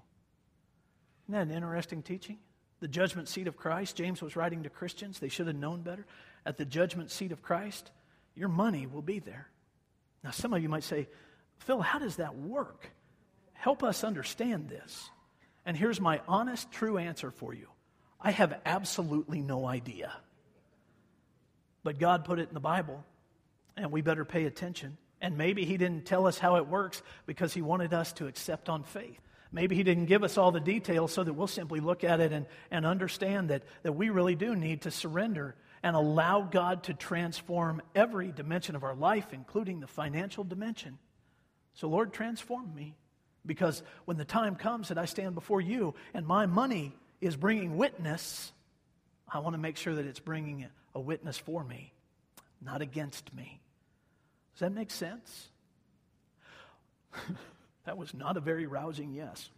Isn't 1.25 1.33
that 1.33 1.47
an 1.47 1.51
interesting 1.51 2.03
teaching? 2.03 2.37
The 2.81 2.87
judgment 2.87 3.29
seat 3.29 3.47
of 3.47 3.55
Christ. 3.55 3.95
James 3.95 4.21
was 4.21 4.35
writing 4.35 4.63
to 4.63 4.69
Christians. 4.69 5.19
They 5.19 5.29
should 5.29 5.47
have 5.47 5.55
known 5.55 5.81
better. 5.81 6.05
At 6.45 6.57
the 6.57 6.65
judgment 6.65 7.09
seat 7.09 7.31
of 7.31 7.41
Christ, 7.41 7.89
your 8.35 8.49
money 8.49 8.85
will 8.85 9.01
be 9.01 9.19
there. 9.19 9.47
Now, 10.23 10.31
some 10.31 10.53
of 10.53 10.61
you 10.61 10.69
might 10.69 10.83
say, 10.83 11.07
Phil, 11.59 11.81
how 11.81 11.99
does 11.99 12.17
that 12.17 12.35
work? 12.35 12.91
Help 13.53 13.83
us 13.83 14.03
understand 14.03 14.69
this. 14.69 15.09
And 15.65 15.75
here's 15.75 15.99
my 15.99 16.21
honest, 16.27 16.71
true 16.71 16.97
answer 16.97 17.31
for 17.31 17.53
you 17.53 17.67
I 18.19 18.31
have 18.31 18.59
absolutely 18.65 19.41
no 19.41 19.65
idea. 19.65 20.11
But 21.83 21.99
God 21.99 22.25
put 22.25 22.39
it 22.39 22.47
in 22.47 22.53
the 22.53 22.59
Bible, 22.59 23.03
and 23.77 23.91
we 23.91 24.01
better 24.01 24.25
pay 24.25 24.45
attention. 24.45 24.97
And 25.21 25.37
maybe 25.37 25.65
He 25.65 25.77
didn't 25.77 26.05
tell 26.05 26.27
us 26.27 26.37
how 26.37 26.55
it 26.55 26.67
works 26.67 27.01
because 27.25 27.53
He 27.53 27.61
wanted 27.61 27.93
us 27.93 28.13
to 28.13 28.27
accept 28.27 28.69
on 28.69 28.83
faith. 28.83 29.19
Maybe 29.51 29.75
He 29.75 29.83
didn't 29.83 30.05
give 30.05 30.23
us 30.23 30.37
all 30.37 30.51
the 30.51 30.59
details 30.59 31.13
so 31.13 31.23
that 31.23 31.33
we'll 31.33 31.47
simply 31.47 31.79
look 31.79 32.03
at 32.03 32.19
it 32.19 32.31
and, 32.31 32.47
and 32.71 32.85
understand 32.85 33.49
that, 33.49 33.63
that 33.83 33.93
we 33.93 34.09
really 34.09 34.35
do 34.35 34.55
need 34.55 34.81
to 34.81 34.91
surrender 34.91 35.55
and 35.83 35.95
allow 35.95 36.41
God 36.41 36.83
to 36.83 36.93
transform 36.95 37.81
every 37.93 38.31
dimension 38.31 38.75
of 38.75 38.83
our 38.83 38.95
life, 38.95 39.27
including 39.31 39.79
the 39.79 39.87
financial 39.87 40.43
dimension. 40.43 40.97
So, 41.75 41.87
Lord, 41.87 42.11
transform 42.11 42.73
me. 42.73 42.95
Because 43.45 43.83
when 44.05 44.17
the 44.17 44.25
time 44.25 44.55
comes 44.55 44.89
that 44.89 44.97
I 44.97 45.05
stand 45.05 45.35
before 45.35 45.61
you 45.61 45.93
and 46.13 46.25
my 46.25 46.45
money 46.45 46.93
is 47.21 47.35
bringing 47.35 47.77
witness, 47.77 48.51
I 49.31 49.39
want 49.39 49.53
to 49.53 49.59
make 49.59 49.77
sure 49.77 49.95
that 49.95 50.05
it's 50.05 50.19
bringing 50.19 50.65
a 50.93 50.99
witness 50.99 51.37
for 51.37 51.63
me, 51.63 51.93
not 52.61 52.81
against 52.81 53.33
me. 53.33 53.59
Does 54.53 54.61
that 54.61 54.73
make 54.73 54.91
sense? 54.91 55.49
that 57.85 57.97
was 57.97 58.13
not 58.13 58.37
a 58.37 58.39
very 58.39 58.65
rousing 58.65 59.13
yes. 59.13 59.49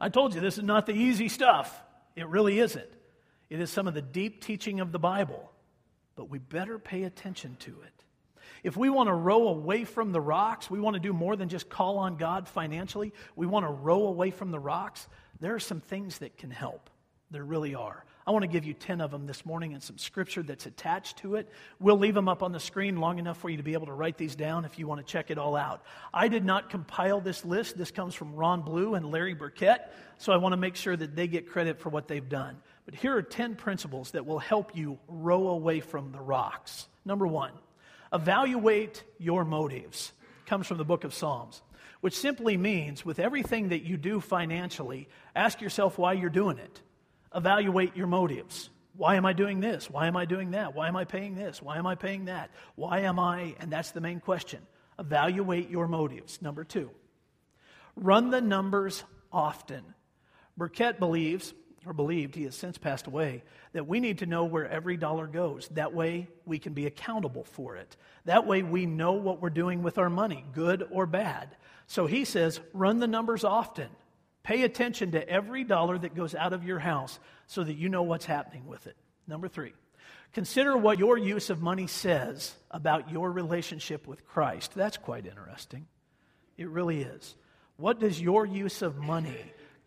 I 0.00 0.08
told 0.08 0.34
you 0.34 0.40
this 0.40 0.58
is 0.58 0.64
not 0.64 0.86
the 0.86 0.92
easy 0.92 1.28
stuff. 1.28 1.82
It 2.14 2.28
really 2.28 2.58
isn't. 2.60 2.88
It 3.50 3.60
is 3.60 3.70
some 3.70 3.88
of 3.88 3.94
the 3.94 4.02
deep 4.02 4.42
teaching 4.42 4.80
of 4.80 4.92
the 4.92 4.98
Bible, 4.98 5.50
but 6.16 6.28
we 6.28 6.38
better 6.38 6.78
pay 6.78 7.04
attention 7.04 7.56
to 7.60 7.70
it. 7.70 8.04
If 8.62 8.76
we 8.76 8.90
want 8.90 9.08
to 9.08 9.14
row 9.14 9.48
away 9.48 9.84
from 9.84 10.12
the 10.12 10.20
rocks, 10.20 10.70
we 10.70 10.80
want 10.80 10.94
to 10.94 11.00
do 11.00 11.12
more 11.12 11.36
than 11.36 11.48
just 11.48 11.68
call 11.68 11.98
on 11.98 12.16
God 12.16 12.48
financially, 12.48 13.12
we 13.36 13.46
want 13.46 13.66
to 13.66 13.70
row 13.70 14.06
away 14.06 14.30
from 14.30 14.50
the 14.50 14.58
rocks, 14.58 15.08
there 15.40 15.54
are 15.54 15.60
some 15.60 15.80
things 15.80 16.18
that 16.18 16.36
can 16.36 16.50
help. 16.50 16.90
There 17.30 17.44
really 17.44 17.74
are. 17.74 18.04
I 18.28 18.30
want 18.30 18.42
to 18.42 18.48
give 18.48 18.66
you 18.66 18.74
10 18.74 19.00
of 19.00 19.10
them 19.10 19.26
this 19.26 19.46
morning 19.46 19.72
and 19.72 19.82
some 19.82 19.96
scripture 19.96 20.42
that's 20.42 20.66
attached 20.66 21.16
to 21.18 21.36
it. 21.36 21.48
We'll 21.80 21.98
leave 21.98 22.14
them 22.14 22.28
up 22.28 22.42
on 22.42 22.52
the 22.52 22.60
screen 22.60 22.98
long 22.98 23.18
enough 23.18 23.38
for 23.38 23.48
you 23.48 23.56
to 23.56 23.62
be 23.62 23.72
able 23.72 23.86
to 23.86 23.92
write 23.92 24.18
these 24.18 24.36
down 24.36 24.66
if 24.66 24.78
you 24.78 24.86
want 24.86 25.00
to 25.00 25.10
check 25.10 25.30
it 25.30 25.38
all 25.38 25.56
out. 25.56 25.82
I 26.12 26.28
did 26.28 26.44
not 26.44 26.68
compile 26.68 27.22
this 27.22 27.46
list. 27.46 27.78
This 27.78 27.90
comes 27.90 28.14
from 28.14 28.34
Ron 28.34 28.60
Blue 28.60 28.96
and 28.96 29.10
Larry 29.10 29.32
Burkett, 29.32 29.80
so 30.18 30.34
I 30.34 30.36
want 30.36 30.52
to 30.52 30.58
make 30.58 30.76
sure 30.76 30.94
that 30.94 31.16
they 31.16 31.26
get 31.26 31.48
credit 31.48 31.80
for 31.80 31.88
what 31.88 32.06
they've 32.06 32.28
done. 32.28 32.58
But 32.84 32.94
here 32.94 33.16
are 33.16 33.22
10 33.22 33.56
principles 33.56 34.10
that 34.10 34.26
will 34.26 34.38
help 34.38 34.76
you 34.76 34.98
row 35.08 35.48
away 35.48 35.80
from 35.80 36.12
the 36.12 36.20
rocks. 36.20 36.86
Number 37.06 37.26
one, 37.26 37.52
Evaluate 38.12 39.02
your 39.18 39.44
motives. 39.44 40.12
Comes 40.46 40.66
from 40.66 40.78
the 40.78 40.84
book 40.84 41.04
of 41.04 41.12
Psalms. 41.14 41.62
which 42.00 42.14
simply 42.14 42.56
means 42.56 43.04
with 43.04 43.18
everything 43.18 43.70
that 43.70 43.82
you 43.82 43.96
do 43.96 44.20
financially, 44.20 45.08
ask 45.34 45.60
yourself 45.60 45.98
why 45.98 46.12
you're 46.12 46.30
doing 46.30 46.58
it. 46.58 46.80
Evaluate 47.34 47.96
your 47.96 48.06
motives. 48.06 48.70
Why 48.96 49.16
am 49.16 49.26
I 49.26 49.32
doing 49.32 49.60
this? 49.60 49.90
Why 49.90 50.06
am 50.06 50.16
I 50.16 50.24
doing 50.24 50.52
that? 50.52 50.74
Why 50.74 50.88
am 50.88 50.96
I 50.96 51.04
paying 51.04 51.34
this? 51.34 51.60
Why 51.62 51.78
am 51.78 51.86
I 51.86 51.94
paying 51.94 52.26
that? 52.26 52.50
Why 52.74 53.00
am 53.00 53.18
I? 53.18 53.54
And 53.60 53.70
that's 53.70 53.90
the 53.92 54.00
main 54.00 54.20
question. 54.20 54.60
Evaluate 54.98 55.70
your 55.70 55.86
motives. 55.86 56.40
Number 56.42 56.64
two, 56.64 56.90
run 57.94 58.30
the 58.30 58.40
numbers 58.40 59.04
often. 59.32 59.82
Burkett 60.56 60.98
believes, 60.98 61.54
or 61.86 61.92
believed, 61.92 62.34
he 62.34 62.44
has 62.44 62.54
since 62.54 62.76
passed 62.76 63.06
away, 63.06 63.42
that 63.72 63.86
we 63.86 64.00
need 64.00 64.18
to 64.18 64.26
know 64.26 64.44
where 64.44 64.68
every 64.68 64.96
dollar 64.96 65.26
goes. 65.26 65.68
That 65.68 65.94
way 65.94 66.28
we 66.44 66.58
can 66.58 66.72
be 66.72 66.86
accountable 66.86 67.44
for 67.44 67.76
it. 67.76 67.96
That 68.24 68.46
way 68.46 68.62
we 68.62 68.86
know 68.86 69.12
what 69.12 69.40
we're 69.40 69.50
doing 69.50 69.82
with 69.82 69.98
our 69.98 70.10
money, 70.10 70.44
good 70.52 70.86
or 70.90 71.06
bad. 71.06 71.56
So 71.86 72.06
he 72.06 72.24
says, 72.24 72.60
run 72.72 72.98
the 72.98 73.06
numbers 73.06 73.44
often. 73.44 73.88
Pay 74.42 74.62
attention 74.62 75.12
to 75.12 75.28
every 75.28 75.64
dollar 75.64 75.98
that 75.98 76.14
goes 76.14 76.34
out 76.34 76.52
of 76.52 76.64
your 76.64 76.78
house 76.78 77.18
so 77.46 77.62
that 77.62 77.74
you 77.74 77.88
know 77.88 78.02
what's 78.02 78.26
happening 78.26 78.66
with 78.66 78.86
it. 78.86 78.96
Number 79.26 79.48
three, 79.48 79.72
consider 80.32 80.76
what 80.76 80.98
your 80.98 81.16
use 81.16 81.50
of 81.50 81.62
money 81.62 81.86
says 81.86 82.54
about 82.70 83.10
your 83.10 83.30
relationship 83.30 84.06
with 84.06 84.26
Christ. 84.26 84.72
That's 84.74 84.96
quite 84.96 85.26
interesting. 85.26 85.86
It 86.56 86.68
really 86.68 87.02
is. 87.02 87.34
What 87.76 88.00
does 88.00 88.20
your 88.20 88.44
use 88.44 88.82
of 88.82 88.96
money 88.96 89.36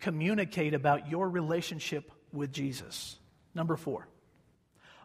communicate 0.01 0.73
about 0.73 1.09
your 1.09 1.29
relationship 1.29 2.11
with 2.33 2.51
Jesus? 2.51 3.17
Number 3.55 3.77
four, 3.77 4.07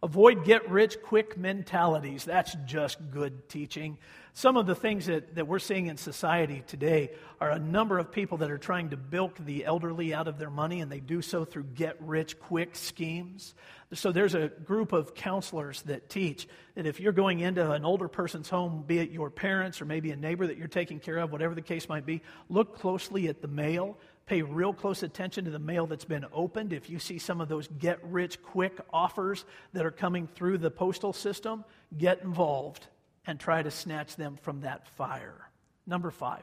avoid 0.02 0.44
get 0.44 0.68
rich 0.68 1.00
quick 1.02 1.36
mentalities. 1.38 2.24
That's 2.24 2.56
just 2.66 2.98
good 3.10 3.48
teaching. 3.48 3.98
Some 4.34 4.58
of 4.58 4.66
the 4.66 4.74
things 4.74 5.06
that, 5.06 5.36
that 5.36 5.46
we're 5.46 5.58
seeing 5.58 5.86
in 5.86 5.96
society 5.96 6.62
today 6.66 7.12
are 7.40 7.50
a 7.50 7.58
number 7.58 7.98
of 7.98 8.12
people 8.12 8.36
that 8.38 8.50
are 8.50 8.58
trying 8.58 8.90
to 8.90 8.96
bilk 8.98 9.38
the 9.38 9.64
elderly 9.64 10.12
out 10.12 10.28
of 10.28 10.38
their 10.38 10.50
money, 10.50 10.82
and 10.82 10.92
they 10.92 11.00
do 11.00 11.22
so 11.22 11.46
through 11.46 11.64
get 11.74 11.96
rich 12.02 12.38
quick 12.38 12.76
schemes. 12.76 13.54
So 13.94 14.12
there's 14.12 14.34
a 14.34 14.48
group 14.48 14.92
of 14.92 15.14
counselors 15.14 15.80
that 15.82 16.10
teach 16.10 16.46
that 16.74 16.84
if 16.84 17.00
you're 17.00 17.12
going 17.12 17.40
into 17.40 17.70
an 17.70 17.84
older 17.84 18.08
person's 18.08 18.50
home, 18.50 18.84
be 18.86 18.98
it 18.98 19.10
your 19.10 19.30
parents 19.30 19.80
or 19.80 19.86
maybe 19.86 20.10
a 20.10 20.16
neighbor 20.16 20.46
that 20.46 20.58
you're 20.58 20.68
taking 20.68 21.00
care 21.00 21.16
of, 21.16 21.32
whatever 21.32 21.54
the 21.54 21.62
case 21.62 21.88
might 21.88 22.04
be, 22.04 22.20
look 22.50 22.76
closely 22.78 23.28
at 23.28 23.40
the 23.40 23.48
mail. 23.48 23.96
Pay 24.26 24.42
real 24.42 24.72
close 24.72 25.04
attention 25.04 25.44
to 25.44 25.52
the 25.52 25.58
mail 25.60 25.86
that's 25.86 26.04
been 26.04 26.26
opened. 26.32 26.72
If 26.72 26.90
you 26.90 26.98
see 26.98 27.18
some 27.18 27.40
of 27.40 27.48
those 27.48 27.68
get 27.78 28.02
rich 28.02 28.42
quick 28.42 28.76
offers 28.92 29.44
that 29.72 29.86
are 29.86 29.92
coming 29.92 30.26
through 30.26 30.58
the 30.58 30.70
postal 30.70 31.12
system, 31.12 31.64
get 31.96 32.22
involved 32.22 32.88
and 33.24 33.38
try 33.38 33.62
to 33.62 33.70
snatch 33.70 34.16
them 34.16 34.36
from 34.42 34.62
that 34.62 34.88
fire. 34.96 35.48
Number 35.86 36.10
five, 36.10 36.42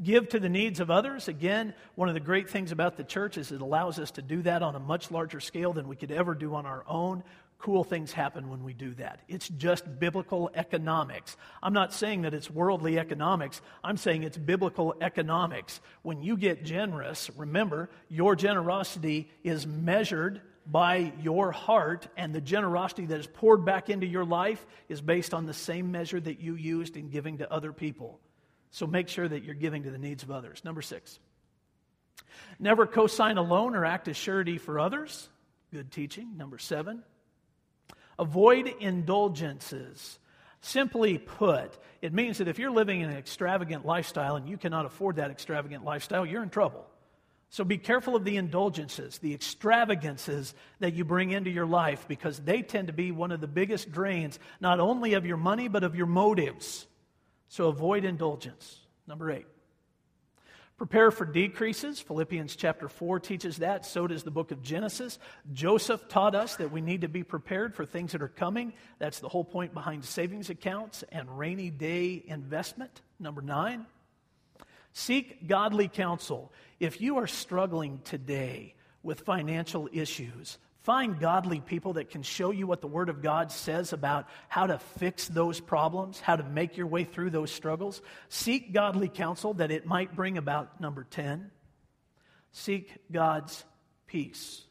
give 0.00 0.28
to 0.28 0.38
the 0.38 0.48
needs 0.48 0.78
of 0.78 0.88
others. 0.88 1.26
Again, 1.26 1.74
one 1.96 2.06
of 2.08 2.14
the 2.14 2.20
great 2.20 2.48
things 2.48 2.70
about 2.70 2.96
the 2.96 3.02
church 3.02 3.36
is 3.38 3.50
it 3.50 3.60
allows 3.60 3.98
us 3.98 4.12
to 4.12 4.22
do 4.22 4.42
that 4.42 4.62
on 4.62 4.76
a 4.76 4.80
much 4.80 5.10
larger 5.10 5.40
scale 5.40 5.72
than 5.72 5.88
we 5.88 5.96
could 5.96 6.12
ever 6.12 6.36
do 6.36 6.54
on 6.54 6.64
our 6.64 6.84
own. 6.86 7.24
Cool 7.58 7.82
things 7.82 8.12
happen 8.12 8.50
when 8.50 8.62
we 8.62 8.72
do 8.72 8.94
that. 8.94 9.20
It's 9.26 9.48
just 9.48 9.98
biblical 9.98 10.48
economics. 10.54 11.36
I'm 11.60 11.72
not 11.72 11.92
saying 11.92 12.22
that 12.22 12.32
it's 12.32 12.48
worldly 12.48 13.00
economics. 13.00 13.60
I'm 13.82 13.96
saying 13.96 14.22
it's 14.22 14.38
biblical 14.38 14.94
economics. 15.00 15.80
When 16.02 16.22
you 16.22 16.36
get 16.36 16.64
generous, 16.64 17.30
remember, 17.36 17.90
your 18.08 18.36
generosity 18.36 19.28
is 19.42 19.66
measured 19.66 20.40
by 20.70 21.12
your 21.20 21.50
heart, 21.50 22.06
and 22.16 22.32
the 22.32 22.40
generosity 22.40 23.06
that 23.06 23.18
is 23.18 23.26
poured 23.26 23.64
back 23.64 23.90
into 23.90 24.06
your 24.06 24.24
life 24.24 24.64
is 24.88 25.00
based 25.00 25.34
on 25.34 25.46
the 25.46 25.54
same 25.54 25.90
measure 25.90 26.20
that 26.20 26.40
you 26.40 26.54
used 26.54 26.96
in 26.96 27.08
giving 27.08 27.38
to 27.38 27.52
other 27.52 27.72
people. 27.72 28.20
So 28.70 28.86
make 28.86 29.08
sure 29.08 29.26
that 29.26 29.42
you're 29.44 29.54
giving 29.54 29.84
to 29.84 29.90
the 29.90 29.98
needs 29.98 30.22
of 30.22 30.30
others. 30.30 30.62
Number 30.64 30.82
six, 30.82 31.18
never 32.60 32.86
co 32.86 33.06
sign 33.06 33.38
a 33.38 33.42
loan 33.42 33.74
or 33.74 33.84
act 33.84 34.06
as 34.08 34.16
surety 34.16 34.58
for 34.58 34.78
others. 34.78 35.28
Good 35.72 35.90
teaching. 35.90 36.36
Number 36.36 36.58
seven, 36.58 37.02
avoid 38.18 38.66
indulgences. 38.80 40.18
Simply 40.60 41.18
put, 41.18 41.78
it 42.02 42.12
means 42.12 42.38
that 42.38 42.48
if 42.48 42.58
you're 42.58 42.70
living 42.70 43.02
an 43.02 43.10
extravagant 43.10 43.86
lifestyle 43.86 44.36
and 44.36 44.48
you 44.48 44.56
cannot 44.56 44.86
afford 44.86 45.16
that 45.16 45.30
extravagant 45.30 45.84
lifestyle, 45.84 46.26
you're 46.26 46.42
in 46.42 46.50
trouble. 46.50 46.84
So 47.50 47.64
be 47.64 47.78
careful 47.78 48.14
of 48.14 48.24
the 48.24 48.36
indulgences, 48.36 49.18
the 49.18 49.32
extravagances 49.32 50.54
that 50.80 50.94
you 50.94 51.04
bring 51.04 51.30
into 51.30 51.50
your 51.50 51.64
life 51.66 52.06
because 52.06 52.38
they 52.40 52.62
tend 52.62 52.88
to 52.88 52.92
be 52.92 53.10
one 53.10 53.32
of 53.32 53.40
the 53.40 53.46
biggest 53.46 53.90
drains, 53.90 54.38
not 54.60 54.80
only 54.80 55.14
of 55.14 55.24
your 55.24 55.38
money, 55.38 55.68
but 55.68 55.82
of 55.82 55.94
your 55.94 56.06
motives. 56.06 56.86
So 57.48 57.68
avoid 57.68 58.04
indulgence. 58.04 58.80
Number 59.06 59.30
eight. 59.30 59.46
Prepare 60.78 61.10
for 61.10 61.24
decreases. 61.24 61.98
Philippians 61.98 62.54
chapter 62.54 62.88
4 62.88 63.18
teaches 63.18 63.56
that. 63.58 63.84
So 63.84 64.06
does 64.06 64.22
the 64.22 64.30
book 64.30 64.52
of 64.52 64.62
Genesis. 64.62 65.18
Joseph 65.52 66.08
taught 66.08 66.36
us 66.36 66.54
that 66.56 66.70
we 66.70 66.80
need 66.80 67.00
to 67.00 67.08
be 67.08 67.24
prepared 67.24 67.74
for 67.74 67.84
things 67.84 68.12
that 68.12 68.22
are 68.22 68.28
coming. 68.28 68.72
That's 69.00 69.18
the 69.18 69.28
whole 69.28 69.44
point 69.44 69.74
behind 69.74 70.04
savings 70.04 70.50
accounts 70.50 71.02
and 71.10 71.36
rainy 71.36 71.70
day 71.70 72.22
investment. 72.24 73.02
Number 73.18 73.42
nine. 73.42 73.86
Seek 74.92 75.48
godly 75.48 75.88
counsel. 75.88 76.52
If 76.78 77.00
you 77.00 77.18
are 77.18 77.26
struggling 77.26 78.00
today 78.04 78.74
with 79.02 79.22
financial 79.22 79.88
issues, 79.92 80.58
find 80.88 81.20
godly 81.20 81.60
people 81.60 81.92
that 81.92 82.08
can 82.08 82.22
show 82.22 82.50
you 82.50 82.66
what 82.66 82.80
the 82.80 82.86
Word 82.86 83.10
of 83.10 83.20
God 83.20 83.52
says 83.52 83.92
about 83.92 84.26
how 84.48 84.66
to 84.66 84.78
fix 84.78 85.28
those 85.28 85.60
problems, 85.60 86.18
how 86.18 86.34
to 86.34 86.42
make 86.42 86.78
your 86.78 86.86
way 86.86 87.04
through 87.04 87.28
those 87.28 87.50
struggles. 87.50 88.00
Seek 88.30 88.72
godly 88.72 89.10
counsel 89.10 89.52
that 89.52 89.70
it 89.70 89.84
might 89.84 90.16
bring 90.16 90.38
about 90.38 90.80
number 90.80 91.04
10. 91.04 91.50
Seek 92.52 92.90
God's 93.12 93.66
peace. 94.06 94.62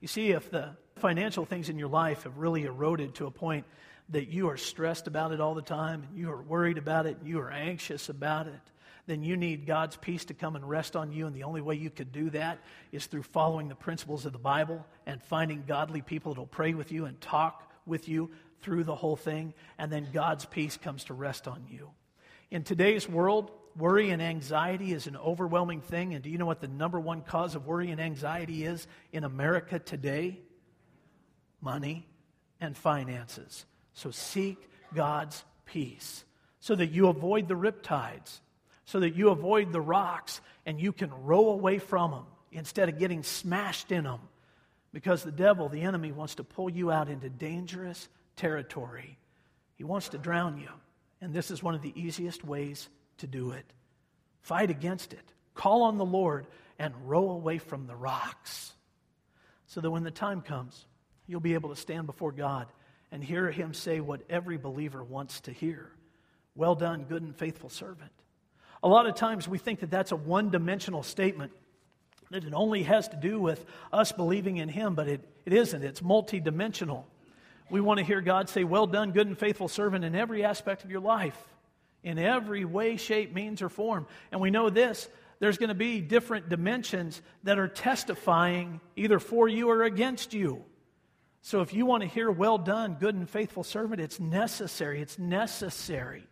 You 0.00 0.08
see, 0.08 0.30
if 0.30 0.50
the 0.50 0.70
financial 0.96 1.44
things 1.44 1.68
in 1.68 1.78
your 1.78 1.86
life 1.86 2.24
have 2.24 2.38
really 2.38 2.64
eroded 2.64 3.14
to 3.14 3.26
a 3.26 3.30
point 3.30 3.64
that 4.08 4.26
you 4.30 4.48
are 4.48 4.56
stressed 4.56 5.06
about 5.06 5.30
it 5.30 5.40
all 5.40 5.54
the 5.54 5.62
time, 5.62 6.02
and 6.02 6.18
you 6.18 6.32
are 6.32 6.42
worried 6.42 6.78
about 6.78 7.06
it, 7.06 7.16
and 7.20 7.28
you 7.28 7.38
are 7.38 7.52
anxious 7.52 8.08
about 8.08 8.48
it, 8.48 8.72
then 9.08 9.22
you 9.22 9.38
need 9.38 9.66
God's 9.66 9.96
peace 9.96 10.26
to 10.26 10.34
come 10.34 10.54
and 10.54 10.68
rest 10.68 10.94
on 10.94 11.12
you. 11.12 11.26
And 11.26 11.34
the 11.34 11.44
only 11.44 11.62
way 11.62 11.76
you 11.76 11.88
could 11.88 12.12
do 12.12 12.28
that 12.30 12.58
is 12.92 13.06
through 13.06 13.22
following 13.22 13.68
the 13.68 13.74
principles 13.74 14.26
of 14.26 14.32
the 14.32 14.38
Bible 14.38 14.86
and 15.06 15.22
finding 15.22 15.64
godly 15.66 16.02
people 16.02 16.34
that 16.34 16.40
will 16.40 16.46
pray 16.46 16.74
with 16.74 16.92
you 16.92 17.06
and 17.06 17.18
talk 17.18 17.72
with 17.86 18.06
you 18.06 18.30
through 18.60 18.84
the 18.84 18.94
whole 18.94 19.16
thing. 19.16 19.54
And 19.78 19.90
then 19.90 20.08
God's 20.12 20.44
peace 20.44 20.76
comes 20.76 21.04
to 21.04 21.14
rest 21.14 21.48
on 21.48 21.64
you. 21.70 21.88
In 22.50 22.64
today's 22.64 23.08
world, 23.08 23.50
worry 23.78 24.10
and 24.10 24.20
anxiety 24.20 24.92
is 24.92 25.06
an 25.06 25.16
overwhelming 25.16 25.80
thing. 25.80 26.12
And 26.12 26.22
do 26.22 26.28
you 26.28 26.36
know 26.36 26.46
what 26.46 26.60
the 26.60 26.68
number 26.68 27.00
one 27.00 27.22
cause 27.22 27.54
of 27.54 27.66
worry 27.66 27.90
and 27.90 28.02
anxiety 28.02 28.64
is 28.64 28.86
in 29.10 29.24
America 29.24 29.78
today? 29.78 30.38
Money 31.62 32.06
and 32.60 32.76
finances. 32.76 33.64
So 33.94 34.10
seek 34.10 34.58
God's 34.94 35.42
peace 35.64 36.24
so 36.60 36.74
that 36.74 36.90
you 36.90 37.08
avoid 37.08 37.48
the 37.48 37.54
riptides 37.54 38.40
so 38.88 39.00
that 39.00 39.14
you 39.14 39.28
avoid 39.28 39.70
the 39.70 39.80
rocks 39.82 40.40
and 40.64 40.80
you 40.80 40.94
can 40.94 41.12
row 41.24 41.50
away 41.50 41.78
from 41.78 42.10
them 42.10 42.24
instead 42.52 42.88
of 42.88 42.98
getting 42.98 43.22
smashed 43.22 43.92
in 43.92 44.04
them. 44.04 44.18
Because 44.94 45.22
the 45.22 45.30
devil, 45.30 45.68
the 45.68 45.82
enemy, 45.82 46.10
wants 46.10 46.36
to 46.36 46.42
pull 46.42 46.70
you 46.70 46.90
out 46.90 47.10
into 47.10 47.28
dangerous 47.28 48.08
territory. 48.34 49.18
He 49.74 49.84
wants 49.84 50.08
to 50.08 50.18
drown 50.18 50.56
you. 50.56 50.70
And 51.20 51.34
this 51.34 51.50
is 51.50 51.62
one 51.62 51.74
of 51.74 51.82
the 51.82 51.92
easiest 52.00 52.46
ways 52.46 52.88
to 53.18 53.26
do 53.26 53.50
it. 53.50 53.66
Fight 54.40 54.70
against 54.70 55.12
it. 55.12 55.34
Call 55.52 55.82
on 55.82 55.98
the 55.98 56.06
Lord 56.06 56.46
and 56.78 56.94
row 57.04 57.28
away 57.28 57.58
from 57.58 57.86
the 57.86 57.96
rocks. 57.96 58.72
So 59.66 59.82
that 59.82 59.90
when 59.90 60.02
the 60.04 60.10
time 60.10 60.40
comes, 60.40 60.86
you'll 61.26 61.40
be 61.40 61.52
able 61.52 61.68
to 61.68 61.76
stand 61.76 62.06
before 62.06 62.32
God 62.32 62.68
and 63.12 63.22
hear 63.22 63.50
Him 63.50 63.74
say 63.74 64.00
what 64.00 64.22
every 64.30 64.56
believer 64.56 65.04
wants 65.04 65.42
to 65.42 65.52
hear 65.52 65.90
Well 66.54 66.74
done, 66.74 67.04
good 67.04 67.22
and 67.22 67.36
faithful 67.36 67.68
servant. 67.68 68.12
A 68.82 68.88
lot 68.88 69.06
of 69.06 69.14
times 69.14 69.48
we 69.48 69.58
think 69.58 69.80
that 69.80 69.90
that's 69.90 70.12
a 70.12 70.16
one 70.16 70.50
dimensional 70.50 71.02
statement, 71.02 71.52
that 72.30 72.44
it 72.44 72.52
only 72.54 72.84
has 72.84 73.08
to 73.08 73.16
do 73.16 73.40
with 73.40 73.64
us 73.92 74.12
believing 74.12 74.58
in 74.58 74.68
Him, 74.68 74.94
but 74.94 75.08
it, 75.08 75.28
it 75.44 75.52
isn't. 75.52 75.82
It's 75.82 76.00
multidimensional. 76.00 77.04
We 77.70 77.80
want 77.80 77.98
to 77.98 78.04
hear 78.04 78.20
God 78.20 78.48
say, 78.48 78.64
Well 78.64 78.86
done, 78.86 79.12
good 79.12 79.26
and 79.26 79.36
faithful 79.36 79.68
servant, 79.68 80.04
in 80.04 80.14
every 80.14 80.44
aspect 80.44 80.84
of 80.84 80.90
your 80.90 81.00
life, 81.00 81.36
in 82.02 82.18
every 82.18 82.64
way, 82.64 82.96
shape, 82.96 83.34
means, 83.34 83.62
or 83.62 83.68
form. 83.68 84.06
And 84.30 84.40
we 84.40 84.50
know 84.50 84.70
this 84.70 85.08
there's 85.40 85.58
going 85.58 85.68
to 85.68 85.74
be 85.74 86.00
different 86.00 86.48
dimensions 86.48 87.20
that 87.44 87.58
are 87.58 87.68
testifying 87.68 88.80
either 88.96 89.18
for 89.18 89.48
you 89.48 89.70
or 89.70 89.84
against 89.84 90.34
you. 90.34 90.64
So 91.42 91.60
if 91.60 91.72
you 91.72 91.84
want 91.84 92.02
to 92.02 92.08
hear, 92.08 92.30
Well 92.30 92.58
done, 92.58 92.96
good 93.00 93.16
and 93.16 93.28
faithful 93.28 93.64
servant, 93.64 94.00
it's 94.00 94.20
necessary. 94.20 95.02
It's 95.02 95.18
necessary 95.18 96.27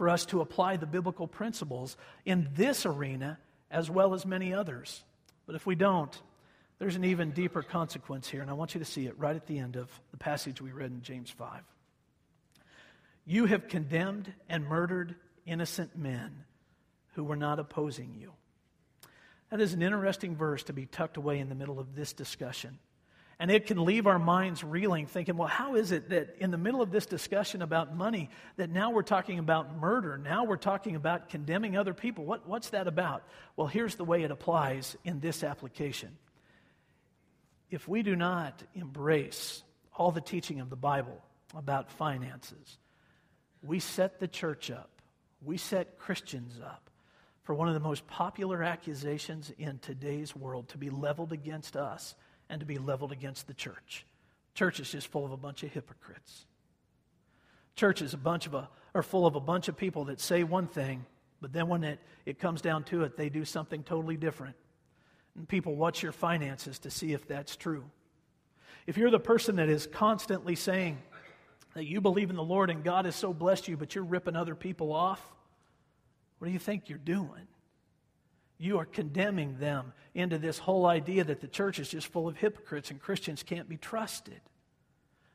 for 0.00 0.08
us 0.08 0.24
to 0.24 0.40
apply 0.40 0.78
the 0.78 0.86
biblical 0.86 1.26
principles 1.26 1.94
in 2.24 2.48
this 2.54 2.86
arena 2.86 3.38
as 3.70 3.90
well 3.90 4.14
as 4.14 4.24
many 4.24 4.54
others. 4.54 5.04
But 5.44 5.56
if 5.56 5.66
we 5.66 5.74
don't, 5.74 6.22
there's 6.78 6.96
an 6.96 7.04
even 7.04 7.32
deeper 7.32 7.62
consequence 7.62 8.26
here, 8.26 8.40
and 8.40 8.48
I 8.48 8.54
want 8.54 8.72
you 8.72 8.78
to 8.78 8.86
see 8.86 9.04
it 9.04 9.18
right 9.18 9.36
at 9.36 9.46
the 9.46 9.58
end 9.58 9.76
of 9.76 9.90
the 10.10 10.16
passage 10.16 10.58
we 10.58 10.72
read 10.72 10.90
in 10.90 11.02
James 11.02 11.28
5. 11.28 11.60
You 13.26 13.44
have 13.44 13.68
condemned 13.68 14.32
and 14.48 14.64
murdered 14.64 15.16
innocent 15.44 15.94
men 15.98 16.44
who 17.12 17.22
were 17.22 17.36
not 17.36 17.58
opposing 17.58 18.14
you. 18.18 18.32
That 19.50 19.60
is 19.60 19.74
an 19.74 19.82
interesting 19.82 20.34
verse 20.34 20.62
to 20.62 20.72
be 20.72 20.86
tucked 20.86 21.18
away 21.18 21.40
in 21.40 21.50
the 21.50 21.54
middle 21.54 21.78
of 21.78 21.94
this 21.94 22.14
discussion. 22.14 22.78
And 23.40 23.50
it 23.50 23.66
can 23.66 23.82
leave 23.86 24.06
our 24.06 24.18
minds 24.18 24.62
reeling, 24.62 25.06
thinking, 25.06 25.38
well, 25.38 25.48
how 25.48 25.74
is 25.74 25.92
it 25.92 26.10
that 26.10 26.36
in 26.40 26.50
the 26.50 26.58
middle 26.58 26.82
of 26.82 26.90
this 26.90 27.06
discussion 27.06 27.62
about 27.62 27.96
money, 27.96 28.28
that 28.58 28.68
now 28.68 28.90
we're 28.90 29.00
talking 29.00 29.38
about 29.38 29.78
murder? 29.78 30.18
Now 30.18 30.44
we're 30.44 30.58
talking 30.58 30.94
about 30.94 31.30
condemning 31.30 31.74
other 31.74 31.94
people. 31.94 32.26
What, 32.26 32.46
what's 32.46 32.68
that 32.70 32.86
about? 32.86 33.22
Well, 33.56 33.66
here's 33.66 33.94
the 33.94 34.04
way 34.04 34.24
it 34.24 34.30
applies 34.30 34.94
in 35.04 35.20
this 35.20 35.42
application. 35.42 36.18
If 37.70 37.88
we 37.88 38.02
do 38.02 38.14
not 38.14 38.62
embrace 38.74 39.62
all 39.96 40.10
the 40.10 40.20
teaching 40.20 40.60
of 40.60 40.68
the 40.68 40.76
Bible 40.76 41.18
about 41.56 41.90
finances, 41.90 42.76
we 43.62 43.80
set 43.80 44.20
the 44.20 44.28
church 44.28 44.70
up, 44.70 44.90
we 45.42 45.56
set 45.56 45.98
Christians 45.98 46.60
up 46.62 46.90
for 47.44 47.54
one 47.54 47.68
of 47.68 47.74
the 47.74 47.80
most 47.80 48.06
popular 48.06 48.62
accusations 48.62 49.50
in 49.56 49.78
today's 49.78 50.36
world 50.36 50.68
to 50.68 50.78
be 50.78 50.90
leveled 50.90 51.32
against 51.32 51.74
us 51.74 52.14
and 52.50 52.60
to 52.60 52.66
be 52.66 52.76
leveled 52.76 53.12
against 53.12 53.46
the 53.46 53.54
church. 53.54 54.04
Church 54.54 54.80
is 54.80 54.90
just 54.90 55.06
full 55.06 55.24
of 55.24 55.32
a 55.32 55.36
bunch 55.36 55.62
of 55.62 55.72
hypocrites. 55.72 56.44
Church 57.76 58.02
is 58.02 58.12
a 58.12 58.18
bunch 58.18 58.46
of 58.46 58.54
a, 58.54 58.68
are 58.94 59.02
full 59.02 59.24
of 59.24 59.36
a 59.36 59.40
bunch 59.40 59.68
of 59.68 59.76
people 59.76 60.04
that 60.06 60.20
say 60.20 60.42
one 60.42 60.66
thing, 60.66 61.06
but 61.40 61.52
then 61.52 61.68
when 61.68 61.84
it, 61.84 62.00
it 62.26 62.38
comes 62.38 62.60
down 62.60 62.84
to 62.84 63.04
it, 63.04 63.16
they 63.16 63.30
do 63.30 63.44
something 63.44 63.82
totally 63.82 64.16
different. 64.16 64.56
And 65.36 65.48
people 65.48 65.76
watch 65.76 66.02
your 66.02 66.12
finances 66.12 66.78
to 66.80 66.90
see 66.90 67.12
if 67.12 67.26
that's 67.26 67.56
true. 67.56 67.84
If 68.86 68.98
you're 68.98 69.10
the 69.10 69.20
person 69.20 69.56
that 69.56 69.68
is 69.68 69.86
constantly 69.86 70.56
saying 70.56 70.98
that 71.74 71.84
you 71.84 72.00
believe 72.00 72.30
in 72.30 72.36
the 72.36 72.42
Lord 72.42 72.68
and 72.68 72.82
God 72.82 73.04
has 73.04 73.14
so 73.14 73.32
blessed 73.32 73.68
you, 73.68 73.76
but 73.76 73.94
you're 73.94 74.04
ripping 74.04 74.34
other 74.34 74.56
people 74.56 74.92
off, 74.92 75.24
what 76.38 76.48
do 76.48 76.52
you 76.52 76.58
think 76.58 76.88
you're 76.88 76.98
doing? 76.98 77.46
You 78.60 78.78
are 78.78 78.84
condemning 78.84 79.56
them 79.58 79.92
into 80.14 80.36
this 80.36 80.58
whole 80.58 80.84
idea 80.84 81.24
that 81.24 81.40
the 81.40 81.48
church 81.48 81.78
is 81.78 81.88
just 81.88 82.06
full 82.08 82.28
of 82.28 82.36
hypocrites 82.36 82.90
and 82.90 83.00
Christians 83.00 83.42
can't 83.42 83.68
be 83.68 83.78
trusted. 83.78 84.40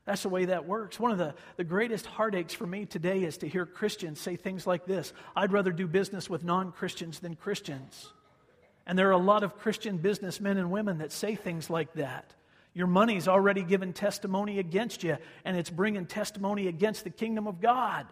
That's 0.05 0.21
the 0.21 0.29
way 0.29 0.45
that 0.45 0.67
works. 0.67 0.99
One 0.99 1.11
of 1.11 1.17
the, 1.17 1.33
the 1.57 1.63
greatest 1.63 2.05
heartaches 2.05 2.53
for 2.53 2.67
me 2.67 2.85
today 2.85 3.23
is 3.23 3.37
to 3.39 3.47
hear 3.47 3.65
Christians 3.65 4.21
say 4.21 4.35
things 4.35 4.67
like 4.67 4.85
this 4.85 5.11
I'd 5.35 5.51
rather 5.51 5.71
do 5.71 5.87
business 5.87 6.29
with 6.29 6.43
non 6.43 6.71
Christians 6.71 7.19
than 7.19 7.35
Christians. 7.35 8.11
And 8.85 8.99
there 8.99 9.07
are 9.09 9.13
a 9.13 9.17
lot 9.17 9.41
of 9.41 9.57
Christian 9.57 9.97
businessmen 9.97 10.57
and 10.57 10.69
women 10.69 10.99
that 10.99 11.11
say 11.11 11.35
things 11.35 11.71
like 11.71 11.93
that. 11.93 12.35
Your 12.75 12.85
money's 12.85 13.27
already 13.27 13.63
given 13.63 13.93
testimony 13.93 14.59
against 14.59 15.03
you, 15.03 15.17
and 15.43 15.57
it's 15.57 15.71
bringing 15.71 16.05
testimony 16.05 16.67
against 16.67 17.03
the 17.03 17.09
kingdom 17.09 17.47
of 17.47 17.59
God. 17.59 18.05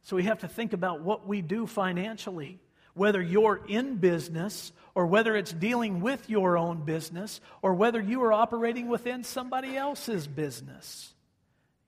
So 0.00 0.16
we 0.16 0.24
have 0.24 0.40
to 0.40 0.48
think 0.48 0.72
about 0.72 1.02
what 1.02 1.28
we 1.28 1.42
do 1.42 1.68
financially 1.68 2.58
whether 2.94 3.20
you're 3.20 3.60
in 3.68 3.96
business 3.96 4.72
or 4.94 5.06
whether 5.06 5.36
it's 5.36 5.52
dealing 5.52 6.00
with 6.00 6.28
your 6.28 6.58
own 6.58 6.84
business 6.84 7.40
or 7.62 7.74
whether 7.74 8.00
you 8.00 8.22
are 8.22 8.32
operating 8.32 8.88
within 8.88 9.24
somebody 9.24 9.76
else's 9.76 10.26
business. 10.26 11.12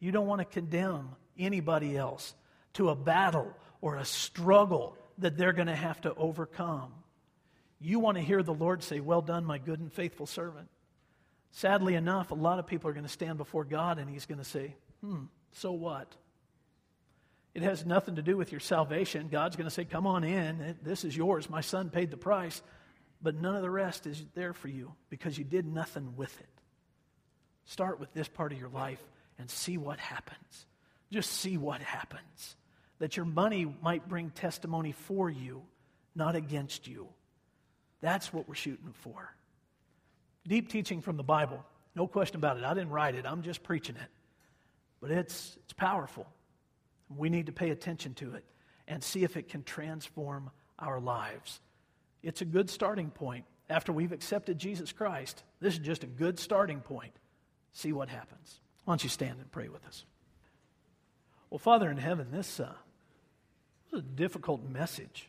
You 0.00 0.12
don't 0.12 0.26
want 0.26 0.40
to 0.40 0.44
condemn 0.46 1.10
anybody 1.38 1.96
else 1.96 2.34
to 2.74 2.90
a 2.90 2.94
battle 2.94 3.52
or 3.80 3.96
a 3.96 4.04
struggle 4.04 4.96
that 5.18 5.36
they're 5.36 5.52
going 5.52 5.68
to 5.68 5.76
have 5.76 6.00
to 6.02 6.14
overcome. 6.14 6.92
You 7.80 7.98
want 7.98 8.16
to 8.16 8.22
hear 8.22 8.42
the 8.42 8.54
Lord 8.54 8.82
say, 8.82 9.00
Well 9.00 9.22
done, 9.22 9.44
my 9.44 9.58
good 9.58 9.80
and 9.80 9.92
faithful 9.92 10.26
servant. 10.26 10.68
Sadly 11.52 11.94
enough, 11.94 12.30
a 12.30 12.34
lot 12.34 12.58
of 12.58 12.66
people 12.66 12.90
are 12.90 12.94
going 12.94 13.04
to 13.04 13.12
stand 13.12 13.38
before 13.38 13.64
God 13.64 13.98
and 13.98 14.08
He's 14.10 14.26
going 14.26 14.38
to 14.38 14.44
say, 14.44 14.74
Hmm, 15.00 15.24
so 15.52 15.72
what? 15.72 16.10
It 17.54 17.62
has 17.62 17.86
nothing 17.86 18.16
to 18.16 18.22
do 18.22 18.36
with 18.36 18.50
your 18.50 18.60
salvation. 18.60 19.28
God's 19.28 19.54
going 19.56 19.68
to 19.68 19.74
say, 19.74 19.84
Come 19.84 20.06
on 20.06 20.24
in. 20.24 20.76
This 20.82 21.04
is 21.04 21.16
yours. 21.16 21.48
My 21.48 21.60
son 21.60 21.88
paid 21.88 22.10
the 22.10 22.16
price. 22.16 22.60
But 23.22 23.40
none 23.40 23.56
of 23.56 23.62
the 23.62 23.70
rest 23.70 24.06
is 24.06 24.22
there 24.34 24.52
for 24.52 24.68
you 24.68 24.92
because 25.08 25.38
you 25.38 25.44
did 25.44 25.66
nothing 25.66 26.14
with 26.16 26.38
it. 26.40 26.48
Start 27.64 27.98
with 27.98 28.12
this 28.12 28.28
part 28.28 28.52
of 28.52 28.58
your 28.58 28.68
life 28.68 29.02
and 29.38 29.50
see 29.50 29.78
what 29.78 29.98
happens. 29.98 30.66
Just 31.10 31.30
see 31.30 31.56
what 31.56 31.80
happens. 31.80 32.56
That 32.98 33.16
your 33.16 33.24
money 33.24 33.72
might 33.82 34.08
bring 34.08 34.30
testimony 34.30 34.92
for 34.92 35.30
you, 35.30 35.62
not 36.14 36.36
against 36.36 36.86
you. 36.86 37.08
That's 38.02 38.32
what 38.32 38.46
we're 38.46 38.54
shooting 38.54 38.92
for. 39.00 39.34
Deep 40.46 40.68
teaching 40.68 41.00
from 41.00 41.16
the 41.16 41.22
Bible. 41.22 41.64
No 41.94 42.06
question 42.06 42.36
about 42.36 42.58
it. 42.58 42.64
I 42.64 42.74
didn't 42.74 42.90
write 42.90 43.14
it, 43.14 43.24
I'm 43.26 43.42
just 43.42 43.62
preaching 43.62 43.96
it. 43.96 44.10
But 45.00 45.10
it's, 45.10 45.56
it's 45.64 45.72
powerful. 45.72 46.26
We 47.08 47.28
need 47.28 47.46
to 47.46 47.52
pay 47.52 47.70
attention 47.70 48.14
to 48.14 48.34
it 48.34 48.44
and 48.86 49.02
see 49.02 49.24
if 49.24 49.36
it 49.36 49.48
can 49.48 49.62
transform 49.62 50.50
our 50.78 51.00
lives. 51.00 51.60
It's 52.22 52.40
a 52.40 52.46
good 52.46 52.70
starting 52.70 53.10
point. 53.10 53.44
After 53.70 53.92
we've 53.92 54.12
accepted 54.12 54.58
Jesus 54.58 54.92
Christ, 54.92 55.42
this 55.60 55.74
is 55.74 55.80
just 55.80 56.04
a 56.04 56.06
good 56.06 56.38
starting 56.38 56.80
point. 56.80 57.12
See 57.72 57.92
what 57.92 58.08
happens. 58.08 58.60
Why 58.84 58.92
don't 58.92 59.02
you 59.02 59.10
stand 59.10 59.38
and 59.38 59.50
pray 59.50 59.68
with 59.68 59.86
us? 59.86 60.04
Well, 61.50 61.58
Father 61.58 61.90
in 61.90 61.96
heaven, 61.96 62.28
this, 62.30 62.60
uh, 62.60 62.72
this 63.84 64.00
is 64.00 64.06
a 64.06 64.16
difficult 64.16 64.68
message. 64.68 65.28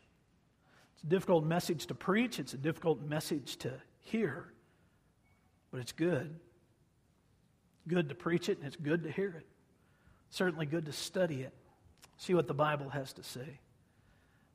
It's 0.94 1.04
a 1.04 1.06
difficult 1.06 1.44
message 1.44 1.86
to 1.86 1.94
preach, 1.94 2.38
it's 2.38 2.54
a 2.54 2.58
difficult 2.58 3.02
message 3.02 3.56
to 3.58 3.72
hear, 4.00 4.46
but 5.70 5.80
it's 5.80 5.92
good. 5.92 6.34
Good 7.88 8.08
to 8.08 8.14
preach 8.14 8.48
it, 8.48 8.58
and 8.58 8.66
it's 8.66 8.76
good 8.76 9.04
to 9.04 9.10
hear 9.10 9.28
it. 9.28 9.46
Certainly 10.30 10.66
good 10.66 10.86
to 10.86 10.92
study 10.92 11.42
it. 11.42 11.52
See 12.16 12.34
what 12.34 12.48
the 12.48 12.54
Bible 12.54 12.88
has 12.90 13.12
to 13.14 13.22
say. 13.22 13.60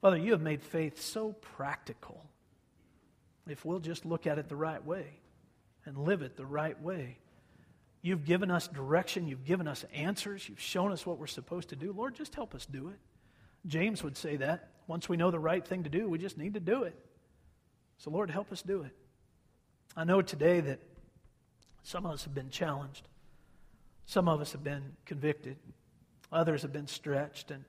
Father, 0.02 0.18
you 0.18 0.32
have 0.32 0.42
made 0.42 0.64
faith 0.64 1.02
so 1.02 1.34
practical. 1.34 2.26
If 3.48 3.66
we'll 3.66 3.80
just 3.80 4.06
look 4.06 4.28
at 4.28 4.40
it 4.40 4.50
the 4.50 4.56
right 4.56 4.84
way 4.84 5.06
and 5.86 5.98
live 5.98 6.22
it 6.22 6.36
the 6.38 6.46
right 6.46 6.80
way, 6.82 7.18
you've 8.02 8.26
given 8.26 8.50
us 8.50 8.68
direction, 8.68 9.28
you've 9.28 9.46
given 9.46 9.68
us 9.68 9.86
answers, 9.94 10.48
you've 10.48 10.60
shown 10.60 10.92
us 10.92 11.06
what 11.06 11.20
we're 11.20 11.28
supposed 11.28 11.70
to 11.70 11.76
do. 11.76 11.94
Lord, 11.94 12.16
just 12.16 12.34
help 12.34 12.56
us 12.56 12.66
do 12.66 12.90
it. 12.90 13.00
James 13.68 14.04
would 14.04 14.18
say 14.18 14.38
that. 14.38 14.70
Once 14.88 15.08
we 15.08 15.18
know 15.18 15.32
the 15.32 15.40
right 15.40 15.66
thing 15.66 15.84
to 15.84 15.90
do, 15.90 16.10
we 16.10 16.18
just 16.18 16.38
need 16.38 16.56
to 16.56 16.60
do 16.60 16.84
it. 16.84 16.96
So, 17.98 18.10
Lord, 18.10 18.32
help 18.32 18.52
us 18.52 18.64
do 18.64 18.82
it. 18.82 18.92
I 19.96 20.04
know 20.04 20.22
today 20.22 20.62
that 20.62 20.80
some 21.84 22.06
of 22.06 22.14
us 22.14 22.24
have 22.24 22.34
been 22.34 22.50
challenged, 22.50 23.08
some 24.06 24.28
of 24.28 24.42
us 24.42 24.52
have 24.54 24.64
been 24.64 24.94
convicted. 25.06 25.58
Others 26.32 26.62
have 26.62 26.72
been 26.72 26.88
stretched, 26.88 27.52
and 27.52 27.66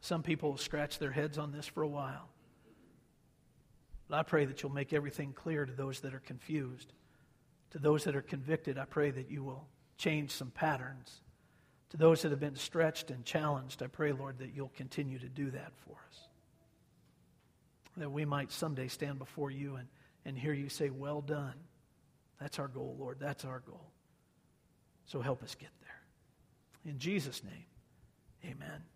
some 0.00 0.22
people 0.22 0.52
have 0.52 0.60
scratched 0.60 1.00
their 1.00 1.10
heads 1.10 1.38
on 1.38 1.52
this 1.52 1.66
for 1.66 1.82
a 1.82 1.88
while. 1.88 2.28
But 4.08 4.18
I 4.18 4.22
pray 4.22 4.44
that 4.44 4.62
you'll 4.62 4.72
make 4.72 4.92
everything 4.92 5.32
clear 5.32 5.64
to 5.64 5.72
those 5.72 6.00
that 6.00 6.14
are 6.14 6.20
confused. 6.20 6.92
To 7.70 7.78
those 7.78 8.04
that 8.04 8.14
are 8.14 8.22
convicted, 8.22 8.78
I 8.78 8.84
pray 8.84 9.10
that 9.10 9.30
you 9.30 9.42
will 9.42 9.66
change 9.96 10.30
some 10.30 10.50
patterns. 10.50 11.20
To 11.90 11.96
those 11.96 12.22
that 12.22 12.30
have 12.30 12.40
been 12.40 12.56
stretched 12.56 13.10
and 13.10 13.24
challenged, 13.24 13.82
I 13.82 13.86
pray, 13.86 14.12
Lord, 14.12 14.38
that 14.38 14.54
you'll 14.54 14.72
continue 14.76 15.18
to 15.18 15.28
do 15.28 15.50
that 15.50 15.72
for 15.86 15.96
us. 16.08 16.18
That 17.96 18.10
we 18.10 18.24
might 18.24 18.52
someday 18.52 18.88
stand 18.88 19.18
before 19.18 19.50
you 19.50 19.76
and, 19.76 19.88
and 20.24 20.38
hear 20.38 20.52
you 20.52 20.68
say, 20.68 20.90
Well 20.90 21.20
done. 21.20 21.54
That's 22.40 22.58
our 22.58 22.68
goal, 22.68 22.96
Lord. 22.98 23.18
That's 23.20 23.44
our 23.44 23.60
goal. 23.60 23.90
So 25.06 25.20
help 25.20 25.42
us 25.42 25.54
get 25.54 25.70
there. 25.80 26.92
In 26.92 26.98
Jesus' 26.98 27.42
name. 27.42 27.64
Amen. 28.44 28.93